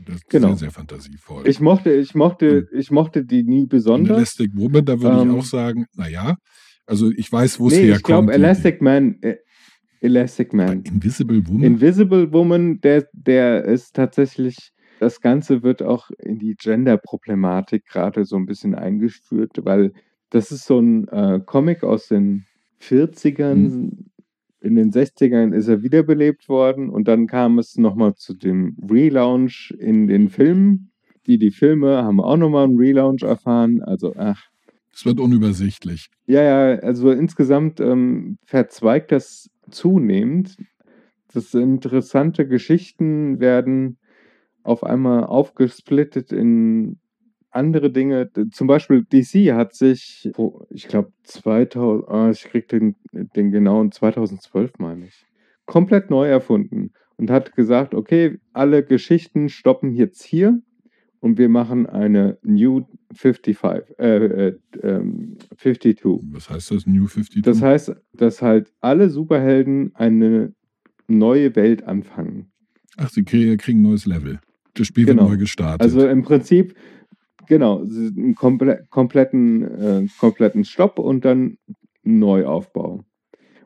Das 0.05 0.15
ist 0.15 0.29
Genau. 0.29 0.49
sehr, 0.49 0.57
sehr 0.57 0.71
fantasievoll. 0.71 1.47
ich 1.47 1.59
mochte, 1.59 1.91
ich 1.93 2.15
mochte, 2.15 2.67
ich 2.73 2.89
mochte 2.91 3.25
die 3.25 3.43
nie 3.43 3.61
Und 3.63 3.69
besonders. 3.69 4.17
Elastic 4.17 4.51
Woman, 4.55 4.85
da 4.85 4.99
würde 5.01 5.21
Ähm, 5.21 5.31
ich 5.31 5.37
auch 5.37 5.43
sagen, 5.45 5.85
naja, 5.95 6.35
also 6.85 7.11
ich 7.11 7.31
weiß, 7.31 7.59
wo 7.59 7.67
es 7.67 7.73
Nee, 7.73 7.79
herkommt. 7.81 7.97
ich 7.97 8.03
glaube 8.03 8.33
Elastic 8.33 8.81
Man, 8.81 9.17
äh, 9.21 9.35
Elastic 10.01 10.53
Man. 10.53 10.83
Invisible 10.83 11.45
Woman. 11.47 11.63
Invisible 11.63 12.31
Woman, 12.31 12.79
der, 12.79 13.07
der 13.11 13.65
ist 13.65 13.93
tatsächlich, 13.95 14.71
das 14.99 15.19
Ganze 15.19 15.63
wird 15.63 15.81
auch 15.83 16.09
in 16.19 16.39
die 16.39 16.55
Gender-Problematik 16.55 17.85
gerade 17.85 18.23
so 18.25 18.37
ein 18.37 18.45
bisschen 18.45 18.75
eingeführt, 18.75 19.51
weil 19.63 19.91
das 20.29 20.51
ist 20.51 20.65
so 20.65 20.79
ein 20.79 21.07
äh, 21.09 21.41
Comic 21.45 21.83
aus 21.83 22.07
den 22.07 22.45
40ern. 22.81 23.91
In 24.61 24.75
den 24.75 24.91
60ern 24.91 25.53
ist 25.53 25.67
er 25.69 25.83
wiederbelebt 25.83 26.49
worden 26.49 26.89
und 26.89 27.07
dann 27.07 27.27
kam 27.27 27.59
es 27.59 27.77
nochmal 27.77 28.15
zu 28.15 28.33
dem 28.33 28.75
Relaunch 28.89 29.73
in 29.79 30.07
den 30.07 30.29
Filmen. 30.29 30.91
Die, 31.27 31.37
die 31.37 31.51
Filme 31.51 32.03
haben 32.03 32.19
auch 32.19 32.35
nochmal 32.35 32.65
einen 32.65 32.77
Relaunch 32.77 33.23
erfahren. 33.23 33.81
Also, 33.81 34.13
ach, 34.17 34.43
Es 34.93 35.05
wird 35.05 35.19
unübersichtlich. 35.21 36.09
ja, 36.27 36.41
ja, 36.43 36.79
also 36.79 37.11
insgesamt 37.11 37.79
ähm, 37.79 38.37
verzweigt 38.43 39.13
das 39.13 39.49
zunehmend. 39.69 40.57
Das 41.33 41.53
interessante 41.53 42.45
Geschichten 42.47 43.39
werden 43.39 43.97
auf 44.63 44.83
einmal 44.83 45.23
aufgesplittet 45.23 46.33
in 46.33 46.99
andere 47.51 47.91
Dinge. 47.91 48.29
Zum 48.51 48.67
Beispiel 48.67 49.03
DC 49.03 49.53
hat 49.53 49.73
sich, 49.73 50.29
ich 50.69 50.87
glaube 50.87 51.11
2000, 51.23 52.07
ah, 52.09 52.29
ich 52.29 52.43
krieg 52.43 52.67
den, 52.67 52.95
den 53.11 53.51
genauen 53.51 53.91
2012 53.91 54.73
meine 54.79 55.05
ich, 55.05 55.25
komplett 55.65 56.09
neu 56.09 56.27
erfunden 56.27 56.91
und 57.17 57.29
hat 57.31 57.55
gesagt, 57.55 57.93
okay, 57.93 58.39
alle 58.53 58.83
Geschichten 58.83 59.49
stoppen 59.49 59.93
jetzt 59.93 60.23
hier 60.23 60.61
und 61.19 61.37
wir 61.37 61.49
machen 61.49 61.85
eine 61.85 62.37
New 62.43 62.85
55, 63.13 63.99
äh, 63.99 64.25
äh, 64.47 64.59
ähm, 64.83 65.37
52. 65.57 65.99
Was 66.31 66.49
heißt 66.49 66.71
das? 66.71 66.85
New 66.87 67.07
52? 67.07 67.41
Das 67.41 67.61
heißt, 67.61 67.93
dass 68.13 68.41
halt 68.41 68.71
alle 68.79 69.09
Superhelden 69.09 69.91
eine 69.95 70.53
neue 71.07 71.55
Welt 71.55 71.83
anfangen. 71.83 72.51
Ach, 72.97 73.09
sie 73.09 73.23
kriegen, 73.23 73.57
kriegen 73.57 73.79
ein 73.79 73.83
neues 73.83 74.05
Level. 74.05 74.39
Das 74.75 74.87
Spiel 74.87 75.05
Genau. 75.05 75.23
wird 75.23 75.31
neu 75.31 75.37
gestartet. 75.37 75.81
Also 75.81 76.07
im 76.07 76.21
Prinzip, 76.23 76.75
genau, 77.49 77.81
einen 77.81 78.35
komple 78.35 78.85
kompletten, 78.89 79.63
äh, 79.63 80.07
kompletten 80.17 80.63
Stopp 80.63 80.97
und 80.99 81.25
dann 81.25 81.57
Neuaufbau. 82.03 83.03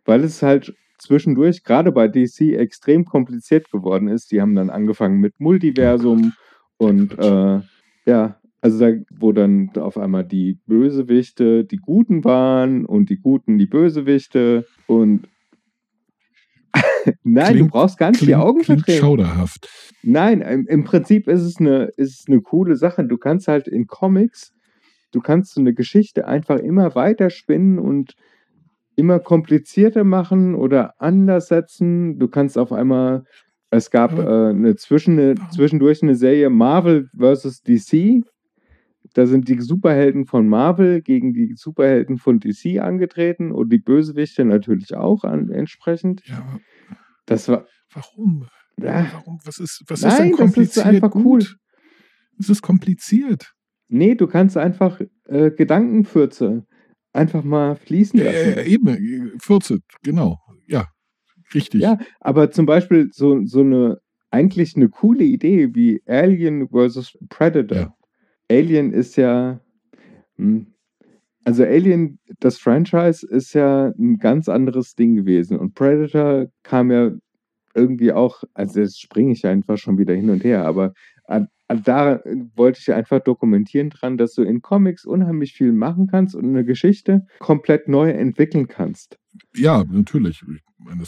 Weil 0.05 0.23
es 0.23 0.41
halt 0.41 0.73
zwischendurch, 0.97 1.63
gerade 1.63 1.91
bei 1.91 2.07
DC, 2.07 2.55
extrem 2.55 3.05
kompliziert 3.05 3.69
geworden 3.69 4.07
ist. 4.07 4.31
Die 4.31 4.41
haben 4.41 4.55
dann 4.55 4.71
angefangen 4.71 5.19
mit 5.19 5.39
Multiversum 5.39 6.34
und 6.77 7.17
äh, 7.19 7.61
ja, 8.05 8.39
also 8.61 8.79
da, 8.79 8.97
wo 9.11 9.34
dann 9.34 9.71
auf 9.75 9.97
einmal 9.97 10.23
die 10.23 10.59
Bösewichte 10.65 11.65
die 11.65 11.77
Guten 11.77 12.23
waren 12.23 12.86
und 12.86 13.09
die 13.09 13.19
Guten 13.19 13.57
die 13.57 13.65
Bösewichte 13.65 14.65
und 14.88 15.27
Nein, 17.24 17.47
du 17.47 17.53
Klingt- 17.59 17.71
brauchst 17.71 17.97
gar 17.97 18.09
nicht 18.11 18.21
die 18.21 18.26
klingt, 18.28 18.41
Augen 18.41 18.61
klingt 18.61 18.82
verdrehen. 18.82 18.99
schauderhaft. 19.01 19.69
Nein, 20.01 20.41
im, 20.41 20.67
im 20.67 20.84
Prinzip 20.84 21.28
ist 21.28 21.41
es, 21.41 21.57
eine, 21.59 21.86
ist 21.97 22.19
es 22.21 22.26
eine 22.28 22.41
coole 22.41 22.76
Sache. 22.76 23.05
Du 23.05 23.17
kannst 23.17 23.47
halt 23.47 23.67
in 23.67 23.88
Comics, 23.88 24.53
du 25.11 25.21
kannst 25.21 25.53
so 25.53 25.61
eine 25.61 25.74
Geschichte 25.74 26.28
einfach 26.28 26.57
immer 26.59 26.95
weiter 26.95 27.30
spinnen 27.30 27.80
und 27.80 28.15
immer 28.95 29.19
komplizierter 29.19 30.03
machen 30.03 30.55
oder 30.55 30.93
anders 30.99 31.47
setzen. 31.47 32.19
Du 32.19 32.28
kannst 32.28 32.57
auf 32.57 32.71
einmal, 32.71 33.24
es 33.69 33.89
gab 33.91 34.17
äh, 34.19 34.21
eine 34.49 34.76
Zwischen, 34.76 35.19
eine, 35.19 35.36
zwischendurch 35.51 36.03
eine 36.03 36.15
Serie 36.15 36.49
Marvel 36.49 37.09
vs. 37.17 37.63
DC. 37.63 38.24
Da 39.14 39.26
sind 39.28 39.47
die 39.47 39.59
Superhelden 39.61 40.26
von 40.26 40.47
Marvel 40.47 41.01
gegen 41.01 41.34
die 41.34 41.53
Superhelden 41.55 42.18
von 42.18 42.39
DC 42.39 42.80
angetreten 42.80 43.51
und 43.51 43.70
die 43.72 43.78
Bösewichte 43.78 44.43
natürlich 44.45 44.95
auch 44.95 45.24
an, 45.24 45.49
entsprechend. 45.49 46.22
Ja, 46.26 46.38
aber 46.39 46.59
Das 47.26 47.47
war, 47.47 47.66
warum? 47.93 48.47
ja, 48.82 49.05
Warum? 49.14 49.39
Was 49.45 49.59
ist, 49.59 49.84
was 49.88 50.01
Nein, 50.01 50.11
ist 50.11 50.18
denn 50.18 50.30
das 50.32 50.34
ist 50.34 50.38
kompliziert? 50.39 50.86
einfach 50.88 51.11
gut? 51.11 51.24
cool. 51.26 51.43
Es 52.39 52.49
ist 52.49 52.61
kompliziert. 52.64 53.53
Nee, 53.88 54.16
du 54.16 54.26
kannst 54.26 54.57
einfach 54.57 54.99
äh, 55.26 55.51
Gedankenfürze 55.51 56.66
einfach 57.11 57.43
mal 57.43 57.76
fließen 57.76 58.20
lassen. 58.20 58.36
Äh, 58.57 58.64
eben, 58.66 58.88
äh, 58.88 59.32
14, 59.39 59.82
genau. 60.01 60.39
Ja, 60.68 60.88
richtig. 61.53 61.82
Ja, 61.82 61.99
aber 62.20 62.49
zum 62.49 62.66
Beispiel 62.66 63.09
so, 63.11 63.45
so 63.45 63.59
eine 63.59 63.99
eigentlich 64.32 64.76
eine 64.76 64.89
coole 64.89 65.24
Idee 65.24 65.76
wie 65.76 66.01
Alien 66.07 66.70
versus 66.70 67.16
Predator. 67.30 67.78
Ja. 67.78 67.93
Alien 68.54 68.93
ist 68.93 69.16
ja, 69.16 69.60
hm, 70.38 70.68
also 71.43 71.64
Alien, 71.64 72.20
das 72.39 72.58
Franchise 72.58 73.26
ist 73.28 73.54
ja 73.54 73.93
ein 73.97 74.18
ganz 74.18 74.47
anderes 74.47 74.95
Ding 74.95 75.16
gewesen 75.16 75.58
und 75.58 75.76
Predator 75.76 76.47
kam 76.64 76.91
ja 76.91 77.12
irgendwie 77.76 78.14
auch, 78.14 78.43
also 78.54 78.80
jetzt 78.80 79.01
springe 79.01 79.34
ich 79.34 79.45
einfach 79.45 79.78
schon 79.78 79.97
wieder 79.97 80.14
hin 80.14 80.30
und 80.30 80.43
her, 80.43 80.66
aber 80.66 80.93
da 81.68 82.22
wollte 82.56 82.80
ich 82.80 82.93
einfach 82.93 83.20
dokumentieren 83.20 83.89
dran, 83.89 84.18
dass 84.18 84.34
du 84.34 84.43
in 84.43 84.62
Comics 84.62 85.06
unheimlich 85.06 85.54
viel 85.54 85.72
machen 85.72 86.08
kannst 86.08 86.36
und 86.36 86.45
eine 86.45 86.66
Geschichte 86.66 87.26
komplett 87.39 87.88
neu 87.88 88.12
entwickeln 88.12 88.68
kannst. 88.68 89.18
Ja, 89.56 89.84
natürlich. 89.89 90.43
Ich 90.43 90.62
meine, 90.78 91.04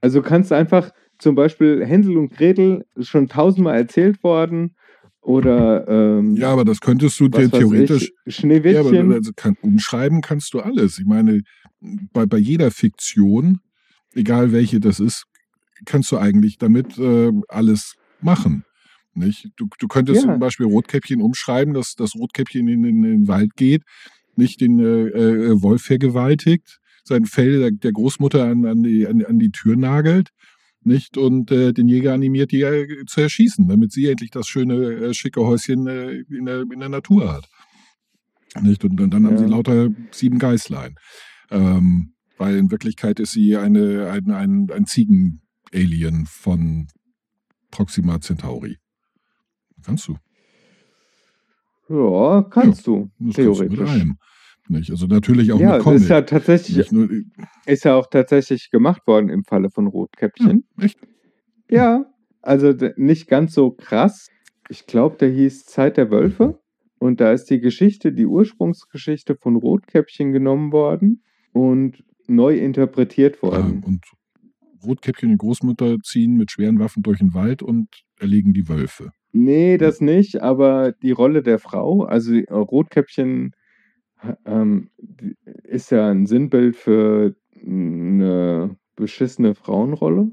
Also 0.00 0.22
kannst 0.22 0.50
du 0.50 0.54
einfach 0.54 0.92
zum 1.18 1.34
Beispiel 1.34 1.84
Hänsel 1.84 2.16
und 2.16 2.30
Gretel 2.30 2.86
schon 3.00 3.28
tausendmal 3.28 3.76
erzählt 3.76 4.22
worden 4.22 4.76
oder 5.22 5.86
ähm, 5.88 6.36
ja, 6.36 6.50
aber 6.50 6.64
das 6.64 6.80
könntest 6.80 7.20
du 7.20 7.28
dir 7.28 7.50
theoretisch. 7.50 8.10
ich, 8.24 8.38
Ja, 8.38 8.50
aber 8.80 8.88
Schneewittchen. 8.88 9.12
also 9.12 9.32
kann, 9.36 9.56
umschreiben 9.60 10.22
kannst 10.22 10.54
du 10.54 10.60
alles. 10.60 10.98
Ich 10.98 11.04
meine, 11.04 11.42
bei, 12.12 12.26
bei 12.26 12.38
jeder 12.38 12.70
Fiktion, 12.70 13.60
egal 14.14 14.52
welche 14.52 14.80
das 14.80 14.98
ist, 14.98 15.24
kannst 15.84 16.10
du 16.12 16.18
eigentlich 16.18 16.58
damit 16.58 16.98
äh, 16.98 17.32
alles 17.48 17.96
machen. 18.20 18.64
Nicht? 19.14 19.48
Du, 19.56 19.68
du 19.78 19.88
könntest 19.88 20.22
Ja. 20.24 20.30
zum 20.32 20.40
Beispiel 20.40 20.66
Rotkäppchen 20.66 21.20
umschreiben, 21.20 21.74
dass 21.74 21.94
das 21.96 22.14
Rotkäppchen 22.14 22.66
in, 22.68 22.84
in, 22.84 23.02
den 23.02 23.28
Wald 23.28 23.56
geht, 23.56 23.82
nicht 24.36 24.60
den 24.60 24.78
äh, 24.78 25.08
äh, 25.08 25.62
Wolf 25.62 25.82
vergewaltigt, 25.82 26.78
sein 27.04 27.26
Fell 27.26 27.58
der, 27.58 27.70
der 27.72 27.92
Großmutter 27.92 28.44
an, 28.44 28.64
an, 28.64 28.82
die, 28.82 29.06
an, 29.06 29.24
an 29.24 29.38
die 29.38 29.50
Tür 29.50 29.76
nagelt, 29.76 30.30
nicht 30.82 31.16
und 31.18 31.50
äh, 31.50 31.72
den 31.72 31.88
Jäger 31.88 32.14
animiert, 32.14 32.52
die 32.52 32.62
äh, 32.62 33.04
zu 33.06 33.20
erschießen, 33.20 33.68
damit 33.68 33.92
sie 33.92 34.08
endlich 34.08 34.30
das 34.30 34.46
schöne, 34.48 34.74
äh, 34.74 35.14
schicke 35.14 35.40
Häuschen 35.42 35.86
äh, 35.86 36.22
in, 36.30 36.46
der, 36.46 36.62
in 36.62 36.80
der 36.80 36.88
Natur 36.88 37.32
hat. 37.32 37.48
Nicht? 38.60 38.84
Und, 38.84 39.00
und 39.00 39.10
dann 39.12 39.26
haben 39.26 39.34
Ja. 39.36 39.38
sie 39.38 39.46
lauter 39.46 39.90
sieben 40.10 40.38
Geißlein. 40.38 40.94
Ähm, 41.50 42.14
weil 42.38 42.56
in 42.56 42.70
Wirklichkeit 42.70 43.20
ist 43.20 43.32
sie 43.32 43.56
eine, 43.56 44.10
ein, 44.10 44.30
ein, 44.30 44.70
ein 44.72 44.86
Ziegen-Alien 44.86 46.26
von 46.26 46.88
Proxima 47.70 48.20
Centauri. 48.20 48.78
Kannst 49.84 50.08
du. 50.08 50.16
Ja, 51.88 52.42
kannst 52.42 52.86
du, 52.86 53.10
Das 53.18 53.36
kannst 53.36 53.38
du 53.38 53.42
theoretisch. 53.42 54.04
Nicht? 54.70 54.90
Also 54.90 55.06
natürlich 55.06 55.52
auch 55.52 55.58
ja, 55.60 55.74
mit 55.74 55.82
Comic. 55.82 56.02
ist 56.02 56.08
ja 56.08 56.22
tatsächlich, 56.22 56.92
nur, 56.92 57.08
ist 57.66 57.84
ja 57.84 57.96
auch 57.96 58.06
tatsächlich 58.08 58.70
gemacht 58.70 59.04
worden 59.06 59.28
im 59.28 59.42
Falle 59.44 59.68
von 59.68 59.88
Rotkäppchen. 59.88 60.64
echt? 60.80 60.98
Ja, 61.68 62.06
also 62.40 62.72
nicht 62.96 63.26
ganz 63.28 63.52
so 63.52 63.72
krass. 63.72 64.28
Ich 64.68 64.86
glaube, 64.86 65.16
der 65.18 65.30
hieß 65.30 65.64
Zeit 65.66 65.96
der 65.96 66.10
Wölfe. 66.10 66.60
Und 67.00 67.20
da 67.20 67.32
ist 67.32 67.46
die 67.46 67.60
Geschichte, 67.60 68.12
die 68.12 68.26
Ursprungsgeschichte 68.26 69.34
von 69.34 69.56
Rotkäppchen 69.56 70.32
genommen 70.32 70.70
worden 70.70 71.22
und 71.52 72.04
neu 72.28 72.56
interpretiert 72.56 73.36
Ja, 73.36 73.42
worden. 73.42 73.82
und 73.84 74.04
Rotkäppchen 74.84 75.30
und 75.32 75.38
Großmutter 75.38 75.96
ziehen 76.04 76.36
mit 76.36 76.50
schweren 76.52 76.78
Waffen 76.78 77.02
durch 77.02 77.18
den 77.18 77.34
Wald 77.34 77.62
und 77.62 77.88
erlegen 78.18 78.52
die 78.52 78.68
Wölfe. 78.68 79.10
Nee, 79.32 79.78
das 79.78 80.00
nicht, 80.00 80.42
aber 80.42 80.92
die 80.92 81.10
Rolle 81.12 81.42
der 81.42 81.58
Frau, 81.58 82.02
also 82.04 82.34
äh, 82.34 82.52
Rotkäppchen 82.52 83.52
ähm, 84.44 84.90
ist 85.64 85.90
ja 85.90 86.10
ein 86.10 86.26
Sinnbild 86.26 86.76
für 86.76 87.34
eine 87.54 88.76
beschissene 88.96 89.54
Frauenrolle. 89.54 90.32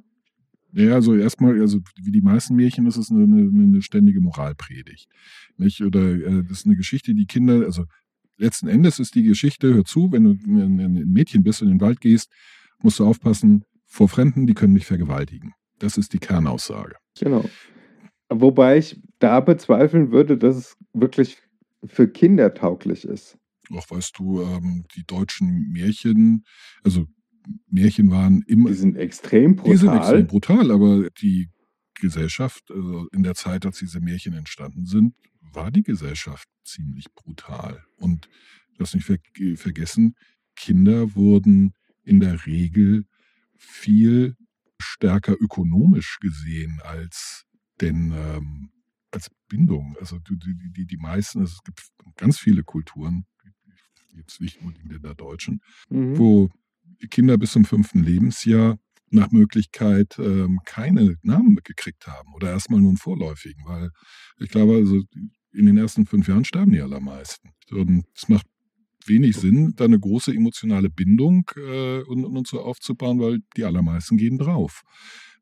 Ja, 0.74 0.94
also 0.94 1.16
erstmal, 1.16 1.60
also 1.60 1.80
wie 2.02 2.12
die 2.12 2.22
meisten 2.22 2.56
Märchen 2.56 2.86
ist 2.86 2.98
es 2.98 3.10
eine, 3.10 3.24
eine, 3.24 3.82
ständige 3.82 4.22
Moralpredigt. 4.22 5.08
Nicht? 5.58 5.82
Oder 5.82 6.02
äh, 6.02 6.44
das 6.44 6.60
ist 6.60 6.66
eine 6.66 6.76
Geschichte, 6.76 7.16
die 7.16 7.26
Kinder, 7.26 7.66
also 7.66 7.86
letzten 8.38 8.68
Endes 8.68 9.00
ist 9.00 9.16
die 9.16 9.24
Geschichte, 9.24 9.74
hör 9.74 9.86
zu, 9.86 10.12
wenn 10.12 10.24
du 10.24 10.32
ein 10.32 11.12
Mädchen 11.12 11.44
bist 11.44 11.62
und 11.62 11.70
in 11.70 11.76
den 11.76 11.82
Wald 11.82 12.02
gehst, 12.02 12.32
musst 12.82 13.00
du 13.00 13.06
aufpassen 13.06 13.64
vor 13.86 14.10
Fremden, 14.10 14.46
die 14.46 14.54
können 14.54 14.76
dich 14.76 14.86
vergewaltigen. 14.86 15.54
Das 15.80 15.98
ist 15.98 16.14
die 16.14 16.20
Kernaussage. 16.20 16.96
Genau. 17.20 17.46
Wobei 18.30 18.78
ich 18.78 19.02
da 19.20 19.40
bezweifeln 19.40 20.12
würde, 20.12 20.38
dass 20.38 20.58
es 20.58 20.78
wirklich 20.94 21.38
für 21.86 22.08
Kinder 22.08 22.54
tauglich 22.54 23.06
ist. 23.06 23.38
Auch 23.72 23.90
weißt 23.90 24.18
du, 24.18 24.42
ähm, 24.42 24.86
die 24.96 25.04
deutschen 25.06 25.70
Märchen, 25.70 26.44
also 26.84 27.06
Märchen 27.70 28.12
waren 28.12 28.44
immer, 28.48 28.70
Die 28.70 28.76
sind 28.76 28.96
extrem 28.96 29.56
brutal. 29.56 29.72
die 29.72 29.78
sind 29.78 29.96
extrem 29.96 30.28
brutal, 30.28 30.72
aber 30.72 31.10
die 31.22 31.50
Gesellschaft, 31.96 32.70
also 32.70 33.08
in 33.14 33.24
der 33.24 33.36
Zeit, 33.36 33.66
als 33.66 33.80
diese 33.80 34.00
Märchen 34.02 34.34
entstanden 34.34 34.86
sind, 34.86 35.16
war 35.42 35.72
die 35.72 35.84
Gesellschaft 35.84 36.48
ziemlich 36.64 37.06
brutal. 37.16 37.84
Und 37.98 38.30
das 38.78 38.94
nicht 38.94 39.06
ver 39.06 39.18
vergessen, 39.56 40.16
Kinder 40.56 41.16
wurden 41.16 41.74
in 42.04 42.20
der 42.20 42.46
Regel 42.46 43.06
viel 43.56 44.36
stärker 44.80 45.36
ökonomisch 45.40 46.20
gesehen 46.20 46.80
als 46.84 47.46
denn 47.82 48.12
ähm, 48.16 48.72
als 49.12 49.30
Bindung. 49.48 49.96
Also 50.00 50.20
die, 50.20 50.38
die, 50.38 50.72
die, 50.72 50.86
die 50.86 50.98
meisten, 50.98 51.40
also 51.40 51.54
es 51.54 51.64
gibt 51.64 51.82
ganz 52.18 52.40
viele 52.40 52.64
Kulturen, 52.64 53.26
jetzt 54.16 54.42
nicht 54.42 54.60
unbedingt 54.62 54.92
in 54.92 55.02
der 55.02 55.16
deutschen, 55.16 55.62
Mhm. 55.90 56.18
wo 56.18 56.50
Kinder 57.12 57.38
bis 57.38 57.52
zum 57.52 57.66
fünften 57.66 58.04
Lebensjahr 58.04 58.78
nach 59.10 59.32
Möglichkeit 59.32 60.18
ähm, 60.20 60.60
keine 60.66 61.16
Namen 61.22 61.56
gekriegt 61.64 62.08
haben 62.08 62.34
oder 62.34 62.50
erstmal 62.52 62.80
nur 62.82 62.90
einen 62.90 62.98
vorläufigen, 62.98 63.64
weil 63.66 63.92
ich 64.40 64.50
glaube, 64.50 64.76
also 64.76 65.02
in 65.54 65.66
den 65.66 65.78
ersten 65.78 66.06
fünf 66.06 66.28
Jahren 66.28 66.46
sterben 66.46 66.72
die 66.72 66.82
allermeisten. 66.82 67.52
Und 67.72 68.06
es 68.16 68.28
macht 68.28 68.46
wenig 69.06 69.38
Sinn, 69.38 69.74
da 69.76 69.86
eine 69.86 70.00
große 70.00 70.34
emotionale 70.34 70.90
Bindung 70.90 71.50
äh, 71.56 72.02
und, 72.02 72.26
und 72.26 72.48
so 72.48 72.62
aufzubauen, 72.62 73.20
weil 73.20 73.40
die 73.56 73.64
allermeisten 73.64 74.18
gehen 74.18 74.38
drauf. 74.38 74.82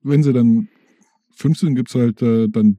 Wenn 0.01 0.21
sie 0.21 0.33
dann 0.33 0.67
15 1.37 1.73
gibt 1.75 1.89
es 1.89 1.95
halt, 1.95 2.21
äh, 2.21 2.47
dann 2.47 2.77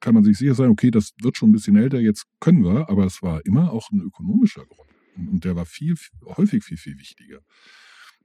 kann 0.00 0.14
man 0.14 0.24
sich 0.24 0.36
sicher 0.38 0.54
sein, 0.54 0.70
okay, 0.70 0.90
das 0.90 1.12
wird 1.22 1.36
schon 1.36 1.50
ein 1.50 1.52
bisschen 1.52 1.76
älter, 1.76 2.00
jetzt 2.00 2.24
können 2.40 2.64
wir, 2.64 2.88
aber 2.90 3.04
es 3.04 3.22
war 3.22 3.44
immer 3.46 3.72
auch 3.72 3.90
ein 3.92 4.00
ökonomischer 4.00 4.64
Grund. 4.66 4.89
Und, 5.16 5.44
der 5.44 5.56
war 5.56 5.66
viel, 5.66 5.96
häufig 6.24 6.64
viel, 6.64 6.76
viel 6.76 6.98
wichtiger. 6.98 7.40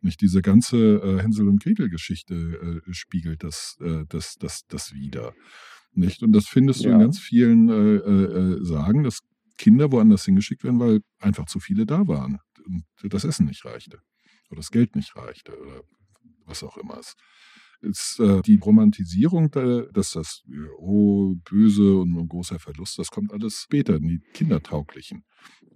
Nicht 0.02 0.22
diese 0.22 0.42
ganze 0.42 0.78
äh, 0.78 1.22
Hänsel 1.22 1.48
und 1.48 1.64
Gretel-Geschichte 1.64 2.82
äh, 2.86 2.94
spiegelt 2.94 3.44
das, 3.44 3.78
äh, 3.82 4.06
das, 4.08 4.36
das, 4.36 4.62
das 4.68 4.94
wieder. 4.94 5.34
Nicht? 5.94 6.22
Und 6.22 6.34
das 6.34 6.48
findest 6.48 6.82
du 6.84 6.90
in 6.90 6.92
Ja. 6.92 7.00
ganz 7.00 7.20
vielen 7.20 7.70
äh, 7.70 7.96
äh, 7.96 8.60
äh, 8.60 8.66
Sagen, 8.66 9.04
dass 9.04 9.20
Kinder 9.58 9.92
woanders 9.92 10.26
hingeschickt 10.26 10.64
werden, 10.64 10.80
weil 10.80 11.02
einfach 11.20 11.46
zu 11.46 11.60
viele 11.60 11.86
da 11.86 12.08
waren 12.08 12.40
und 12.66 12.84
das 13.04 13.24
Essen 13.24 13.46
nicht 13.46 13.64
reichte 13.66 14.00
oder 14.50 14.58
das 14.58 14.72
Geld 14.72 14.96
nicht 14.96 15.16
reichte 15.16 15.58
oder 15.58 15.82
was 16.46 16.64
auch 16.64 16.78
immer 16.78 17.00
es 17.00 17.16
ist 17.82 18.20
äh, 18.20 18.42
die 18.42 18.58
Romantisierung, 18.58 19.52
da, 19.52 19.82
dass 19.94 20.12
das 20.12 20.44
äh, 20.50 20.56
oh, 20.80 21.36
böse 21.50 21.96
und 21.98 22.18
ein 22.18 22.28
großer 22.28 22.60
Verlust, 22.60 22.98
das 23.00 23.10
kommt 23.12 23.32
alles 23.34 23.62
später 23.64 23.96
in 23.96 24.08
die 24.08 24.20
Kindertauglichen, 24.34 25.24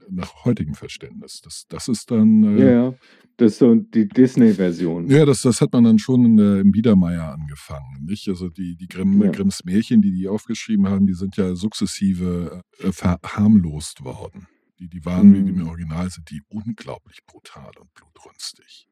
nach 0.09 0.45
heutigem 0.45 0.73
Verständnis. 0.73 1.41
Das, 1.43 1.65
das 1.69 1.87
ist 1.87 2.09
dann, 2.11 2.57
Ja, 2.57 2.65
äh, 2.65 2.73
ja. 2.73 2.93
Das 3.37 3.53
ist 3.53 3.59
so 3.59 3.73
die 3.73 4.05
Disney-Version. 4.07 5.07
ja, 5.09 5.23
das, 5.25 5.43
das 5.43 5.61
hat 5.61 5.71
man 5.71 5.85
dann 5.85 5.97
schon 5.99 6.25
in 6.25 6.35
der, 6.35 6.59
im 6.59 6.71
Biedermeier 6.71 7.31
angefangen, 7.31 8.03
nicht? 8.05 8.27
Also 8.27 8.49
die, 8.49 8.75
die 8.75 8.87
Grimm, 8.87 9.21
Ja. 9.23 9.31
Grimms 9.31 9.63
Märchen, 9.63 10.01
die 10.01 10.11
die 10.11 10.27
aufgeschrieben 10.27 10.89
haben, 10.89 11.07
die 11.07 11.13
sind 11.13 11.37
ja 11.37 11.55
sukzessive 11.55 12.63
äh, 12.79 12.91
verharmlost 12.91 14.03
worden. 14.03 14.47
Die, 14.79 14.89
die 14.89 15.05
waren, 15.05 15.33
wie 15.33 15.43
die 15.43 15.51
Mhm. 15.53 15.61
im 15.61 15.67
Original 15.67 16.09
sind, 16.09 16.29
die 16.31 16.41
unglaublich 16.49 17.19
brutal 17.25 17.71
und 17.79 17.93
blutrünstig. 17.93 18.87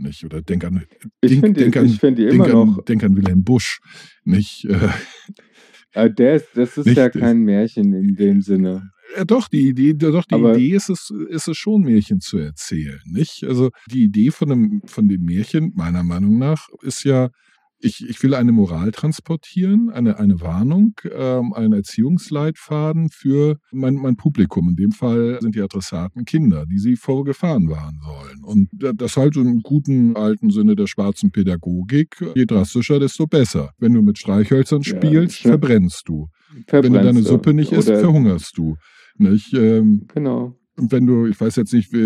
Nicht? 0.00 0.24
Oder 0.24 0.42
denk 0.42 0.64
an, 0.64 0.82
Ich 1.20 1.30
denk, 1.30 1.40
finde 1.44 1.58
die, 1.58 1.64
denk 1.70 1.76
an, 1.76 1.86
ich 1.86 1.98
die 2.00 2.14
denk 2.14 2.18
immer 2.32 2.44
an, 2.46 2.50
noch. 2.52 2.84
denk 2.84 3.04
an 3.04 3.16
Wilhelm 3.16 3.44
Busch. 3.44 3.80
Nicht? 4.24 4.64
Äh, 4.64 4.88
Äh, 5.92 6.08
der 6.08 6.36
ist, 6.36 6.46
das 6.54 6.78
ist 6.78 6.86
Nicht- 6.86 6.96
ja 6.98 7.08
kein 7.10 7.40
Märchen 7.42 7.92
in 7.92 8.14
dem 8.14 8.42
Sinne. 8.42 8.90
Ja, 9.16 9.24
doch, 9.24 9.48
die 9.48 9.68
Idee, 9.70 9.92
doch, 9.94 10.24
die 10.24 10.34
Aber- 10.36 10.56
Idee 10.56 10.76
ist 10.76 10.88
es, 10.88 11.10
ist 11.30 11.48
es 11.48 11.56
schon, 11.56 11.82
Märchen 11.82 12.20
zu 12.20 12.38
erzählen, 12.38 13.00
nicht? 13.06 13.42
Also 13.42 13.70
die 13.90 14.04
Idee 14.04 14.30
von 14.30 14.48
dem, 14.50 14.82
von 14.86 15.08
dem 15.08 15.24
Märchen, 15.24 15.72
meiner 15.74 16.04
Meinung 16.04 16.38
nach, 16.38 16.68
ist 16.82 17.02
ja, 17.02 17.30
ich, 17.80 18.06
ich 18.08 18.22
will 18.22 18.34
eine 18.34 18.52
Moral 18.52 18.90
transportieren, 18.90 19.90
eine, 19.90 20.18
eine 20.18 20.40
Warnung, 20.40 20.94
ähm, 21.12 21.52
einen 21.54 21.72
Erziehungsleitfaden 21.72 23.08
für 23.10 23.56
mein, 23.72 23.94
mein 23.94 24.16
Publikum. 24.16 24.68
In 24.68 24.76
dem 24.76 24.92
Fall 24.92 25.38
sind 25.40 25.54
die 25.54 25.62
Adressaten 25.62 26.24
Kinder, 26.24 26.66
die 26.66 26.78
sie 26.78 26.96
vor 26.96 27.24
Gefahren 27.24 27.68
warnen 27.68 27.98
sollen. 28.02 28.44
Und 28.44 28.68
da- 28.72 28.92
das 28.92 29.16
halt 29.16 29.36
im 29.36 29.60
guten 29.62 30.16
alten 30.16 30.50
Sinne 30.50 30.76
der 30.76 30.86
schwarzen 30.86 31.30
Pädagogik, 31.30 32.16
je 32.34 32.44
drastischer, 32.46 33.00
desto 33.00 33.26
besser. 33.26 33.70
Wenn 33.78 33.92
du 33.94 34.02
mit 34.02 34.18
Streichhölzern 34.18 34.82
Ja, 34.82 34.96
spielst, 34.96 35.36
schön. 35.38 35.50
verbrennst 35.52 36.02
du. 36.06 36.28
Wenn 36.52 36.62
du 36.62 36.68
Verbrennst 36.68 36.96
deine. 37.06 37.22
Suppe 37.22 37.54
nicht 37.54 37.72
isst, 37.72 37.88
verhungerst 37.88 38.56
du. 38.58 38.76
Nicht? 39.16 39.52
Ähm, 39.54 40.06
Genau. 40.14 40.56
Und 40.80 40.92
wenn 40.92 41.06
du, 41.06 41.26
ich 41.26 41.40
weiß 41.40 41.56
jetzt 41.56 41.72
nicht, 41.72 41.92
wie, 41.92 41.98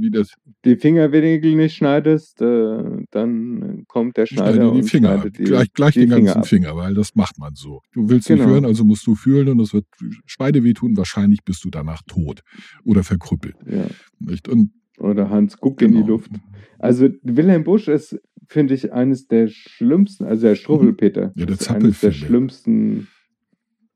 wie 0.00 0.10
das, 0.10 0.32
Die 0.64 0.76
Fingernägel 0.76 1.54
nicht 1.54 1.76
schneidest, 1.76 2.40
äh, 2.40 2.82
dann 3.10 3.84
kommt 3.88 4.16
der 4.16 4.26
Schneider 4.26 4.52
schneide 4.54 4.70
die 4.72 4.78
und 4.78 4.88
Finger 4.90 5.10
ab. 5.10 5.26
die, 5.36 5.44
gleich 5.44 5.72
gleich 5.72 5.94
die 5.94 6.00
den 6.00 6.08
Finger 6.10 6.22
ganzen 6.24 6.38
ab. 6.38 6.46
Finger, 6.46 6.76
weil 6.76 6.94
das 6.94 7.14
macht 7.14 7.38
man 7.38 7.54
so. 7.54 7.80
Du 7.92 8.08
willst 8.08 8.28
nicht 8.30 8.38
Genau. 8.40 8.50
hören, 8.50 8.64
also 8.64 8.84
musst 8.84 9.06
du 9.06 9.14
fühlen 9.14 9.48
und 9.48 9.60
es 9.60 9.72
wird 9.74 9.86
Schweine 10.26 10.64
wehtun. 10.64 10.96
Wahrscheinlich 10.96 11.40
bist 11.44 11.64
du 11.64 11.70
danach 11.70 12.02
tot 12.06 12.40
oder 12.84 13.02
verkrüppelt. 13.02 13.56
Ja. 13.66 13.86
Nicht? 14.18 14.48
Und 14.48 14.70
Oder 14.98 15.28
Hans 15.30 15.58
guckt 15.58 15.82
in 15.82 15.92
die 15.92 15.98
genau. 15.98 16.08
Luft. 16.08 16.30
Also 16.78 17.08
Wilhelm 17.22 17.64
Busch 17.64 17.88
ist, 17.88 18.18
finde 18.48 18.74
ich, 18.74 18.92
eines 18.92 19.26
der 19.26 19.48
schlimmsten, 19.48 20.24
also 20.24 20.46
der 20.46 20.54
Struwwelpeter. 20.54 21.32
Ja, 21.36 21.46
der 21.46 21.54
ist 21.56 21.70
eines 21.70 22.00
der 22.00 22.12
schlimmsten. 22.12 23.08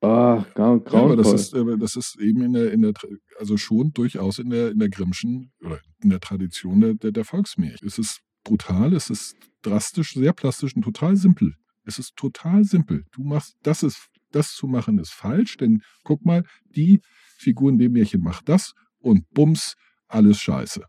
Ach, 0.02 0.46
grau, 0.54 0.82
Ja, 0.90 1.02
aber 1.02 1.16
das 1.16 1.32
ist, 1.32 1.54
aber 1.54 1.76
das 1.76 1.94
ist 1.96 2.16
eben 2.18 2.42
in 2.42 2.54
der, 2.54 2.72
in 2.72 2.82
der, 2.82 2.94
also 3.38 3.56
schon 3.56 3.92
durchaus 3.92 4.38
in 4.38 4.48
der, 4.50 4.70
in 4.70 4.78
der 4.78 4.88
Grimmschen 4.88 5.52
oder 5.62 5.78
in 6.02 6.08
der 6.10 6.20
Tradition 6.20 6.80
der, 6.80 6.94
der, 6.94 7.12
der 7.12 7.24
Volksmärchen. 7.24 7.86
Es 7.86 7.98
ist 7.98 8.20
brutal, 8.42 8.94
es 8.94 9.10
ist 9.10 9.34
drastisch, 9.62 10.14
sehr 10.14 10.32
plastisch 10.32 10.74
und 10.74 10.82
total 10.82 11.16
simpel. 11.16 11.54
Es 11.84 11.98
ist 11.98 12.16
total 12.16 12.64
simpel. 12.64 13.04
Du 13.12 13.22
machst, 13.22 13.56
das 13.62 13.82
ist, 13.82 14.06
das 14.32 14.54
zu 14.54 14.66
machen 14.66 14.98
ist 14.98 15.12
falsch, 15.12 15.58
denn 15.58 15.82
guck 16.02 16.24
mal, 16.24 16.44
die 16.64 17.00
Figur 17.36 17.70
in 17.70 17.78
dem 17.78 17.92
Märchen 17.92 18.22
macht 18.22 18.48
das 18.48 18.72
und 19.00 19.28
bums, 19.30 19.74
alles 20.08 20.38
scheiße. 20.38 20.82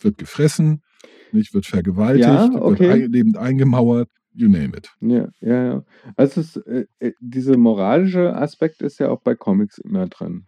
Wird 0.00 0.18
gefressen, 0.18 0.82
nicht, 1.32 1.54
wird 1.54 1.66
vergewaltigt, 1.66 2.26
Ja, 2.26 2.52
wird 2.52 2.62
okay. 2.62 2.90
ein, 2.90 3.12
lebend 3.12 3.36
eingemauert, 3.36 4.08
you 4.34 4.48
name 4.48 4.76
it. 4.76 4.90
Ja, 5.00 5.28
ja, 5.40 5.64
ja. 5.64 5.84
Also 6.16 6.40
es, 6.40 6.56
äh, 6.56 6.86
äh, 6.98 7.12
dieser 7.20 7.56
moralische 7.56 8.34
Aspekt 8.34 8.82
ist 8.82 8.98
ja 9.00 9.08
auch 9.10 9.20
bei 9.22 9.34
Comics 9.34 9.78
immer 9.78 10.06
drin. 10.08 10.46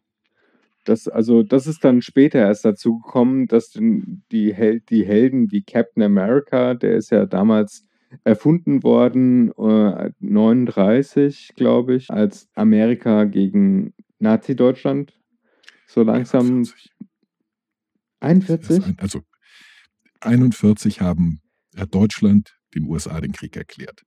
Das, 0.85 1.07
also, 1.07 1.43
das 1.45 1.67
ist 1.69 1.85
dann 1.85 2.03
später 2.03 2.41
erst 2.41 2.65
dazu 2.65 2.99
gekommen, 2.99 3.47
dass 3.47 3.71
die, 3.71 4.53
Hel 4.53 4.81
die 4.81 5.05
Helden 5.07 5.53
wie 5.53 5.63
Captain 5.63 6.03
America, 6.03 6.75
der 6.75 6.97
ist 6.97 7.11
ja 7.11 7.25
damals 7.27 7.87
erfunden 8.25 8.83
worden, 8.83 9.53
äh, 9.53 10.11
39, 10.19 11.53
glaube 11.55 11.95
ich, 11.95 12.11
als 12.11 12.49
Amerika 12.55 13.25
gegen 13.25 13.95
Nazi-Deutschland 14.19 15.17
so 15.87 16.03
langsam 16.03 16.65
41. 16.65 16.91
41? 18.21 18.79
Das 18.79 18.87
ein- 18.89 18.99
Also 18.99 19.21
41 20.21 21.01
haben, 21.01 21.41
hat 21.77 21.95
Deutschland 21.95 22.57
den 22.75 22.85
USA 22.85 23.21
den 23.21 23.33
Krieg 23.33 23.57
erklärt. 23.57 24.03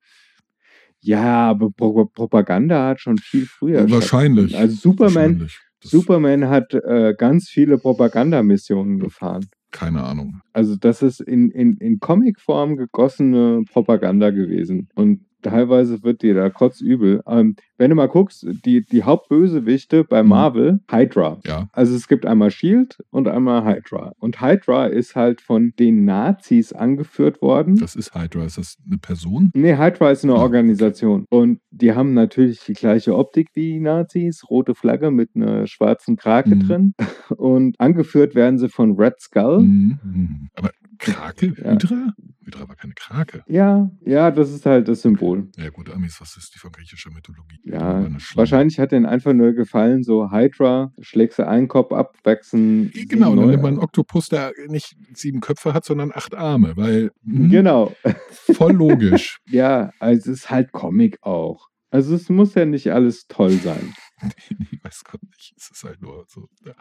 Ja, 1.01 1.49
aber 1.49 1.69
Pro 1.71 2.05
Propaganda 2.05 2.87
hat 2.87 2.99
schon 2.99 3.17
viel 3.17 3.45
früher 3.45 3.89
Wahrscheinlich. 3.89 4.57
Also 4.57 4.75
Superman, 4.75 5.39
Wahrscheinlich. 5.39 5.59
Superman 5.83 6.49
hat 6.49 6.73
äh, 6.73 7.13
ganz 7.17 7.47
viele 7.47 7.77
Propagandamissionen 7.77 8.99
gefahren. 8.99 9.45
Keine 9.71 10.03
Ahnung. 10.03 10.41
Also 10.53 10.75
das 10.77 11.01
ist 11.01 11.19
in, 11.19 11.51
in, 11.51 11.77
in 11.77 11.99
Comicform 11.99 12.77
gegossene 12.77 13.63
Propaganda 13.71 14.31
gewesen. 14.31 14.87
Und 14.95 15.25
teilweise 15.49 16.03
wird 16.03 16.21
dir 16.21 16.33
da 16.35 16.49
kotzübel. 16.49 17.21
Ähm, 17.27 17.55
wenn 17.77 17.89
du 17.89 17.95
mal 17.95 18.07
guckst, 18.07 18.45
die, 18.65 18.81
die 18.85 19.03
Hauptbösewichte 19.03 20.03
bei 20.03 20.23
Mhm. 20.23 20.29
Marvel, 20.29 20.79
Hydra. 20.89 21.39
Ja, 21.45 21.67
Also 21.73 21.95
es 21.95 22.07
gibt 22.07 22.25
einmal 22.25 22.51
Shield 22.51 22.97
und 23.11 23.27
einmal 23.27 23.65
Hydra. 23.65 24.13
Und 24.19 24.41
Hydra 24.41 24.85
ist 24.87 25.15
halt 25.15 25.41
von 25.41 25.73
den 25.77 26.05
Nazis 26.05 26.71
angeführt 26.73 27.41
worden. 27.41 27.75
das 27.77 27.95
ist 27.95 28.15
Hydra. 28.15 28.45
Ist 28.45 28.57
das 28.57 28.77
eine 28.87 28.97
Person? 28.97 29.51
Nee, 29.53 29.75
Hydra 29.77 30.11
ist 30.11 30.23
eine 30.23 30.33
Ah, 30.33 30.37
okay. 30.37 30.43
Organisation. 30.43 31.25
Und 31.29 31.59
die 31.71 31.93
haben 31.93 32.13
natürlich 32.13 32.61
die 32.65 32.73
gleiche 32.73 33.15
Optik 33.17 33.49
wie 33.53 33.73
die 33.73 33.79
Nazis, 33.79 34.49
rote 34.49 34.73
Flagge 34.75 35.11
mit 35.11 35.31
einer 35.35 35.67
schwarzen 35.67 36.15
Krake 36.15 36.55
Mhm. 36.55 36.59
drin. 36.67 36.93
Und 37.37 37.79
angeführt 37.79 38.35
werden 38.35 38.57
sie 38.57 38.69
von 38.69 38.95
Red 38.95 39.19
Skull. 39.19 39.59
Mhm. 39.61 39.99
Mhm. 40.03 40.47
Aber 40.55 40.71
Krake? 40.99 41.47
Hydra? 41.57 42.13
Hydra 42.43 42.67
war 42.69 42.75
keine 42.75 42.93
Krake. 42.93 43.43
Ja, 43.47 43.89
ja, 44.05 44.29
das 44.31 44.51
ist 44.51 44.65
halt 44.65 44.87
das 44.87 45.01
Symbol. 45.01 45.49
Ja 45.57 45.69
gut, 45.69 45.89
Amis, 45.89 46.19
was 46.21 46.37
ist 46.37 46.53
die 46.53 46.59
von 46.59 46.71
griechischer 46.71 47.09
Mythologie? 47.11 47.59
Ja, 47.63 48.05
wahrscheinlich 48.35 48.79
hat 48.79 48.91
denen 48.91 49.05
einfach 49.05 49.33
nur 49.33 49.53
gefallen, 49.53 50.03
so 50.03 50.31
Hydra, 50.31 50.91
schlägst 50.99 51.39
du 51.39 51.47
einen 51.47 51.67
Kopf 51.67 51.91
ab, 51.91 52.15
wachsen. 52.23 52.91
Genau, 53.09 53.35
dann 53.35 53.49
nimmt 53.49 53.63
man 53.63 53.73
einen 53.73 53.83
Oktopus, 53.83 54.27
der 54.29 54.51
nicht 54.67 54.95
sieben 55.13 55.39
Köpfe 55.39 55.73
hat, 55.73 55.85
sondern 55.85 56.11
acht 56.13 56.35
Arme, 56.35 56.73
weil 56.75 57.11
hm, 57.25 57.49
Genau. 57.49 57.93
voll 58.29 58.73
logisch. 58.73 59.39
Ja, 59.47 59.91
also 59.99 60.31
es 60.31 60.39
ist 60.39 60.49
halt 60.49 60.71
Comic 60.71 61.17
auch. 61.21 61.67
Also 61.91 62.15
es 62.15 62.29
muss 62.29 62.55
ja 62.55 62.65
nicht 62.65 62.91
alles 62.91 63.25
toll 63.27 63.51
sein. 63.51 63.93
ich 64.71 64.83
weiß 64.83 65.03
Gott 65.03 65.21
nicht, 65.23 65.53
es 65.57 65.71
ist 65.71 65.83
halt 65.83 66.01
nur 66.01 66.25
so. 66.27 66.47
Ja, 66.65 66.73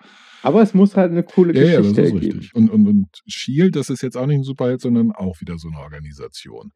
Aber 0.42 0.62
es 0.62 0.74
muss 0.74 0.96
halt 0.96 1.10
eine 1.12 1.22
coole 1.22 1.54
ja, 1.54 1.62
ja 1.62 1.76
das 1.78 1.88
Geschichte 1.94 2.02
ist 2.02 2.14
richtig. 2.14 2.54
Und, 2.54 2.70
und, 2.70 2.86
und 2.86 3.06
Shield, 3.26 3.76
das 3.76 3.90
ist 3.90 4.02
jetzt 4.02 4.16
auch 4.16 4.26
nicht 4.26 4.38
ein 4.38 4.44
Superheld, 4.44 4.80
sondern 4.80 5.12
auch 5.12 5.40
wieder 5.40 5.58
so 5.58 5.68
eine 5.68 5.78
Organisation. 5.78 6.70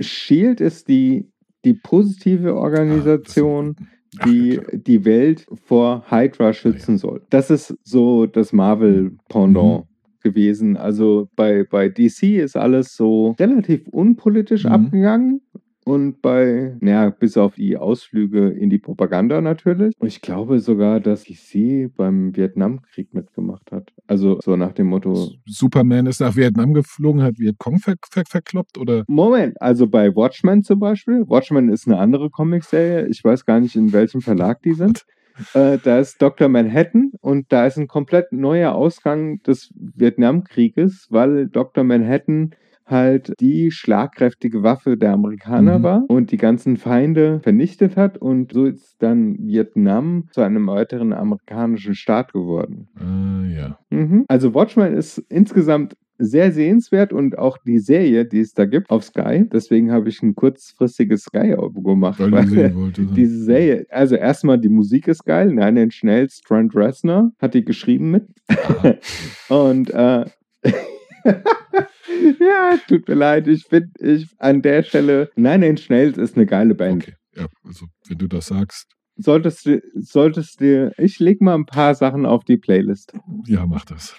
Shield 0.00 0.60
ist 0.60 0.88
die, 0.88 1.30
die 1.64 1.74
positive 1.74 2.54
Organisation, 2.56 3.76
Ah, 4.18 4.24
die 4.24 4.58
Ach, 4.60 4.72
ja, 4.72 4.78
die 4.78 5.04
Welt 5.04 5.46
vor 5.66 6.04
Hydra 6.10 6.52
schützen 6.52 6.98
soll. 6.98 7.22
Das 7.30 7.48
ist 7.48 7.76
so 7.84 8.26
das 8.26 8.52
Marvel-Pendant 8.52 9.84
Mhm. 9.84 9.88
gewesen. 10.20 10.76
Also 10.76 11.28
bei, 11.36 11.62
bei 11.62 11.88
DC 11.88 12.38
ist 12.40 12.56
alles 12.56 12.96
so 12.96 13.36
relativ 13.38 13.86
unpolitisch 13.86 14.64
Mhm. 14.64 14.70
abgegangen. 14.72 15.40
Und 15.84 16.20
bei, 16.20 16.76
naja, 16.80 17.10
bis 17.10 17.36
auf 17.36 17.54
die 17.54 17.76
Ausflüge 17.76 18.50
in 18.50 18.68
die 18.68 18.78
Propaganda 18.78 19.40
natürlich. 19.40 19.94
Und 19.98 20.08
ich 20.08 20.20
glaube 20.20 20.60
sogar, 20.60 21.00
dass 21.00 21.24
DC 21.24 21.90
beim 21.96 22.36
Vietnamkrieg 22.36 23.14
mitgemacht 23.14 23.72
hat. 23.72 23.92
Also 24.06 24.38
so 24.42 24.56
nach 24.56 24.72
dem 24.72 24.88
Motto, 24.88 25.30
Superman 25.46 26.06
ist 26.06 26.20
nach 26.20 26.36
Vietnam 26.36 26.74
geflogen, 26.74 27.22
hat 27.22 27.38
Vietcong 27.38 27.78
ver 27.78 27.94
ver 28.10 28.24
verkloppt 28.26 28.76
oder? 28.78 29.04
Moment, 29.08 29.60
also 29.60 29.86
bei 29.86 30.14
Watchmen 30.14 30.62
zum 30.62 30.80
Beispiel. 30.80 31.24
Watchmen 31.28 31.70
ist 31.70 31.86
eine 31.86 31.98
andere 31.98 32.30
Comicserie. 32.30 33.06
Ich 33.08 33.24
weiß 33.24 33.46
gar 33.46 33.60
nicht, 33.60 33.74
in 33.74 33.92
welchem 33.92 34.20
Verlag 34.20 34.62
die 34.62 34.74
sind. 34.74 35.04
Äh, 35.54 35.78
da 35.82 35.98
ist 35.98 36.20
Dr. 36.20 36.48
Manhattan 36.48 37.12
und 37.20 37.50
da 37.50 37.66
ist 37.66 37.78
ein 37.78 37.88
komplett 37.88 38.30
neuer 38.30 38.74
Ausgang 38.74 39.42
des 39.42 39.72
Vietnamkrieges, 39.74 41.06
weil 41.08 41.48
Dr. 41.48 41.82
Manhattan 41.82 42.50
halt 42.90 43.32
die 43.40 43.70
schlagkräftige 43.70 44.62
Waffe 44.62 44.96
der 44.96 45.12
Amerikaner 45.12 45.78
Mhm. 45.78 45.82
war 45.82 46.04
und 46.08 46.30
die 46.32 46.36
ganzen 46.36 46.76
Feinde 46.76 47.40
vernichtet 47.42 47.96
hat 47.96 48.18
und 48.18 48.52
so 48.52 48.66
ist 48.66 48.96
dann 49.00 49.36
Vietnam 49.40 50.28
zu 50.32 50.40
einem 50.42 50.66
weiteren 50.66 51.12
amerikanischen 51.12 51.94
Staat 51.94 52.32
geworden. 52.32 52.88
Äh, 52.98 53.54
ja. 53.56 53.78
Mhm. 53.90 54.24
Also 54.28 54.54
Watchmen 54.54 54.94
ist 54.94 55.18
insgesamt 55.28 55.96
sehr 56.22 56.52
sehenswert 56.52 57.14
und 57.14 57.38
auch 57.38 57.56
die 57.56 57.78
Serie, 57.78 58.26
die 58.26 58.40
es 58.40 58.52
da 58.52 58.66
gibt 58.66 58.90
auf 58.90 59.02
Sky. 59.04 59.46
Deswegen 59.50 59.90
habe 59.90 60.10
ich 60.10 60.22
ein 60.22 60.34
kurzfristiges 60.34 61.22
Sky-Abo 61.22 61.80
gemacht. 61.80 62.20
Weil 62.20 62.30
weil 62.32 62.74
wollte. 62.74 63.06
diese 63.06 63.42
Serie, 63.42 63.86
also 63.88 64.16
erstmal 64.16 64.58
die 64.58 64.68
Musik 64.68 65.08
ist 65.08 65.24
geil. 65.24 65.50
Nein, 65.54 65.76
den 65.76 65.90
schnell 65.90 66.28
Strand 66.28 66.76
Reznor 66.76 67.32
hat 67.40 67.54
die 67.54 67.64
geschrieben 67.64 68.10
mit. 68.10 68.26
Und 69.48 69.88
äh, 69.94 70.26
ja, 72.40 72.76
tut 72.88 73.08
mir 73.08 73.14
leid, 73.14 73.46
ich 73.48 73.68
bin 73.68 73.92
ich 73.98 74.28
an 74.38 74.62
der 74.62 74.82
Stelle. 74.82 75.30
Nein, 75.36 75.60
den 75.60 75.76
Schnells 75.76 76.18
ist 76.18 76.36
eine 76.36 76.46
geile 76.46 76.74
Band. 76.74 77.02
Okay. 77.04 77.14
Ja, 77.36 77.46
also 77.64 77.86
wenn 78.08 78.18
du 78.18 78.26
das 78.26 78.46
sagst, 78.46 78.86
Solltest 79.22 79.66
du, 79.66 79.82
solltest 79.96 80.60
du, 80.62 80.92
ich 80.96 81.18
leg 81.18 81.42
mal 81.42 81.54
ein 81.54 81.66
paar 81.66 81.94
Sachen 81.94 82.24
auf 82.24 82.42
die 82.44 82.56
Playlist. 82.56 83.12
ja, 83.46 83.66
mach 83.66 83.84
das. 83.84 84.16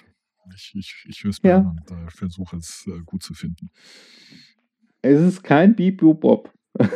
Ich, 0.54 0.72
ich, 0.76 1.04
ich 1.08 1.24
höre 1.24 1.30
es 1.30 1.42
mir 1.42 1.48
Ja. 1.50 1.58
an 1.58 1.80
und 1.80 1.90
äh, 1.90 2.10
versuche 2.10 2.56
es 2.56 2.86
äh, 2.86 3.00
gut 3.04 3.22
zu 3.22 3.34
finden. 3.34 3.70
Es 5.00 5.20
ist 5.20 5.42
kein 5.42 5.74
Beep 5.74 5.98
Bop. 6.00 6.52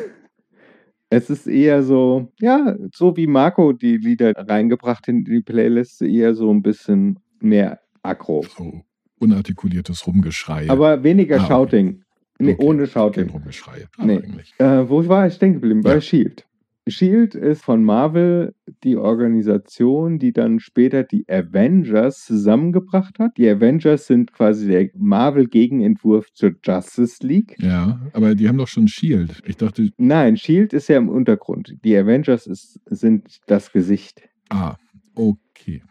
Es 1.08 1.30
ist 1.30 1.46
eher 1.46 1.84
so, 1.84 2.32
ja, 2.40 2.76
so 2.92 3.16
wie 3.16 3.28
Marco 3.28 3.72
die 3.72 3.96
Lieder 3.96 4.32
reingebracht 4.36 5.06
in 5.06 5.24
die 5.24 5.40
Playlist, 5.40 6.02
eher 6.02 6.34
so 6.34 6.50
ein 6.52 6.62
bisschen 6.62 7.20
mehr 7.38 7.80
Aggro. 8.02 8.42
So 8.56 8.82
unartikuliertes 9.18 10.06
Rumgeschrei. 10.06 10.68
Aber 10.70 11.02
weniger 11.02 11.40
Ah. 11.40 11.46
Shouting. 11.46 12.02
Nee, 12.38 12.52
Okay, 12.52 12.64
ohne 12.64 12.82
Kein 12.82 12.90
Shouting. 12.90 13.30
Rumgeschrei. 13.30 13.86
Aber 13.96 14.06
Nee. 14.06 14.22
Äh, 14.58 14.88
wo 14.88 15.06
war 15.08 15.26
ich 15.26 15.34
stehen 15.34 15.54
geblieben? 15.54 15.80
Bei 15.82 15.94
Ja. 15.94 16.00
Shield. 16.00 16.46
Shield 16.88 17.34
ist 17.34 17.64
von 17.64 17.82
Marvel 17.82 18.54
die 18.84 18.96
Organisation, 18.96 20.20
die 20.20 20.32
dann 20.32 20.60
später 20.60 21.02
die 21.02 21.24
Avengers 21.28 22.24
zusammengebracht 22.24 23.18
hat. 23.18 23.32
Die 23.38 23.48
Avengers 23.48 24.06
sind 24.06 24.32
quasi 24.32 24.68
der 24.68 24.90
Marvel-Gegenentwurf 24.94 26.32
zur 26.32 26.52
Justice 26.64 27.26
League. 27.26 27.56
Ja, 27.58 28.00
aber 28.12 28.36
die 28.36 28.48
haben 28.48 28.58
doch 28.58 28.68
schon 28.68 28.86
Shield. 28.86 29.42
Ich 29.46 29.56
dachte, 29.56 29.90
Nein, 29.96 30.36
Shield 30.36 30.72
ist 30.72 30.86
ja 30.88 30.98
im 30.98 31.08
Untergrund. 31.08 31.74
Die 31.84 31.96
Avengers 31.96 32.46
ist, 32.46 32.78
sind 32.86 33.40
das 33.46 33.72
Gesicht. 33.72 34.22
ah, 34.50 34.76
okay. 35.16 35.82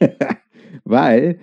Weil 0.84 1.38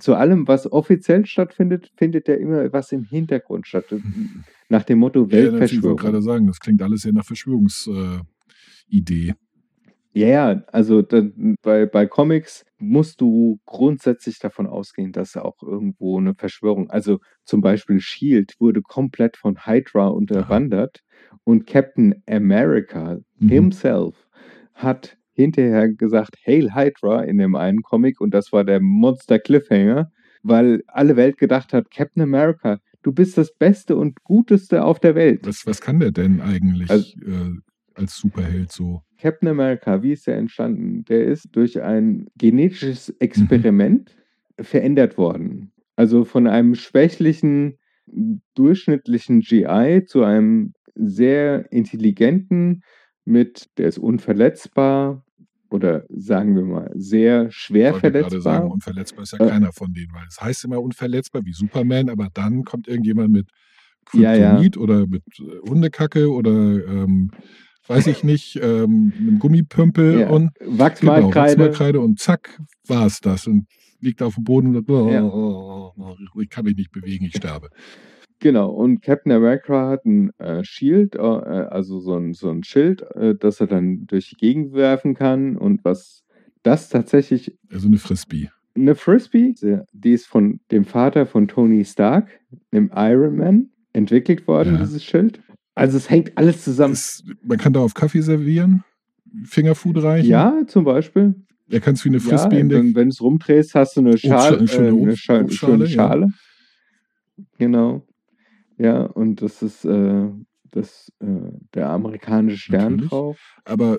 zu 0.00 0.14
allem, 0.14 0.48
was 0.48 0.70
offiziell 0.70 1.26
stattfindet, 1.26 1.90
findet 1.96 2.28
ja 2.28 2.34
immer 2.34 2.72
was 2.72 2.92
im 2.92 3.04
Hintergrund 3.04 3.66
statt. 3.66 3.84
Nach 4.68 4.82
dem 4.84 4.98
Motto 5.00 5.20
Ja, 5.20 5.26
natürlich, 5.26 5.42
ich 5.42 5.82
wollte 5.82 5.96
Weltverschwörung. 5.96 5.96
gerade 5.98 6.22
sagen, 6.22 6.46
das 6.46 6.60
klingt 6.60 6.82
alles 6.82 7.02
sehr 7.02 7.12
nach 7.12 7.24
Verschwörungsidee. 7.24 8.24
Äh. 9.28 9.34
Ja, 10.12 10.26
ja, 10.26 10.62
also 10.72 11.02
da, 11.02 11.22
bei, 11.62 11.86
bei 11.86 12.04
Comics 12.06 12.64
musst 12.78 13.20
du 13.20 13.60
grundsätzlich 13.64 14.40
davon 14.40 14.66
ausgehen, 14.66 15.12
dass 15.12 15.36
auch 15.36 15.62
irgendwo 15.62 16.18
eine 16.18 16.34
Verschwörung, 16.34 16.90
also 16.90 17.18
zum 17.44 17.60
Beispiel 17.60 18.00
Shield 18.00 18.54
wurde 18.58 18.82
komplett 18.82 19.36
von 19.36 19.66
Hydra 19.66 20.08
unterwandert 20.08 21.00
und 21.44 21.66
Captain 21.66 22.22
America 22.28 23.18
Mhm. 23.38 23.48
himself 23.48 24.28
hat 24.74 25.16
hinterher 25.32 25.88
gesagt, 25.88 26.36
Hail 26.46 26.74
Hydra 26.74 27.22
in 27.22 27.38
dem 27.38 27.54
einen 27.54 27.82
Comic 27.82 28.20
und 28.20 28.34
das 28.34 28.52
war 28.52 28.64
der 28.64 28.80
Monster 28.80 29.38
Cliffhanger, 29.38 30.10
weil 30.42 30.82
alle 30.86 31.16
Welt 31.16 31.38
gedacht 31.38 31.72
hat, 31.72 31.90
Captain 31.90 32.22
America, 32.22 32.78
du 33.02 33.12
bist 33.12 33.38
das 33.38 33.54
Beste 33.54 33.96
und 33.96 34.22
Guteste 34.24 34.84
auf 34.84 34.98
der 35.00 35.14
Welt. 35.14 35.46
Was, 35.46 35.66
was 35.66 35.80
kann 35.80 36.00
der 36.00 36.10
denn 36.12 36.40
eigentlich 36.40 36.90
Also- 36.90 37.18
äh, 37.20 37.52
als 37.94 38.16
Superheld 38.16 38.72
so? 38.72 39.02
Captain 39.18 39.48
America, 39.48 40.02
wie 40.02 40.12
ist 40.12 40.26
der 40.26 40.36
entstanden? 40.38 41.04
Der 41.04 41.24
ist 41.26 41.48
durch 41.52 41.82
ein 41.82 42.26
genetisches 42.38 43.10
Experiment 43.20 44.16
verändert 44.58 45.18
worden. 45.18 45.72
Also 45.96 46.24
von 46.24 46.46
einem 46.46 46.74
schwächlichen, 46.74 47.76
durchschnittlichen 48.54 49.40
GI 49.40 50.04
zu 50.06 50.24
einem 50.24 50.72
sehr 50.94 51.70
intelligenten, 51.72 52.82
mit, 53.24 53.68
der 53.78 53.88
ist 53.88 53.98
unverletzbar 53.98 55.24
oder 55.70 56.04
sagen 56.08 56.56
wir 56.56 56.64
mal 56.64 56.90
sehr 56.94 57.50
schwer 57.50 57.88
Ich 57.96 58.02
wollte 58.02 58.12
gerade 58.20 58.40
sagen, 58.40 58.42
verletzbar. 58.42 58.72
unverletzbar 58.72 59.22
ist 59.22 59.32
ja 59.32 59.46
Äh. 59.46 59.48
keiner 59.50 59.72
von 59.72 59.92
denen, 59.92 60.12
weil 60.12 60.26
es 60.28 60.40
heißt 60.40 60.64
immer 60.64 60.80
unverletzbar 60.80 61.42
wie 61.44 61.52
Superman, 61.52 62.08
aber 62.08 62.28
dann 62.34 62.64
kommt 62.64 62.88
irgendjemand 62.88 63.30
mit 63.30 63.48
Ja, 64.12 64.34
ja. 64.34 64.50
Kryptonit 64.56 64.76
oder 64.76 65.06
mit 65.06 65.22
äh, 65.38 65.68
Hundekacke 65.68 66.30
oder 66.32 66.50
ähm, 66.50 67.30
weiß 67.86 68.06
ich 68.08 68.24
nicht, 68.24 68.58
ähm, 68.62 69.12
einem 69.18 69.38
Gummipümpel 69.38 70.20
Ja, 70.20 70.28
und 70.30 70.50
genau, 70.58 70.78
Wachsmalkreide. 70.78 71.34
Wachsmalkreide 71.60 72.00
und 72.00 72.18
zack, 72.18 72.60
war 72.88 73.06
es 73.06 73.20
das 73.20 73.46
und 73.46 73.66
liegt 74.00 74.22
auf 74.22 74.34
dem 74.36 74.44
Boden 74.44 74.74
und 74.74 74.88
oh, 74.90 75.10
Ja. 75.10 75.22
oh, 75.22 75.92
oh, 75.96 76.16
oh, 76.34 76.40
ich 76.40 76.48
kann 76.48 76.64
mich 76.64 76.74
nicht 76.76 76.90
bewegen, 76.90 77.26
ich 77.26 77.36
sterbe. 77.36 77.68
Genau, 78.40 78.70
und 78.70 79.02
Captain 79.02 79.32
America 79.32 79.88
hat 79.90 80.04
ein 80.06 80.30
äh, 80.38 80.64
Shield, 80.64 81.14
äh, 81.14 81.18
also 81.18 82.00
so 82.00 82.16
ein, 82.16 82.32
so 82.32 82.48
ein 82.50 82.64
Schild, 82.64 83.02
äh, 83.14 83.34
das 83.38 83.60
er 83.60 83.66
dann 83.66 84.06
durch 84.06 84.30
die 84.30 84.36
Gegend 84.36 84.72
werfen 84.72 85.14
kann 85.14 85.56
und 85.56 85.84
was 85.84 86.24
das 86.62 86.88
tatsächlich 86.88 87.56
Also 87.70 87.86
eine 87.88 87.98
Frisbee. 87.98 88.50
eine 88.74 88.94
Frisbee, 88.94 89.54
die- 89.92 90.12
ist 90.12 90.26
von 90.26 90.60
dem 90.70 90.84
Vater 90.84 91.26
von 91.26 91.48
Tony 91.48 91.84
Stark, 91.84 92.28
dem 92.72 92.90
Iron 92.94 93.36
Man, 93.36 93.70
entwickelt 93.92 94.46
worden, 94.48 94.74
Ja. 94.74 94.80
dieses 94.80 95.04
Schild. 95.04 95.40
Also 95.74 95.96
es 95.98 96.08
hängt 96.08 96.36
alles 96.38 96.64
zusammen. 96.64 96.94
Es, 96.94 97.22
man 97.42 97.58
kann 97.58 97.72
darauf 97.74 97.92
Kaffee 97.94 98.20
servieren, 98.22 98.84
Fingerfood 99.44 100.02
reichen. 100.02 100.28
Ja, 100.30 100.62
zum 100.66 100.84
Beispiel. 100.84 101.34
Er 101.68 101.80
kann 101.80 101.94
es 101.94 102.04
wie 102.04 102.08
eine 102.08 102.18
Ja, 102.18 102.22
Frisbee 102.24 102.58
in 102.60 102.68
der 102.70 102.82
wenn, 102.82 102.94
du 102.94 103.08
es 103.08 103.20
rumdrehst, 103.20 103.74
hast 103.74 103.96
du 103.96 104.00
eine 104.00 104.16
Schale, 104.18 104.58
eine 104.58 104.66
schöne 104.68 104.86
äh, 104.88 104.90
eine 104.90 105.12
Obst- 105.12 105.16
Schale, 105.16 105.44
Obstschale, 105.44 105.72
schöne 105.74 105.84
ja. 105.84 105.90
Schale. 105.90 106.28
Genau. 107.58 108.06
Ja, 108.80 109.02
und 109.02 109.42
das 109.42 109.60
ist 109.60 109.84
äh, 109.84 110.28
das, 110.70 111.12
äh, 111.20 111.26
der 111.74 111.90
amerikanische 111.90 112.56
Stern 112.58 112.92
Natürlich. 112.94 113.10
drauf. 113.10 113.38
Aber 113.66 113.98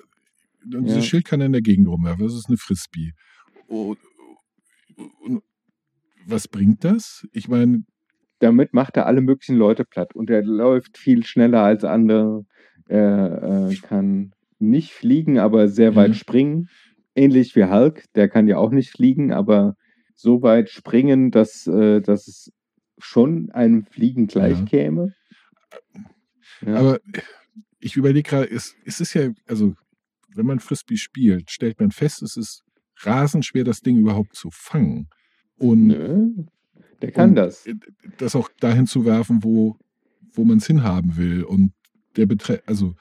dieses 0.64 1.04
Ja. 1.04 1.08
Schild 1.08 1.24
kann 1.24 1.40
er 1.40 1.46
in 1.46 1.52
der 1.52 1.62
Gegend 1.62 1.86
rumwerfen. 1.86 2.24
Das 2.24 2.34
ist 2.34 2.48
eine 2.48 2.56
Frisbee. 2.56 3.12
Und, 3.68 3.98
und 5.24 5.42
was 6.26 6.48
bringt 6.48 6.84
das? 6.84 7.26
Ich 7.32 7.48
meine, 7.48 7.84
Damit 8.40 8.74
macht 8.74 8.96
er 8.96 9.06
alle 9.06 9.20
möglichen 9.20 9.56
Leute 9.56 9.84
platt 9.84 10.16
und 10.16 10.28
er 10.28 10.42
läuft 10.42 10.98
viel 10.98 11.24
schneller 11.24 11.62
als 11.62 11.84
andere. 11.84 12.44
Er 12.88 13.68
äh, 13.70 13.76
kann 13.76 14.32
nicht 14.58 14.92
fliegen, 14.92 15.38
aber 15.38 15.68
sehr 15.68 15.94
weit 15.94 16.10
Mhm. 16.10 16.14
springen. 16.14 16.68
Ähnlich 17.14 17.54
wie 17.54 17.66
Hulk, 17.66 18.04
der 18.16 18.28
kann 18.28 18.48
ja 18.48 18.56
auch 18.58 18.72
nicht 18.72 18.90
fliegen, 18.90 19.32
aber 19.32 19.76
so 20.16 20.42
weit 20.42 20.70
springen, 20.70 21.30
dass, 21.30 21.68
äh, 21.68 22.00
dass 22.00 22.26
es 22.26 22.50
schon 23.02 23.50
einem 23.50 23.84
Fliegen 23.84 24.26
gleich 24.26 24.58
Ja. 26.60 26.76
Aber 26.76 27.00
ich 27.80 27.96
überlege 27.96 28.28
gerade, 28.28 28.50
es, 28.50 28.74
es 28.84 29.00
ist 29.00 29.14
ja, 29.14 29.30
also 29.46 29.74
wenn 30.34 30.46
man 30.46 30.60
Frisbee 30.60 30.96
spielt, 30.96 31.50
stellt 31.50 31.80
man 31.80 31.90
fest, 31.90 32.22
es 32.22 32.36
ist 32.36 32.62
rasend 33.00 33.44
schwer, 33.44 33.64
das 33.64 33.80
Ding 33.80 33.98
überhaupt 33.98 34.36
zu 34.36 34.50
fangen. 34.50 35.08
Und 35.58 35.88
Nö, 35.88 36.30
der 37.00 37.12
kann 37.12 37.30
Und, 37.30 37.36
das. 37.36 37.68
das 38.18 38.36
auch 38.36 38.48
dahin 38.60 38.86
zu 38.86 39.04
werfen, 39.04 39.42
wo, 39.42 39.76
wo 40.32 40.44
man 40.44 40.58
es 40.58 40.66
hinhaben 40.66 41.16
will. 41.16 41.44
Und 41.44 41.72
der 42.16 42.26
Betre 42.26 42.62
also 42.66 42.94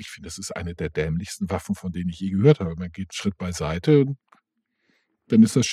ich 0.00 0.08
finde, 0.08 0.28
das 0.28 0.38
ist 0.38 0.56
eine 0.56 0.74
der 0.74 0.88
dämlichsten 0.88 1.50
Waffen, 1.50 1.74
von 1.74 1.92
denen 1.92 2.08
ich 2.08 2.20
je 2.20 2.30
gehört 2.30 2.60
habe. 2.60 2.74
Man 2.76 2.90
geht 2.90 3.10
einen 3.10 3.12
Schritt 3.12 3.36
beiseite 3.36 4.00
und 4.00 4.18
dann 5.28 5.42
ist 5.42 5.56
das 5.56 5.66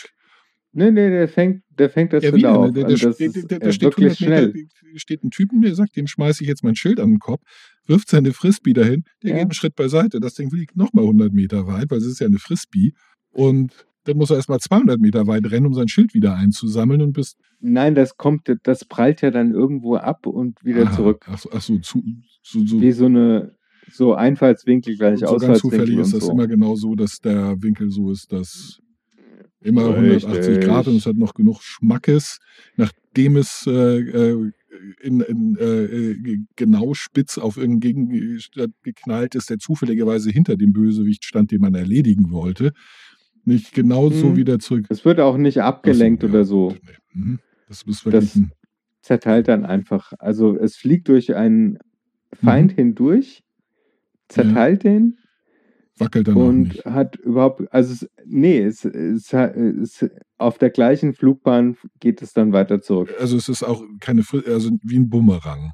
Nee, 0.73 0.91
nee, 0.91 1.09
der 1.09 1.27
fängt, 1.27 1.63
der 1.69 1.89
fängt 1.89 2.13
das 2.13 2.23
ja, 2.23 2.33
wieder 2.33 2.55
auf. 2.55 2.71
der, 2.71 2.85
der, 2.85 2.97
das 2.97 3.17
der, 3.17 3.27
ist 3.27 3.49
der, 3.49 3.57
äh, 3.57 3.59
der 3.59 3.71
steht 3.71 3.97
wirklich 3.97 4.21
100 4.21 4.53
Meter, 4.53 4.67
schnell. 4.79 4.99
steht 4.99 5.23
ein 5.23 5.31
Typen, 5.31 5.61
der 5.61 5.73
sagt, 5.75 5.95
dem 5.95 6.07
schmeiße 6.07 6.43
ich 6.43 6.49
jetzt 6.49 6.63
mein 6.63 6.75
Schild 6.75 6.99
an 6.99 7.09
den 7.11 7.19
Kopf, 7.19 7.41
wirft 7.85 8.09
seine 8.09 8.33
Frisbee 8.33 8.73
dahin, 8.73 9.03
der 9.23 9.29
Ja. 9.31 9.35
geht 9.37 9.43
einen 9.43 9.53
Schritt 9.53 9.75
beiseite. 9.75 10.19
Das 10.19 10.33
Ding 10.35 10.49
fliegt 10.51 10.75
nochmal 10.75 11.05
100 11.05 11.33
Meter 11.33 11.65
weit, 11.67 11.89
weil 11.89 11.97
es 11.99 12.05
ist 12.05 12.19
ja 12.19 12.27
eine 12.27 12.37
Frisbee. 12.39 12.91
Und 13.31 13.87
dann 14.03 14.17
muss 14.17 14.29
er 14.29 14.37
erstmal 14.37 14.59
200 14.59 14.99
Meter 14.99 15.27
weit 15.27 15.49
rennen, 15.51 15.65
um 15.65 15.73
sein 15.73 15.87
Schild 15.87 16.13
wieder 16.13 16.35
einzusammeln 16.35 17.01
und 17.01 17.13
bis 17.13 17.35
Nein, 17.59 17.95
das 17.95 18.15
kommt, 18.17 18.51
das 18.63 18.85
prallt 18.85 19.21
ja 19.21 19.31
dann 19.31 19.51
irgendwo 19.51 19.95
ab 19.95 20.27
und 20.27 20.63
wieder 20.63 20.83
Aha, 20.83 20.95
zurück. 20.95 21.25
Ach 21.27 21.37
so, 21.39 21.49
ach 21.51 21.61
so, 21.61 21.77
zu, 21.79 22.03
so, 22.43 22.65
so, 22.65 22.81
Wie 22.81 22.91
so 22.91 23.05
eine, 23.05 23.55
so 23.91 24.13
Einfallswinkel 24.13 24.95
gleich 24.95 25.19
so 25.19 25.25
ganz 25.25 25.33
Ausfallswinkel 25.43 25.79
zufällig 25.79 25.99
ist 25.99 26.13
das 26.13 26.25
so. 26.25 26.31
immer 26.31 26.47
genau 26.47 26.75
so, 26.75 26.95
dass 26.95 27.19
der 27.19 27.61
Winkel 27.61 27.89
so 27.89 28.11
ist, 28.11 28.31
dass 28.31 28.79
immer 29.61 29.89
180 29.95 30.59
Grad 30.59 30.87
und 30.87 30.93
es 30.97 31.05
Richtig. 31.05 31.05
hat 31.07 31.17
noch 31.17 31.33
genug 31.33 31.61
Schmackes, 31.61 32.39
nachdem 32.75 33.37
es 33.37 33.65
äh, 33.67 33.71
äh, 33.99 34.51
in, 35.01 35.21
in, 35.21 35.57
äh, 35.59 35.83
äh, 35.85 36.39
genau 36.55 36.93
spitz 36.93 37.37
auf 37.37 37.57
irgendeinen 37.57 38.09
Gegenstand 38.09 38.73
geknallt 38.83 39.33
ist, 39.35 39.49
der 39.49 39.57
zufälligerweise 39.57 40.29
hinter 40.29 40.55
dem 40.55 40.71
Bösewicht 40.73 41.25
stand, 41.25 41.51
den 41.51 41.61
man 41.61 41.73
erledigen 41.73 42.31
wollte. 42.31 42.71
Nicht 43.43 43.73
genau 43.73 44.09
so 44.09 44.27
Mhm. 44.29 44.35
wieder 44.35 44.59
zurück. 44.59 44.85
Es 44.89 45.05
wird 45.05 45.19
auch 45.19 45.37
nicht 45.37 45.61
abgelenkt 45.61 46.21
so, 46.21 46.27
oder 46.27 46.39
ja, 46.39 46.43
so. 46.45 46.75
Mhm. 47.13 47.39
Das 47.67 47.81
ist 47.83 48.05
wirklich 48.05 48.33
Das- 48.33 48.41
Zerteilt 49.01 49.47
dann 49.47 49.65
einfach. 49.65 50.11
Also 50.19 50.57
es 50.57 50.75
fliegt 50.75 51.07
durch 51.07 51.33
einen 51.33 51.77
Feind 52.33 52.73
Mhm. 52.73 52.75
hindurch, 52.75 53.41
zerteilt 54.27 54.83
den 54.83 55.17
wackelt 55.99 56.27
dann 56.27 56.35
und 56.35 56.59
nicht. 56.69 56.85
hat 56.85 57.15
überhaupt, 57.17 57.63
also 57.73 57.93
es, 57.93 58.09
nee, 58.25 58.59
es, 58.61 58.85
es, 58.85 59.33
es, 59.33 60.05
auf 60.37 60.57
der 60.57 60.69
gleichen 60.69 61.13
Flugbahn 61.13 61.77
geht 61.99 62.21
es 62.21 62.33
dann 62.33 62.53
weiter 62.53 62.81
zurück. 62.81 63.13
Also 63.19 63.37
es 63.37 63.49
ist 63.49 63.63
auch 63.63 63.83
keine, 63.99 64.23
also 64.47 64.71
wie 64.83 64.97
ein 64.99 65.09
Bumerang. 65.09 65.71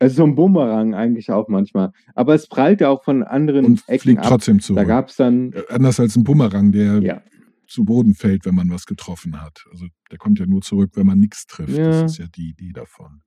Also 0.00 0.16
so 0.16 0.24
ein 0.24 0.34
Bumerang 0.36 0.94
eigentlich 0.94 1.30
auch 1.32 1.48
manchmal. 1.48 1.90
Aber 2.14 2.34
es 2.34 2.46
prallt 2.46 2.80
ja 2.80 2.88
auch 2.88 3.02
von 3.02 3.22
anderen 3.24 3.64
Und 3.64 3.82
Ecken 3.88 4.00
fliegt 4.00 4.20
ab. 4.20 4.26
trotzdem 4.28 4.58
Da 4.58 4.64
zurück. 4.64 4.86
gab 4.86 5.08
es 5.08 5.16
dann, 5.16 5.52
Äh, 5.52 5.62
Anders 5.70 5.98
als 5.98 6.14
ein 6.16 6.22
Bumerang, 6.24 6.70
der 6.70 7.00
ja, 7.00 7.22
zu 7.66 7.84
Boden 7.84 8.14
fällt, 8.14 8.46
wenn 8.46 8.54
man 8.54 8.70
was 8.70 8.86
getroffen 8.86 9.40
hat. 9.40 9.64
Also 9.72 9.86
der 10.10 10.18
kommt 10.18 10.38
ja 10.38 10.46
nur 10.46 10.62
zurück, 10.62 10.92
wenn 10.94 11.06
man 11.06 11.18
nichts 11.18 11.46
trifft. 11.46 11.76
Ja. 11.76 12.02
Das 12.02 12.12
ist 12.12 12.18
ja 12.18 12.26
die 12.28 12.50
Idee 12.50 12.72
davon. 12.72 13.22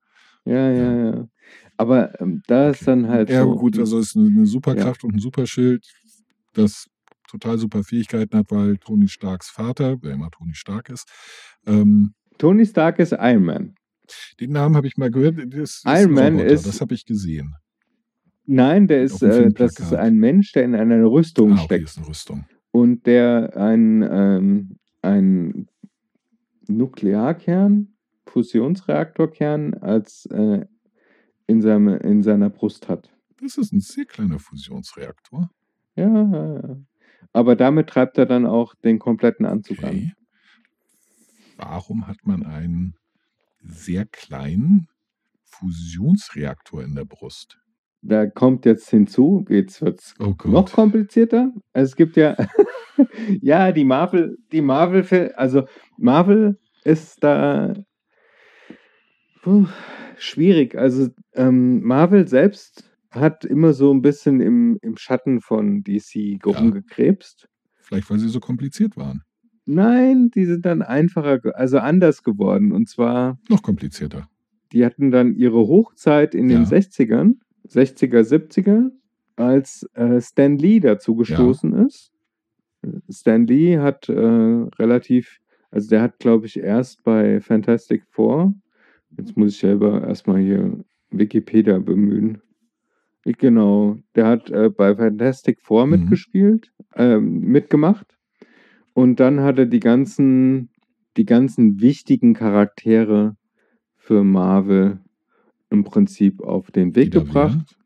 ja, 0.46 0.72
ja, 0.72 1.06
ja. 1.12 1.28
Aber 1.78 2.20
ähm, 2.22 2.42
da 2.48 2.70
ist 2.70 2.78
Okay. 2.84 2.86
dann 2.86 3.08
halt 3.10 3.30
Ja, 3.30 3.44
so. 3.44 3.56
gut, 3.56 3.78
also 3.78 4.00
es 4.00 4.08
ist 4.10 4.16
eine, 4.16 4.28
eine 4.28 4.46
Superkraft 4.46 5.04
und 5.04 5.14
ein 5.16 5.20
Superschild, 5.20 5.86
das 6.54 6.88
total 7.30 7.58
super 7.58 7.84
Fähigkeiten 7.84 8.38
hat, 8.38 8.52
weil 8.52 8.78
Tony 8.78 9.08
Starks 9.08 9.50
Vater, 9.50 9.98
wer 10.02 10.14
immer 10.14 10.30
Tony 10.32 10.54
Stark 10.54 10.90
ist, 10.90 11.10
ähm, 11.66 12.14
Tony 12.38 12.66
Stark 12.66 13.00
ist 13.00 13.14
Iron 13.14 13.46
Man. 13.46 13.76
den 14.40 14.52
Namen 14.52 14.76
habe 14.76 14.88
ich 14.88 14.98
mal 14.98 15.10
gehört. 15.12 15.38
Das 15.54 15.84
Iron 15.86 16.14
Man 16.14 16.34
Roboter, 16.36 16.54
ist- 16.54 16.66
das 16.66 16.82
habe 16.82 16.94
ich 16.94 17.06
gesehen. 17.06 17.56
Nein, 18.46 18.88
der 18.88 19.04
ist, 19.04 19.22
äh, 19.22 19.50
das 19.54 19.80
ist 19.80 19.94
ein 19.94 20.16
Mensch, 20.16 20.52
der 20.52 20.64
in 20.66 20.76
einer 20.76 21.06
Rüstung 21.06 21.52
Ah, 21.54 21.56
okay, 21.64 21.64
steckt 21.66 21.84
ist 21.86 21.98
eine 22.00 22.08
Rüstung. 22.08 22.46
und 22.72 23.06
der 23.06 23.56
ein, 23.56 24.02
ähm, 24.02 24.80
ein 25.02 25.68
Nuklearkern, 26.68 27.96
Fusionsreaktorkern 28.26 29.76
als 29.76 30.26
äh, 30.28 30.66
in, 31.48 31.62
seinem, 31.62 31.88
in 32.00 32.24
seiner 32.24 32.50
Brust 32.50 32.88
hat. 32.90 33.10
Das 33.40 33.58
ist 33.58 33.72
ein 33.74 33.80
sehr 33.80 34.06
kleiner 34.06 34.40
Fusionsreaktor. 34.40 35.50
Ja, 35.96 36.08
ja, 36.08 36.54
ja. 36.54 36.78
aber 37.34 37.56
damit 37.56 37.88
treibt 37.88 38.18
er 38.18 38.26
dann 38.26 38.46
auch 38.46 38.76
den 38.76 39.00
kompletten 39.00 39.46
Anzug 39.46 39.84
an. 39.84 39.90
Okay. 39.90 40.12
Warum 41.58 42.08
hat 42.08 42.18
man 42.24 42.44
einen 42.44 42.96
sehr 43.62 44.06
kleinen 44.06 44.88
Fusionsreaktor 45.44 46.84
in 46.84 46.96
der 46.96 47.06
Brust? 47.06 47.60
Da 48.02 48.26
kommt 48.26 48.66
jetzt 48.66 48.90
hinzu, 48.90 49.46
jetzt 49.48 49.82
wird 49.82 50.00
es 50.00 50.16
Oh 50.20 50.34
noch 50.46 50.72
komplizierter. 50.72 51.52
Es 51.72 51.96
gibt 51.96 52.18
ja, 52.18 52.36
ja, 53.42 53.72
die 53.72 53.84
Marvel, 53.84 54.38
die 54.52 54.62
Marvel, 54.62 55.32
also 55.34 55.66
Marvel 55.98 56.58
ist 56.84 57.24
da 57.24 57.76
puh, 59.44 59.68
schwierig. 60.18 60.76
Also 60.76 61.10
ähm, 61.34 61.84
Marvel 61.84 62.28
selbst 62.28 62.91
hat 63.12 63.46
immer 63.46 63.74
so 63.74 63.94
ein 63.94 64.02
bisschen 64.02 64.40
im, 64.42 64.78
im 64.82 64.98
Schatten 64.98 65.42
von 65.42 65.84
DC 65.84 66.16
Ja. 66.16 66.52
rumgekrebst. 66.60 67.48
Vielleicht, 67.80 68.10
weil 68.10 68.20
sie 68.20 68.30
so 68.30 68.40
kompliziert 68.40 68.96
waren. 68.98 69.22
Nein, 69.66 70.32
die 70.32 70.46
sind 70.46 70.66
dann 70.66 70.82
einfacher, 70.82 71.40
also 71.56 71.78
anders 71.80 72.24
geworden. 72.24 72.72
Und 72.72 72.90
zwar, 72.90 73.38
Noch 73.50 73.62
komplizierter. 73.62 74.28
die 74.72 74.86
hatten 74.86 75.12
dann 75.12 75.36
ihre 75.36 75.68
Hochzeit 75.68 76.34
in 76.34 76.48
den 76.48 76.64
Ja. 76.64 76.68
60ern, 76.70 77.36
60er, 77.68 78.22
70er, 78.24 78.90
als 79.36 79.88
äh, 79.94 80.20
Stan 80.22 80.58
Lee 80.58 80.80
dazu 80.80 81.16
gestoßen 81.16 81.74
ist. 81.86 82.12
Stan 83.10 83.46
Lee 83.46 83.78
hat 83.78 84.10
äh, 84.10 84.14
relativ, 84.14 85.40
also 85.70 85.90
der 85.90 86.02
hat, 86.02 86.20
glaube 86.20 86.46
ich, 86.48 86.58
erst 86.60 87.04
bei 87.04 87.40
Fantastic 87.42 88.04
Four, 88.10 88.54
jetzt 89.18 89.38
muss 89.38 89.54
ich 89.54 89.60
selber 89.60 90.06
erstmal 90.08 90.40
hier 90.42 90.84
Wikipedia 91.12 91.78
bemühen. 91.80 92.42
Genau, 93.24 93.98
der 94.16 94.28
hat 94.28 94.50
äh, 94.50 94.70
bei 94.70 94.96
Fantastic 94.96 95.62
Four 95.62 95.86
Mhm. 95.86 95.92
mitgespielt, 95.92 96.72
ähm, 96.96 97.42
mitgemacht. 97.42 98.18
Und 98.94 99.20
dann 99.20 99.42
hat 99.42 99.60
er 99.60 99.66
die 99.68 99.80
ganzen, 99.80 100.70
die 101.18 101.26
ganzen 101.26 101.80
wichtigen 101.82 102.34
Charaktere 102.34 103.36
für 103.96 104.24
Marvel 104.24 105.00
im 105.70 105.84
Prinzip 105.84 106.42
auf 106.42 106.72
den 106.72 106.96
Weg 106.96 107.08
Wieder 107.08 107.22
gebracht. 107.22 107.78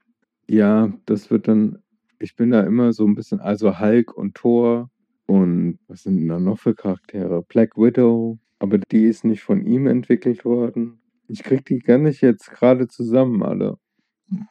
Ja, 0.48 0.94
das 1.06 1.30
wird 1.32 1.48
dann, 1.48 1.80
ich 2.20 2.36
bin 2.36 2.52
da 2.52 2.62
immer 2.62 2.94
so 2.94 3.06
ein 3.06 3.16
bisschen, 3.16 3.40
also 3.40 3.80
Hulk 3.80 4.16
und 4.16 4.36
Thor 4.36 4.90
und 5.28 5.80
was 5.88 6.04
sind 6.04 6.18
denn 6.20 6.28
da 6.30 6.40
noch 6.40 6.60
für 6.60 6.76
Charaktere? 6.76 7.44
Black 7.44 7.78
Widow, 7.78 8.40
aber 8.60 8.78
die 8.78 9.06
ist 9.06 9.26
nicht 9.26 9.44
von 9.44 9.66
ihm 9.66 9.88
entwickelt 9.88 10.46
worden. 10.46 11.00
Ich 11.28 11.44
krieg 11.44 11.66
die 11.66 11.80
gar 11.80 11.98
nicht 11.98 12.22
jetzt 12.22 12.52
gerade 12.52 12.88
zusammen, 12.88 13.44
alle. 13.44 13.78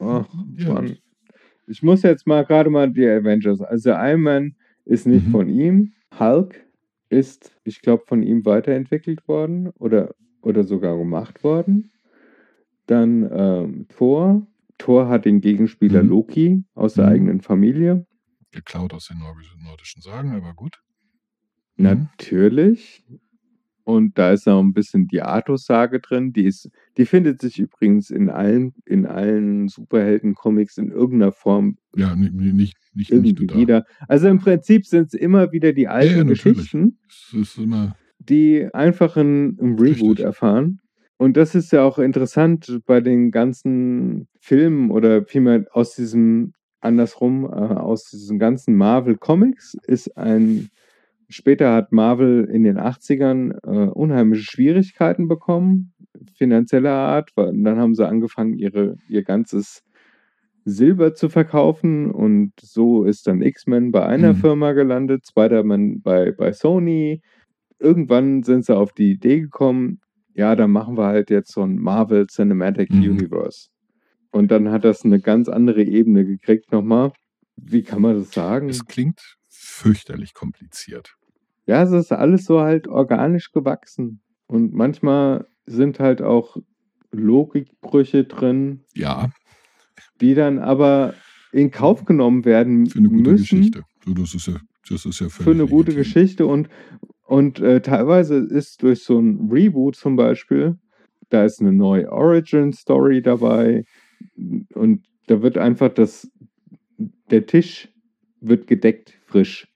Ach. 0.00 0.26
Mann. 0.66 0.96
Ich 1.66 1.82
muss 1.82 2.02
jetzt 2.02 2.26
mal 2.26 2.44
gerade 2.44 2.70
mal 2.70 2.90
die 2.90 3.06
Avengers. 3.06 3.60
Also 3.60 3.90
Iron 3.90 4.20
Man 4.22 4.56
ist 4.84 5.06
nicht 5.06 5.26
Mhm. 5.26 5.30
von 5.30 5.48
ihm. 5.48 5.92
Hulk 6.18 6.64
ist, 7.08 7.52
ich 7.64 7.80
glaube, 7.80 8.04
von 8.06 8.22
ihm 8.22 8.44
weiterentwickelt 8.44 9.26
worden 9.28 9.70
oder, 9.78 10.14
oder 10.42 10.64
sogar 10.64 10.96
gemacht 10.98 11.42
worden. 11.44 11.90
Dann 12.86 13.28
ähm, 13.32 13.86
Thor. 13.88 14.46
Thor 14.78 15.08
hat 15.08 15.24
den 15.24 15.40
Gegenspieler 15.40 16.02
Mhm. 16.02 16.08
Loki 16.10 16.64
aus 16.74 16.94
der 16.94 17.06
Mhm. 17.06 17.12
eigenen 17.12 17.40
Familie. 17.40 18.06
Geklaut 18.52 18.92
aus 18.92 19.06
den 19.08 19.18
nordischen, 19.18 19.62
nordischen 19.62 20.02
Sagen, 20.02 20.32
aber 20.32 20.52
gut. 20.54 20.80
Mhm. 21.76 21.84
Natürlich. 21.84 23.04
Und 23.84 24.18
da 24.18 24.32
ist 24.32 24.48
auch 24.48 24.60
ein 24.60 24.72
bisschen 24.72 25.06
die 25.08 25.20
Artus-Sage 25.20 26.00
drin. 26.00 26.32
Die, 26.32 26.44
ist, 26.44 26.70
die 26.96 27.04
findet 27.04 27.40
sich 27.40 27.58
übrigens 27.58 28.10
in 28.10 28.30
allen, 28.30 28.72
in 28.86 29.06
allen 29.06 29.68
Superhelden-Comics 29.68 30.78
in 30.78 30.90
irgendeiner 30.90 31.32
Form 31.32 31.76
Ja, 31.94 32.16
nicht, 32.16 32.32
nicht, 32.32 32.76
nicht, 32.94 33.12
nicht 33.12 33.54
wieder. 33.54 33.84
Also 34.08 34.28
im 34.28 34.38
Prinzip 34.38 34.86
sind 34.86 35.08
es 35.08 35.14
immer 35.14 35.52
wieder 35.52 35.74
die 35.74 35.86
alten 35.86 36.16
ja, 36.16 36.24
natürlich. 36.24 36.72
Geschichten, 36.72 36.98
die 38.18 38.66
einfach 38.72 39.16
ein, 39.16 39.58
ein 39.60 39.78
Reboot 39.78 40.18
Richtig. 40.18 40.24
erfahren. 40.24 40.80
Und 41.16 41.36
das 41.36 41.54
ist 41.54 41.70
ja 41.72 41.84
auch 41.84 41.98
interessant 41.98 42.80
bei 42.86 43.00
den 43.00 43.30
ganzen 43.30 44.28
Filmen 44.40 44.90
oder 44.90 45.24
vielmehr 45.24 45.66
aus 45.72 45.94
diesem, 45.94 46.52
andersrum, 46.80 47.44
äh, 47.44 47.48
aus 47.48 48.10
diesen 48.10 48.38
ganzen 48.38 48.74
Marvel 48.76 49.16
Comics 49.16 49.76
ist 49.86 50.16
ein, 50.16 50.70
später 51.28 51.72
hat 51.72 51.92
Marvel 51.92 52.44
in 52.44 52.64
den 52.64 52.78
80ern 52.78 53.52
äh, 53.64 53.88
unheimliche 53.90 54.44
Schwierigkeiten 54.44 55.28
bekommen, 55.28 55.92
finanzieller 56.36 56.92
Art, 56.92 57.30
dann 57.36 57.78
haben 57.78 57.94
sie 57.94 58.06
angefangen, 58.06 58.54
ihre, 58.54 58.96
ihr 59.08 59.22
ganzes 59.22 59.82
Silber 60.64 61.14
zu 61.14 61.28
verkaufen 61.28 62.10
und 62.10 62.52
so 62.60 63.04
ist 63.04 63.26
dann 63.26 63.42
X-Men 63.42 63.92
bei 63.92 64.06
einer 64.06 64.32
Mhm. 64.32 64.36
Firma 64.38 64.72
gelandet, 64.72 65.26
Spider-Man 65.28 66.00
bei, 66.00 66.32
bei 66.32 66.52
Sony. 66.52 67.20
Irgendwann 67.78 68.42
sind 68.42 68.64
sie 68.64 68.74
auf 68.76 68.92
die 68.92 69.10
Idee 69.12 69.40
gekommen, 69.40 70.00
ja, 70.34 70.56
dann 70.56 70.70
machen 70.70 70.96
wir 70.96 71.06
halt 71.06 71.30
jetzt 71.30 71.52
so 71.52 71.62
ein 71.62 71.76
Marvel 71.76 72.26
Cinematic 72.26 72.90
Mhm. 72.90 73.10
Universe. 73.10 73.68
Und 74.30 74.50
dann 74.50 74.70
hat 74.70 74.84
das 74.84 75.04
eine 75.04 75.20
ganz 75.20 75.48
andere 75.48 75.82
Ebene 75.82 76.24
gekriegt 76.24 76.72
nochmal. 76.72 77.12
Wie 77.56 77.82
kann 77.82 78.02
man 78.02 78.18
das 78.18 78.32
sagen? 78.32 78.68
Es 78.68 78.84
klingt 78.86 79.36
fürchterlich 79.64 80.34
kompliziert. 80.34 81.16
Ja, 81.66 81.82
es 81.82 81.92
ist 81.92 82.12
alles 82.12 82.44
so 82.44 82.60
halt 82.60 82.88
organisch 82.88 83.52
gewachsen. 83.52 84.20
Und 84.46 84.74
manchmal 84.74 85.46
sind 85.66 85.98
halt 85.98 86.20
auch 86.20 86.56
Logikbrüche 87.10 88.24
drin, 88.24 88.84
Ja, 88.94 89.30
die 90.20 90.34
dann 90.34 90.58
aber 90.58 91.14
in 91.52 91.70
Kauf 91.70 92.04
genommen 92.04 92.44
werden 92.44 92.86
für 92.86 92.98
eine 92.98 93.08
gute 93.08 93.30
müssen 93.30 93.42
Geschichte. 93.42 93.82
Das 94.06 94.34
ist 94.34 94.46
ja, 94.46 94.56
das 94.88 95.06
ist 95.06 95.20
ja 95.20 95.28
für 95.28 95.52
eine 95.52 95.66
gute 95.66 95.92
legitim. 95.92 95.96
Geschichte. 95.96 96.46
Und, 96.46 96.68
und 97.26 97.60
äh, 97.60 97.80
teilweise 97.80 98.36
ist 98.36 98.82
durch 98.82 99.02
so 99.04 99.18
ein 99.18 99.48
Reboot 99.50 99.96
zum 99.96 100.16
Beispiel, 100.16 100.76
da 101.30 101.44
ist 101.44 101.60
eine 101.60 101.72
neue 101.72 102.10
Origin-Story 102.12 103.22
dabei 103.22 103.84
und 104.74 105.06
da 105.26 105.40
wird 105.40 105.56
einfach 105.56 105.88
das, 105.88 106.30
der 107.30 107.46
Tisch 107.46 107.88
wird 108.40 108.66
gedeckt 108.66 109.14
frisch. 109.34 109.66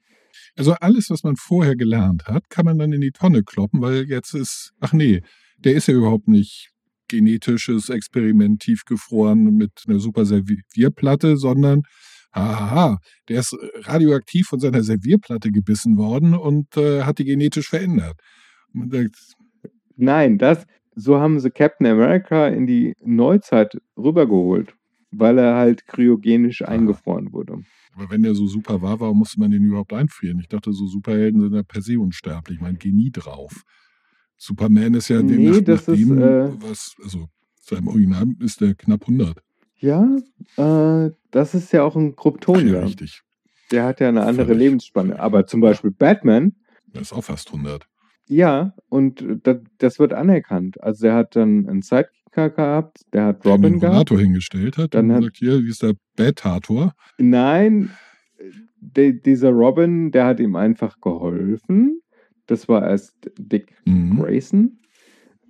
Also 0.57 0.73
alles, 0.75 1.11
was 1.11 1.23
man 1.23 1.37
vorher 1.37 1.77
gelernt 1.77 2.27
hat, 2.27 2.49
kann 2.51 2.65
man 2.65 2.79
dann 2.79 2.93
in 2.93 3.01
die 3.01 3.13
Tonne 3.13 3.43
kloppen, 3.43 3.81
weil 3.81 4.05
jetzt 4.09 4.35
ist, 4.35 4.73
ach 4.81 4.93
nee, 4.93 5.23
der 5.59 5.75
ist 5.75 5.89
ja 5.89 5.95
überhaupt 5.95 6.29
nicht 6.29 6.71
genetisches 7.09 7.89
Experiment 7.89 8.61
tiefgefroren 8.61 9.57
mit 9.57 9.71
einer 9.87 9.99
super 9.99 10.25
Servierplatte, 10.25 11.37
sondern 11.37 11.83
haha, 12.35 12.99
der 13.29 13.41
ist 13.41 13.57
radioaktiv 13.83 14.47
von 14.47 14.61
seiner 14.61 14.83
Servierplatte 14.83 15.51
gebissen 15.51 15.97
worden 15.97 16.35
und 16.35 16.77
äh, 16.77 17.03
hat 17.03 17.19
die 17.19 17.25
genetisch 17.25 17.69
verändert. 17.69 18.21
Denkt, 18.75 19.17
Nein, 19.97 20.39
das, 20.39 20.67
so 20.95 21.19
haben 21.19 21.41
sie 21.41 21.51
Captain 21.51 21.87
America 21.87 22.47
in 22.47 22.67
die 22.67 22.95
Neuzeit 23.01 23.79
rübergeholt, 23.97 24.75
weil 25.11 25.39
er 25.39 25.55
halt 25.57 25.87
kryogenisch 25.87 26.63
eingefroren 26.63 27.33
wurde. 27.33 27.63
aber 27.95 28.11
wenn 28.11 28.23
der 28.23 28.35
so 28.35 28.47
super 28.47 28.83
war, 28.83 29.01
warum 29.01 29.19
musste 29.19 29.41
man 29.41 29.51
den 29.51 29.65
überhaupt 29.65 29.93
einfrieren? 29.93 30.39
Ich 30.41 30.49
dachte, 30.49 30.73
so 30.73 30.87
Superhelden 30.87 31.41
sind 31.41 31.55
ja 31.55 31.63
per 31.63 31.83
se 31.83 31.99
unsterblich. 31.99 32.57
Ich 32.57 32.63
meine, 32.63 32.79
Genie 32.79 33.11
drauf. 33.11 33.63
Superman 34.37 34.95
ist 34.95 35.09
ja 35.09 35.23
Nee, 35.23 35.37
demnach 35.37 35.61
das 35.65 35.89
ist, 35.89 35.89
nachdem, 36.09 36.19
äh, 36.19 36.63
was, 36.63 36.95
also 37.03 37.29
seinem 37.61 37.89
Original 37.89 38.27
ist 38.41 38.61
der 38.61 38.75
knapp 38.75 39.03
100. 39.03 39.43
Ja, 39.81 40.05
äh, 40.57 41.11
das 41.31 41.55
ist 41.55 41.73
ja 41.73 41.83
auch 41.83 41.97
ein 41.97 42.15
Ach 42.17 42.25
ja, 42.25 42.31
Kryptonier. 42.31 42.83
richtig. 42.85 43.23
Der 43.71 43.85
hat 43.85 44.01
ja 44.01 44.09
eine 44.09 44.23
andere 44.25 44.47
Völlig. 44.47 44.61
Lebensspanne. 44.69 45.19
Aber 45.21 45.47
zum 45.47 45.61
Beispiel 45.61 45.91
Batman, 45.91 46.55
Der 46.95 47.03
ist 47.03 47.13
auch 47.13 47.23
fast 47.25 47.53
100. 47.53 47.87
ja, 48.29 48.75
und 48.89 49.25
das, 49.43 49.59
das 49.79 49.99
wird 49.99 50.13
anerkannt. 50.15 50.83
Also 50.83 51.03
der 51.03 51.15
hat 51.15 51.37
dann 51.37 51.69
einen 51.69 51.83
Sidekicker 52.39 52.51
gehabt, 52.51 53.01
der 53.13 53.25
hat 53.27 53.45
Robin 53.47 53.73
den 53.75 53.81
gehabt. 53.81 53.95
Rollator 53.95 54.21
hingestellt 54.21 54.79
hat 54.79 54.95
Dann 54.95 55.11
und 55.11 55.17
hat- 55.17 55.23
sagt, 55.25 55.37
hier, 55.39 55.63
wie 55.63 55.69
ist 55.69 55.83
der 55.83 55.95
Batator? 56.17 56.95
Nein, 57.19 57.91
de, 58.81 59.13
dieser 59.21 59.51
Robin, 59.51 60.11
der 60.11 60.27
hat 60.27 60.41
ihm 60.41 60.57
einfach 60.57 61.01
geholfen. 61.01 62.01
Das 62.47 62.69
war 62.69 62.87
erst 62.89 63.31
Dick 63.39 63.75
Mhm. 63.85 64.17
Grayson. 64.19 64.79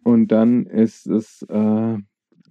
Und 0.03 0.29
dann 0.33 0.67
ist 0.67 1.07
es, 1.07 1.43
äh, 1.49 1.99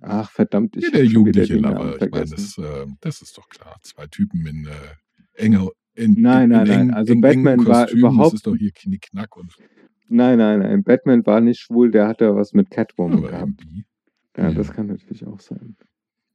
ach 0.01 0.31
verdammt, 0.31 0.77
ich 0.77 0.85
Ja, 0.85 0.91
der 0.91 1.05
jugendliche 1.05 1.53
den 1.55 1.63
Lover. 1.63 1.73
Namen 1.75 1.93
Ich 1.99 2.11
meine, 2.11 2.25
das, 2.25 2.57
äh, 2.57 2.85
das 3.01 3.21
ist 3.21 3.37
doch 3.37 3.49
klar. 3.49 3.75
Zwei 3.81 4.05
Typen 4.07 4.45
in 4.45 4.65
äh, 4.67 5.43
enger. 5.43 5.69
In, 5.95 6.15
Nein, 6.19 6.43
in, 6.43 6.49
nein, 6.49 6.49
in 6.49 6.67
nein. 6.67 6.69
engen- 6.81 6.93
Also 6.93 7.13
in 7.13 7.21
Batman 7.21 7.53
engen 7.53 7.65
war 7.67 7.89
überhaupt- 7.89 8.27
Das 8.27 8.33
ist 8.35 8.47
doch 8.47 8.55
hier 8.55 8.71
Knickknack 8.71 9.35
und 9.35 9.55
Nein, 10.09 10.37
nein, 10.37 10.59
nein. 10.59 10.83
Batman 10.83 11.25
war 11.25 11.41
nicht 11.41 11.59
schwul, 11.59 11.91
der 11.91 12.07
hatte 12.07 12.33
was 12.35 12.53
mit 12.53 12.69
Catwoman 12.69 13.17
aber 13.17 13.27
gehabt. 13.29 13.49
irgendwie. 13.59 13.83
Ja, 14.37 14.49
Ja. 14.49 14.53
das 14.53 14.71
kann 14.71 14.87
natürlich 14.87 15.25
auch 15.25 15.39
sein. 15.39 15.75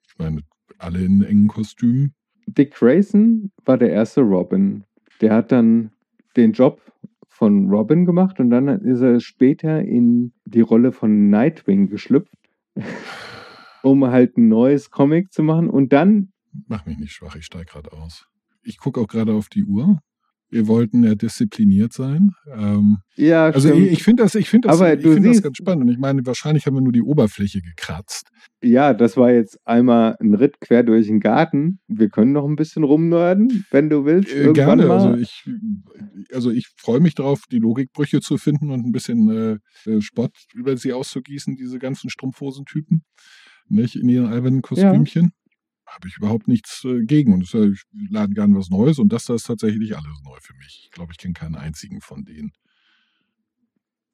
Ich 0.07 0.19
meine, 0.19 0.43
alle 0.79 1.05
in 1.05 1.23
engen 1.23 1.49
Kostümen. 1.49 2.15
Dick 2.47 2.75
Grayson 2.75 3.51
war 3.65 3.79
der 3.79 3.91
erste 3.91 4.21
Robin. 4.23 4.85
Der 5.21 5.35
hat 5.35 5.53
dann 5.53 5.91
den 6.37 6.53
Job 6.53 6.81
von 7.29 7.69
Robin 7.71 8.05
gemacht 8.05 8.41
und 8.41 8.51
dann 8.51 8.69
ist 8.69 9.01
er 9.01 9.21
später 9.21 9.81
in 9.83 10.33
die 10.45 10.61
Rolle 10.61 10.93
von 10.93 11.31
Nightwing 11.31 11.89
geschlüpft, 11.89 12.37
um 13.83 14.07
halt 14.07 14.37
ein 14.37 14.49
neues 14.49 14.91
Comic 14.91 15.33
zu 15.33 15.43
machen. 15.43 15.71
Und 15.71 15.93
dann, 15.93 16.33
Mach 16.69 16.85
mich 16.85 16.99
nicht 16.99 17.13
schwach, 17.13 17.37
ich 17.37 17.47
steige 17.47 17.67
gerade 17.67 17.93
aus. 17.93 18.27
Ich 18.63 18.79
gucke 18.79 19.01
auch 19.01 19.09
gerade 19.09 19.33
auf 19.33 19.49
die 19.49 19.65
Uhr. 19.65 19.99
Wir 20.53 20.69
wollten 20.69 21.03
ja 21.03 21.15
diszipliniert 21.15 21.95
sein. 21.95 22.33
Ähm, 22.55 22.99
ja, 23.17 23.47
also 23.47 23.71
stimmt. 23.71 23.87
ich, 23.87 23.93
ich 23.93 24.03
finde 24.03 24.23
das, 24.23 24.35
ich 24.35 24.51
finde 24.51 24.69
das, 24.69 24.77
Aber 24.77 24.93
ich 24.93 25.03
du 25.03 25.15
finde 25.15 25.31
das 25.31 25.41
ganz 25.41 25.57
spannend. 25.57 25.85
Und 25.85 25.89
ich 25.91 25.99
meine, 25.99 26.27
wahrscheinlich 26.27 26.67
haben 26.67 26.75
wir 26.75 26.83
nur 26.83 26.93
die 26.93 27.01
Oberfläche 27.01 27.63
gekratzt. 27.63 28.29
ja, 28.63 28.93
das 28.93 29.17
war 29.17 29.33
jetzt 29.33 29.59
einmal 29.65 30.15
ein 30.21 30.35
Ritt 30.35 30.61
quer 30.61 30.83
durch 30.83 31.07
den 31.07 31.21
Garten. 31.21 31.81
Wir 31.89 32.11
können 32.11 32.33
noch 32.33 32.45
ein 32.47 32.57
bisschen 32.57 32.85
rumnörden, 32.85 33.65
wenn 33.71 33.89
du 33.89 34.05
willst. 34.05 34.31
Äh, 34.31 34.53
gerne. 34.53 34.85
mal. 34.85 34.99
Also 34.99 35.17
ich, 35.17 35.49
also 36.35 36.51
ich 36.51 36.69
freue 36.77 37.01
mich 37.01 37.15
darauf, 37.15 37.45
die 37.51 37.59
Logikbrüche 37.59 38.21
zu 38.21 38.37
finden 38.37 38.71
und 38.71 38.85
ein 38.85 38.93
bisschen 38.93 39.31
äh, 39.31 39.91
äh, 39.91 40.03
Spott 40.03 40.33
über 40.53 40.77
sie 40.77 40.93
auszugießen, 40.93 41.57
diese 41.57 41.79
ganzen 41.79 42.11
Strumpfhosentypen. 42.11 43.05
Nicht 43.69 43.97
in 43.97 44.11
ihren 44.11 44.27
albernen 44.27 44.61
Kostümchen. 44.61 45.33
Habe 45.93 46.09
ich 46.09 46.17
überhaupt 46.17 46.49
nichts 46.49 46.85
äh, 46.85 47.05
gegen. 47.05 47.35
Und 47.35 47.51
ja, 47.53 47.65
ich 47.65 47.83
lade 48.11 48.33
gerne 48.33 48.57
was 48.57 48.71
Neues 48.71 48.99
und 48.99 49.13
das 49.13 49.27
da 49.27 49.35
ist 49.35 49.47
tatsächlich 49.47 49.97
alles 49.97 50.21
neu 50.25 50.37
für 50.41 50.55
mich. 50.55 50.83
Ich 50.85 50.91
glaube, 50.91 51.13
ich 51.13 51.19
kenne 51.19 51.35
keinen 51.35 51.55
einzigen 51.55 52.01
von 52.01 52.25
denen. 52.25 52.53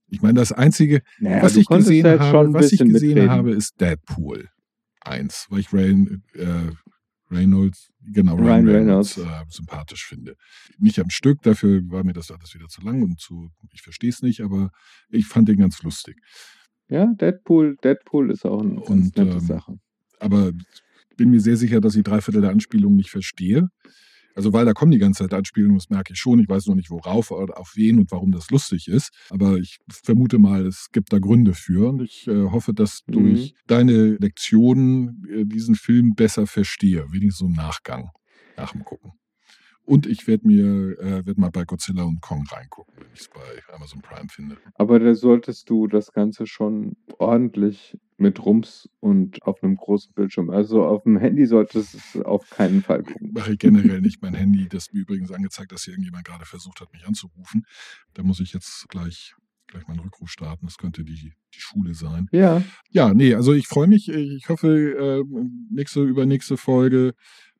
Ich 0.08 0.22
meine, 0.22 0.38
das 0.40 0.52
einzige, 0.52 1.02
naja, 1.18 1.42
was 1.42 1.56
ich 1.56 1.66
gesehen 1.66 2.06
jetzt 2.06 2.20
habe, 2.20 2.52
was 2.54 2.72
ich 2.72 2.80
gesehen 2.80 2.92
mitreden. 2.92 3.30
habe, 3.30 3.52
ist 3.52 3.80
Deadpool 3.80 4.48
1, 5.02 5.46
weil 5.50 5.60
ich 5.60 5.72
Rain, 5.72 6.22
äh, 6.34 6.72
Reynolds, 7.30 7.90
genau, 8.00 8.36
Ryan, 8.36 8.46
Ryan 8.46 8.68
Reynolds, 8.68 9.18
Reynolds. 9.18 9.40
äh, 9.42 9.52
sympathisch 9.54 10.06
finde. 10.06 10.34
Nicht 10.78 10.98
am 10.98 11.10
Stück, 11.10 11.42
dafür 11.42 11.82
war 11.88 12.04
mir 12.04 12.14
das 12.14 12.30
alles 12.30 12.54
wieder 12.54 12.68
zu 12.68 12.80
lang 12.80 13.02
und 13.02 13.20
zu, 13.20 13.50
ich 13.72 13.82
verstehe 13.82 14.10
es 14.10 14.22
nicht, 14.22 14.40
aber 14.40 14.70
ich 15.10 15.26
fand 15.26 15.48
den 15.48 15.58
ganz 15.58 15.82
lustig. 15.82 16.18
Ja, 16.88 17.06
Deadpool, 17.06 17.76
Deadpool 17.84 18.30
ist 18.30 18.46
auch 18.46 18.62
eine 18.62 18.76
ganz 18.76 18.88
Und, 18.88 19.16
nette 19.16 19.32
ähm, 19.32 19.40
Sache. 19.40 19.78
Aber 20.20 20.52
bin 21.18 21.28
mir 21.30 21.40
sehr 21.40 21.58
sicher, 21.58 21.82
dass 21.82 21.94
ich 21.96 22.02
drei 22.04 22.22
Viertel 22.22 22.40
der 22.40 22.50
Anspielungen 22.52 22.96
nicht 22.96 23.10
verstehe. 23.10 23.68
Also, 24.34 24.52
weil 24.52 24.64
da 24.64 24.72
kommen 24.72 24.92
die 24.92 24.98
ganze 24.98 25.24
Zeit 25.24 25.34
Anspielungen, 25.34 25.76
das 25.76 25.90
merke 25.90 26.12
ich 26.12 26.18
schon. 26.20 26.38
Ich 26.38 26.48
weiß 26.48 26.66
noch 26.66 26.76
nicht, 26.76 26.90
worauf 26.90 27.32
oder 27.32 27.58
auf 27.58 27.72
wen 27.74 27.98
und 27.98 28.12
warum 28.12 28.30
das 28.30 28.50
lustig 28.50 28.86
ist. 28.86 29.10
Aber 29.30 29.56
ich 29.58 29.78
vermute 29.90 30.38
mal, 30.38 30.64
es 30.64 30.86
gibt 30.92 31.12
da 31.12 31.18
Gründe 31.18 31.54
für. 31.54 31.88
Und 31.90 32.02
ich 32.02 32.26
äh, 32.28 32.44
hoffe, 32.44 32.72
dass 32.72 33.00
Mhm. 33.08 33.12
durch 33.12 33.54
deine 33.66 34.16
Lektionen 34.20 35.24
äh, 35.28 35.44
diesen 35.44 35.74
Film 35.74 36.14
besser 36.14 36.46
verstehe. 36.46 37.04
Wenigstens 37.10 37.38
so 37.38 37.46
im 37.46 37.52
Nachgang, 37.52 38.10
nach 38.56 38.70
dem 38.72 38.84
Gucken. 38.84 39.10
Und 39.88 40.06
ich 40.06 40.26
werde 40.26 40.46
mir, 40.46 41.00
äh, 41.00 41.24
werd 41.24 41.38
mal 41.38 41.50
bei 41.50 41.64
Godzilla 41.64 42.02
und 42.02 42.20
Kong 42.20 42.44
reingucken, 42.46 42.92
wenn 42.98 43.06
ich 43.14 43.20
es 43.20 43.28
bei 43.28 43.74
Amazon 43.74 44.02
Prime 44.02 44.28
finde. 44.28 44.58
Aber 44.74 44.98
da 44.98 45.14
solltest 45.14 45.70
du 45.70 45.86
das 45.86 46.12
Ganze 46.12 46.46
schon 46.46 46.98
ordentlich 47.16 47.96
mit 48.18 48.44
Rums 48.44 48.90
und 49.00 49.42
auf 49.44 49.62
einem 49.62 49.76
großen 49.76 50.12
Bildschirm. 50.12 50.50
Also 50.50 50.84
auf 50.84 51.04
dem 51.04 51.16
Handy 51.16 51.46
solltest 51.46 51.94
du 51.94 51.98
es 52.18 52.26
auf 52.26 52.50
keinen 52.50 52.82
Fall 52.82 53.02
gucken. 53.02 53.32
Mache 53.32 53.54
ich 53.54 53.58
generell 53.58 54.02
nicht 54.02 54.20
mein 54.22 54.34
Handy. 54.34 54.68
Das 54.68 54.88
ist 54.88 54.92
mir 54.92 55.00
übrigens 55.00 55.32
angezeigt, 55.32 55.72
dass 55.72 55.84
hier 55.84 55.94
irgendjemand 55.94 56.26
gerade 56.26 56.44
versucht 56.44 56.82
hat, 56.82 56.92
mich 56.92 57.06
anzurufen. 57.06 57.64
Da 58.12 58.22
muss 58.22 58.40
ich 58.40 58.52
jetzt 58.52 58.90
gleich, 58.90 59.34
gleich 59.68 59.88
meinen 59.88 60.00
Rückruf 60.00 60.28
starten. 60.28 60.66
Das 60.66 60.76
könnte 60.76 61.02
die, 61.02 61.32
die 61.54 61.60
Schule 61.60 61.94
sein. 61.94 62.26
Ja, 62.30 62.62
Ja, 62.90 63.14
nee, 63.14 63.34
also 63.34 63.54
ich 63.54 63.66
freue 63.66 63.86
mich. 63.86 64.10
Ich 64.10 64.50
hoffe, 64.50 64.68
äh, 64.68 65.24
nächste, 65.70 66.02
übernächste 66.02 66.58
Folge, 66.58 67.14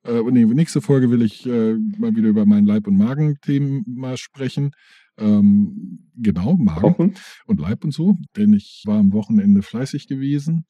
äh, 0.09 0.23
nee, 0.31 0.45
nächste 0.45 0.81
Folge 0.81 1.11
will 1.11 1.23
ich 1.23 1.47
äh, 1.47 1.75
mal 1.99 2.15
wieder 2.17 2.29
über 2.29 2.47
mein 2.47 2.65
Leib- 2.65 2.87
und 2.87 2.97
Magen-Thema 2.97 4.17
sprechen. 4.17 4.73
Ähm, 5.19 6.11
genau, 6.17 6.57
Magen 6.57 6.81
kochen. 6.81 7.15
und 7.47 7.61
Leib 7.61 7.85
und 7.85 7.93
so, 7.93 8.17
denn 8.37 8.53
ich 8.53 8.83
war 8.87 8.99
am 8.99 9.13
Wochenende 9.13 9.63
fleißig 9.63 10.07
gewesen. 10.07 10.65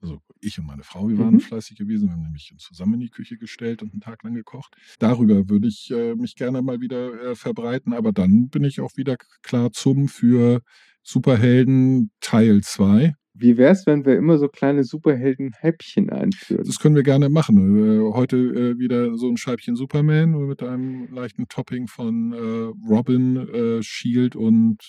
Also 0.00 0.20
ich 0.40 0.56
und 0.60 0.66
meine 0.66 0.84
Frau, 0.84 1.08
wir 1.08 1.18
waren 1.18 1.34
Mhm. 1.34 1.40
fleißig 1.40 1.76
gewesen, 1.76 2.06
wir 2.06 2.12
haben 2.12 2.22
nämlich 2.22 2.54
zusammen 2.58 2.94
in 2.94 3.00
die 3.00 3.10
Küche 3.10 3.36
gestellt 3.36 3.82
und 3.82 3.92
einen 3.92 4.00
Tag 4.00 4.22
lang 4.22 4.34
gekocht. 4.34 4.76
Darüber 5.00 5.48
würde 5.48 5.66
ich 5.66 5.90
äh, 5.90 6.14
mich 6.14 6.36
gerne 6.36 6.62
mal 6.62 6.80
wieder 6.80 7.30
äh, 7.30 7.34
verbreiten, 7.34 7.92
aber 7.92 8.12
dann 8.12 8.48
bin 8.48 8.62
ich 8.62 8.80
auch 8.80 8.96
wieder 8.96 9.16
klar 9.42 9.72
zum 9.72 10.06
für 10.06 10.62
Superhelden 11.02 12.10
Teil 12.20 12.60
2. 12.62 13.14
Wie 13.40 13.56
wär's, 13.56 13.86
wenn 13.86 14.04
wir 14.04 14.16
immer 14.16 14.36
so 14.36 14.48
kleine 14.48 14.82
Superhelden-Häppchen 14.82 16.10
einführen? 16.10 16.64
Das 16.64 16.80
können 16.80 16.96
wir 16.96 17.04
gerne 17.04 17.28
machen. 17.28 18.00
Äh, 18.00 18.12
heute 18.12 18.36
äh, 18.36 18.78
wieder 18.78 19.16
so 19.16 19.28
ein 19.28 19.36
Scheibchen 19.36 19.76
Superman 19.76 20.32
mit 20.32 20.62
einem 20.62 21.06
leichten 21.12 21.46
Topping 21.48 21.86
von 21.86 22.32
äh, 22.32 22.88
Robin, 22.88 23.78
Shield 23.80 24.34
und 24.34 24.82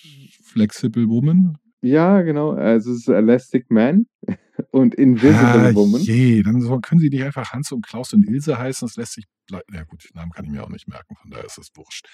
Flexible 0.44 1.08
Woman. 1.08 1.58
Ja, 1.82 2.22
genau. 2.24 2.52
Also 2.52 2.92
es 2.92 3.02
ist 3.02 3.08
Elastic 3.08 3.70
Man 3.70 4.08
und 4.72 4.96
Invisible 4.96 5.70
ah, 5.70 5.76
Woman. 5.76 6.02
je, 6.02 6.42
dann 6.42 6.60
können 6.82 7.00
sie 7.00 7.10
nicht 7.10 7.24
einfach 7.24 7.54
Hans 7.54 7.72
und 7.72 7.86
Klaus 7.86 8.14
und 8.14 8.28
Ilse 8.28 8.58
heißen. 8.58 8.88
Das 8.88 8.98
lässt 8.98 9.14
sich. 9.14 9.26
Na 9.50 9.84
gut, 9.84 10.04
den 10.04 10.16
Namen 10.16 10.32
kann 10.32 10.46
ich 10.46 10.52
mir 10.52 10.64
auch 10.64 10.70
nicht 10.70 10.88
merken, 10.88 11.16
von 11.16 11.30
daher 11.30 11.46
ist 11.46 11.58
das 11.58 11.70
wurscht. 11.76 12.08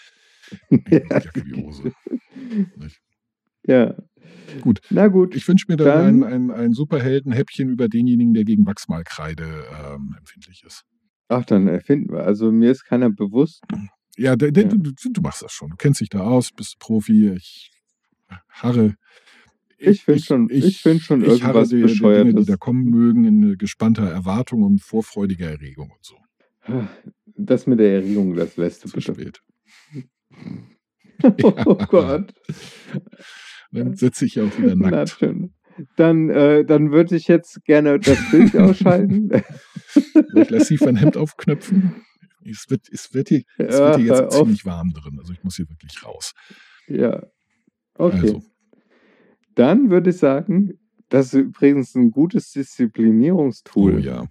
Ja. 0.69 0.99
Jacke 0.99 1.43
wie 1.43 1.63
Hose. 1.63 1.91
Nicht? 2.77 3.01
Ja. 3.67 3.95
Gut. 4.61 4.79
Na 4.89 5.07
gut. 5.07 5.35
Ich 5.35 5.47
wünsche 5.47 5.65
mir 5.67 5.75
dann, 5.77 6.21
Dann- 6.21 6.23
ein, 6.23 6.49
ein, 6.49 6.51
ein 6.51 6.73
Superhelden-Häppchen 6.73 7.69
über 7.69 7.87
denjenigen, 7.89 8.33
der 8.33 8.43
gegen 8.45 8.65
Wachsmalkreide 8.65 9.43
ähm, 9.45 10.15
empfindlich 10.17 10.63
ist. 10.65 10.83
Ach, 11.27 11.43
dann 11.45 11.67
erfinden 11.67 12.11
wir. 12.13 12.23
Also 12.23 12.51
mir 12.51 12.71
ist 12.71 12.83
keiner 12.85 13.09
bewusst. 13.09 13.63
Ja, 14.17 14.35
der, 14.35 14.51
der, 14.51 14.63
Ja. 14.63 14.69
Du, 14.69 14.91
du, 14.93 15.21
machst 15.21 15.41
das 15.41 15.51
schon. 15.51 15.71
Du 15.71 15.75
kennst 15.75 15.99
dich 16.01 16.09
da 16.09 16.19
aus, 16.21 16.51
bist 16.51 16.77
Profi. 16.79 17.31
Ich 17.35 17.71
harre. 18.49 18.95
Ich 19.77 20.03
find 20.03 20.21
schon- 20.23 20.49
ich 20.49 20.81
find 20.81 21.01
schon 21.01 21.21
ich 21.23 21.43
harre 21.43 21.59
irgendwas 21.59 21.69
die, 21.69 21.99
Dinge, 21.99 22.33
die 22.35 22.45
da 22.45 22.55
kommen 22.55 22.85
mögen, 22.85 23.25
in 23.25 23.57
gespannter 23.57 24.09
Erwartung 24.09 24.63
und 24.63 24.81
vorfreudiger 24.81 25.49
Erregung 25.49 25.89
und 25.91 26.05
so. 26.05 26.15
Das 27.35 27.67
mit 27.67 27.79
der 27.79 27.95
Erregung, 27.95 28.35
das 28.35 28.55
lässt 28.57 28.85
du 28.85 28.89
Zu 28.89 28.95
bitte. 29.13 29.13
spät. 29.13 29.41
Oh 31.43 31.75
Gott. 31.87 32.33
Dann 33.75 33.95
setze 33.95 34.25
ich 34.25 34.39
auch 34.39 34.57
wieder 34.57 34.75
Na 34.75 34.89
nackt. 34.91 35.09
schön. 35.11 35.53
Dann, 35.97 36.29
äh, 36.29 36.63
dann 36.65 36.91
würde 36.91 37.15
ich 37.15 37.27
jetzt 37.27 37.63
gerne 37.65 37.99
das 37.99 38.17
Bild 38.31 38.55
ausschalten. 38.57 39.29
Ich 40.35 40.49
lasse 40.49 40.65
sie 40.77 40.85
ein 40.87 40.95
Hemd 40.95 41.17
aufknöpfen. 41.17 41.95
Es 42.45 42.65
wird, 42.69 42.87
es 42.91 43.13
wird 43.13 43.29
hier, 43.29 43.43
es 43.57 43.77
wird 43.77 43.97
hier 43.97 44.05
jetzt 44.15 44.31
ziemlich 44.33 44.65
warm 44.65 44.93
drin. 44.93 45.17
Also 45.19 45.33
ich 45.33 45.43
muss 45.43 45.55
hier 45.57 45.67
wirklich 45.69 46.05
raus. 46.05 46.33
ja. 46.87 47.23
Okay. 47.97 48.19
Also, 48.19 48.43
Dann 49.55 49.89
würde 49.89 50.09
ich 50.09 50.17
sagen, 50.17 50.73
das 51.09 51.27
ist 51.27 51.33
übrigens 51.33 51.95
ein 51.95 52.11
gutes 52.11 52.51
Disziplinierungstool. 52.51 53.95
oh 53.95 53.99
ja. 53.99 54.25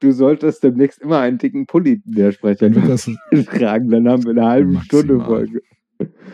Du 0.00 0.12
solltest 0.12 0.64
demnächst 0.64 1.00
immer 1.00 1.18
einen 1.20 1.38
dicken 1.38 1.66
Pulli 1.66 2.02
der 2.04 2.32
Sprecher 2.32 2.70
tragen, 3.46 3.90
dann 3.90 4.08
haben 4.08 4.24
wir 4.24 4.30
eine 4.30 4.46
halbe 4.46 4.72
Maximal. 4.72 5.04
Stunde 5.04 5.24
Folge. 5.24 5.60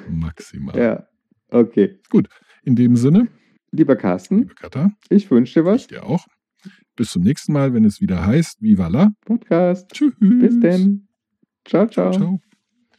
maximal. 0.09 0.78
Ja. 0.78 1.07
Okay. 1.51 1.99
In 2.64 2.76
dem 2.76 2.97
Sinne, 2.97 3.28
Lieber 3.70 3.97
Carsten, 3.97 4.38
liebe 4.38 4.55
Katha, 4.55 4.90
ich 5.11 5.30
wünsche 5.30 5.55
dir 5.55 5.61
ich 5.61 5.66
was. 5.66 5.86
dir 5.86 6.05
auch. 6.05 6.26
Bis 6.97 7.11
zum 7.11 7.22
nächsten 7.22 7.53
Mal, 7.53 7.74
wenn 7.74 7.84
es 7.84 8.01
wieder 8.01 8.24
heißt, 8.24 8.62
Viva 8.62 8.88
la. 8.88 9.11
Podcast. 9.26 9.90
Tschüss. 9.92 10.14
Bis 10.18 10.59
denn. 10.61 11.09
Ciao, 11.64 11.86
ciao. 11.86 12.12
Ciao. 12.12 12.40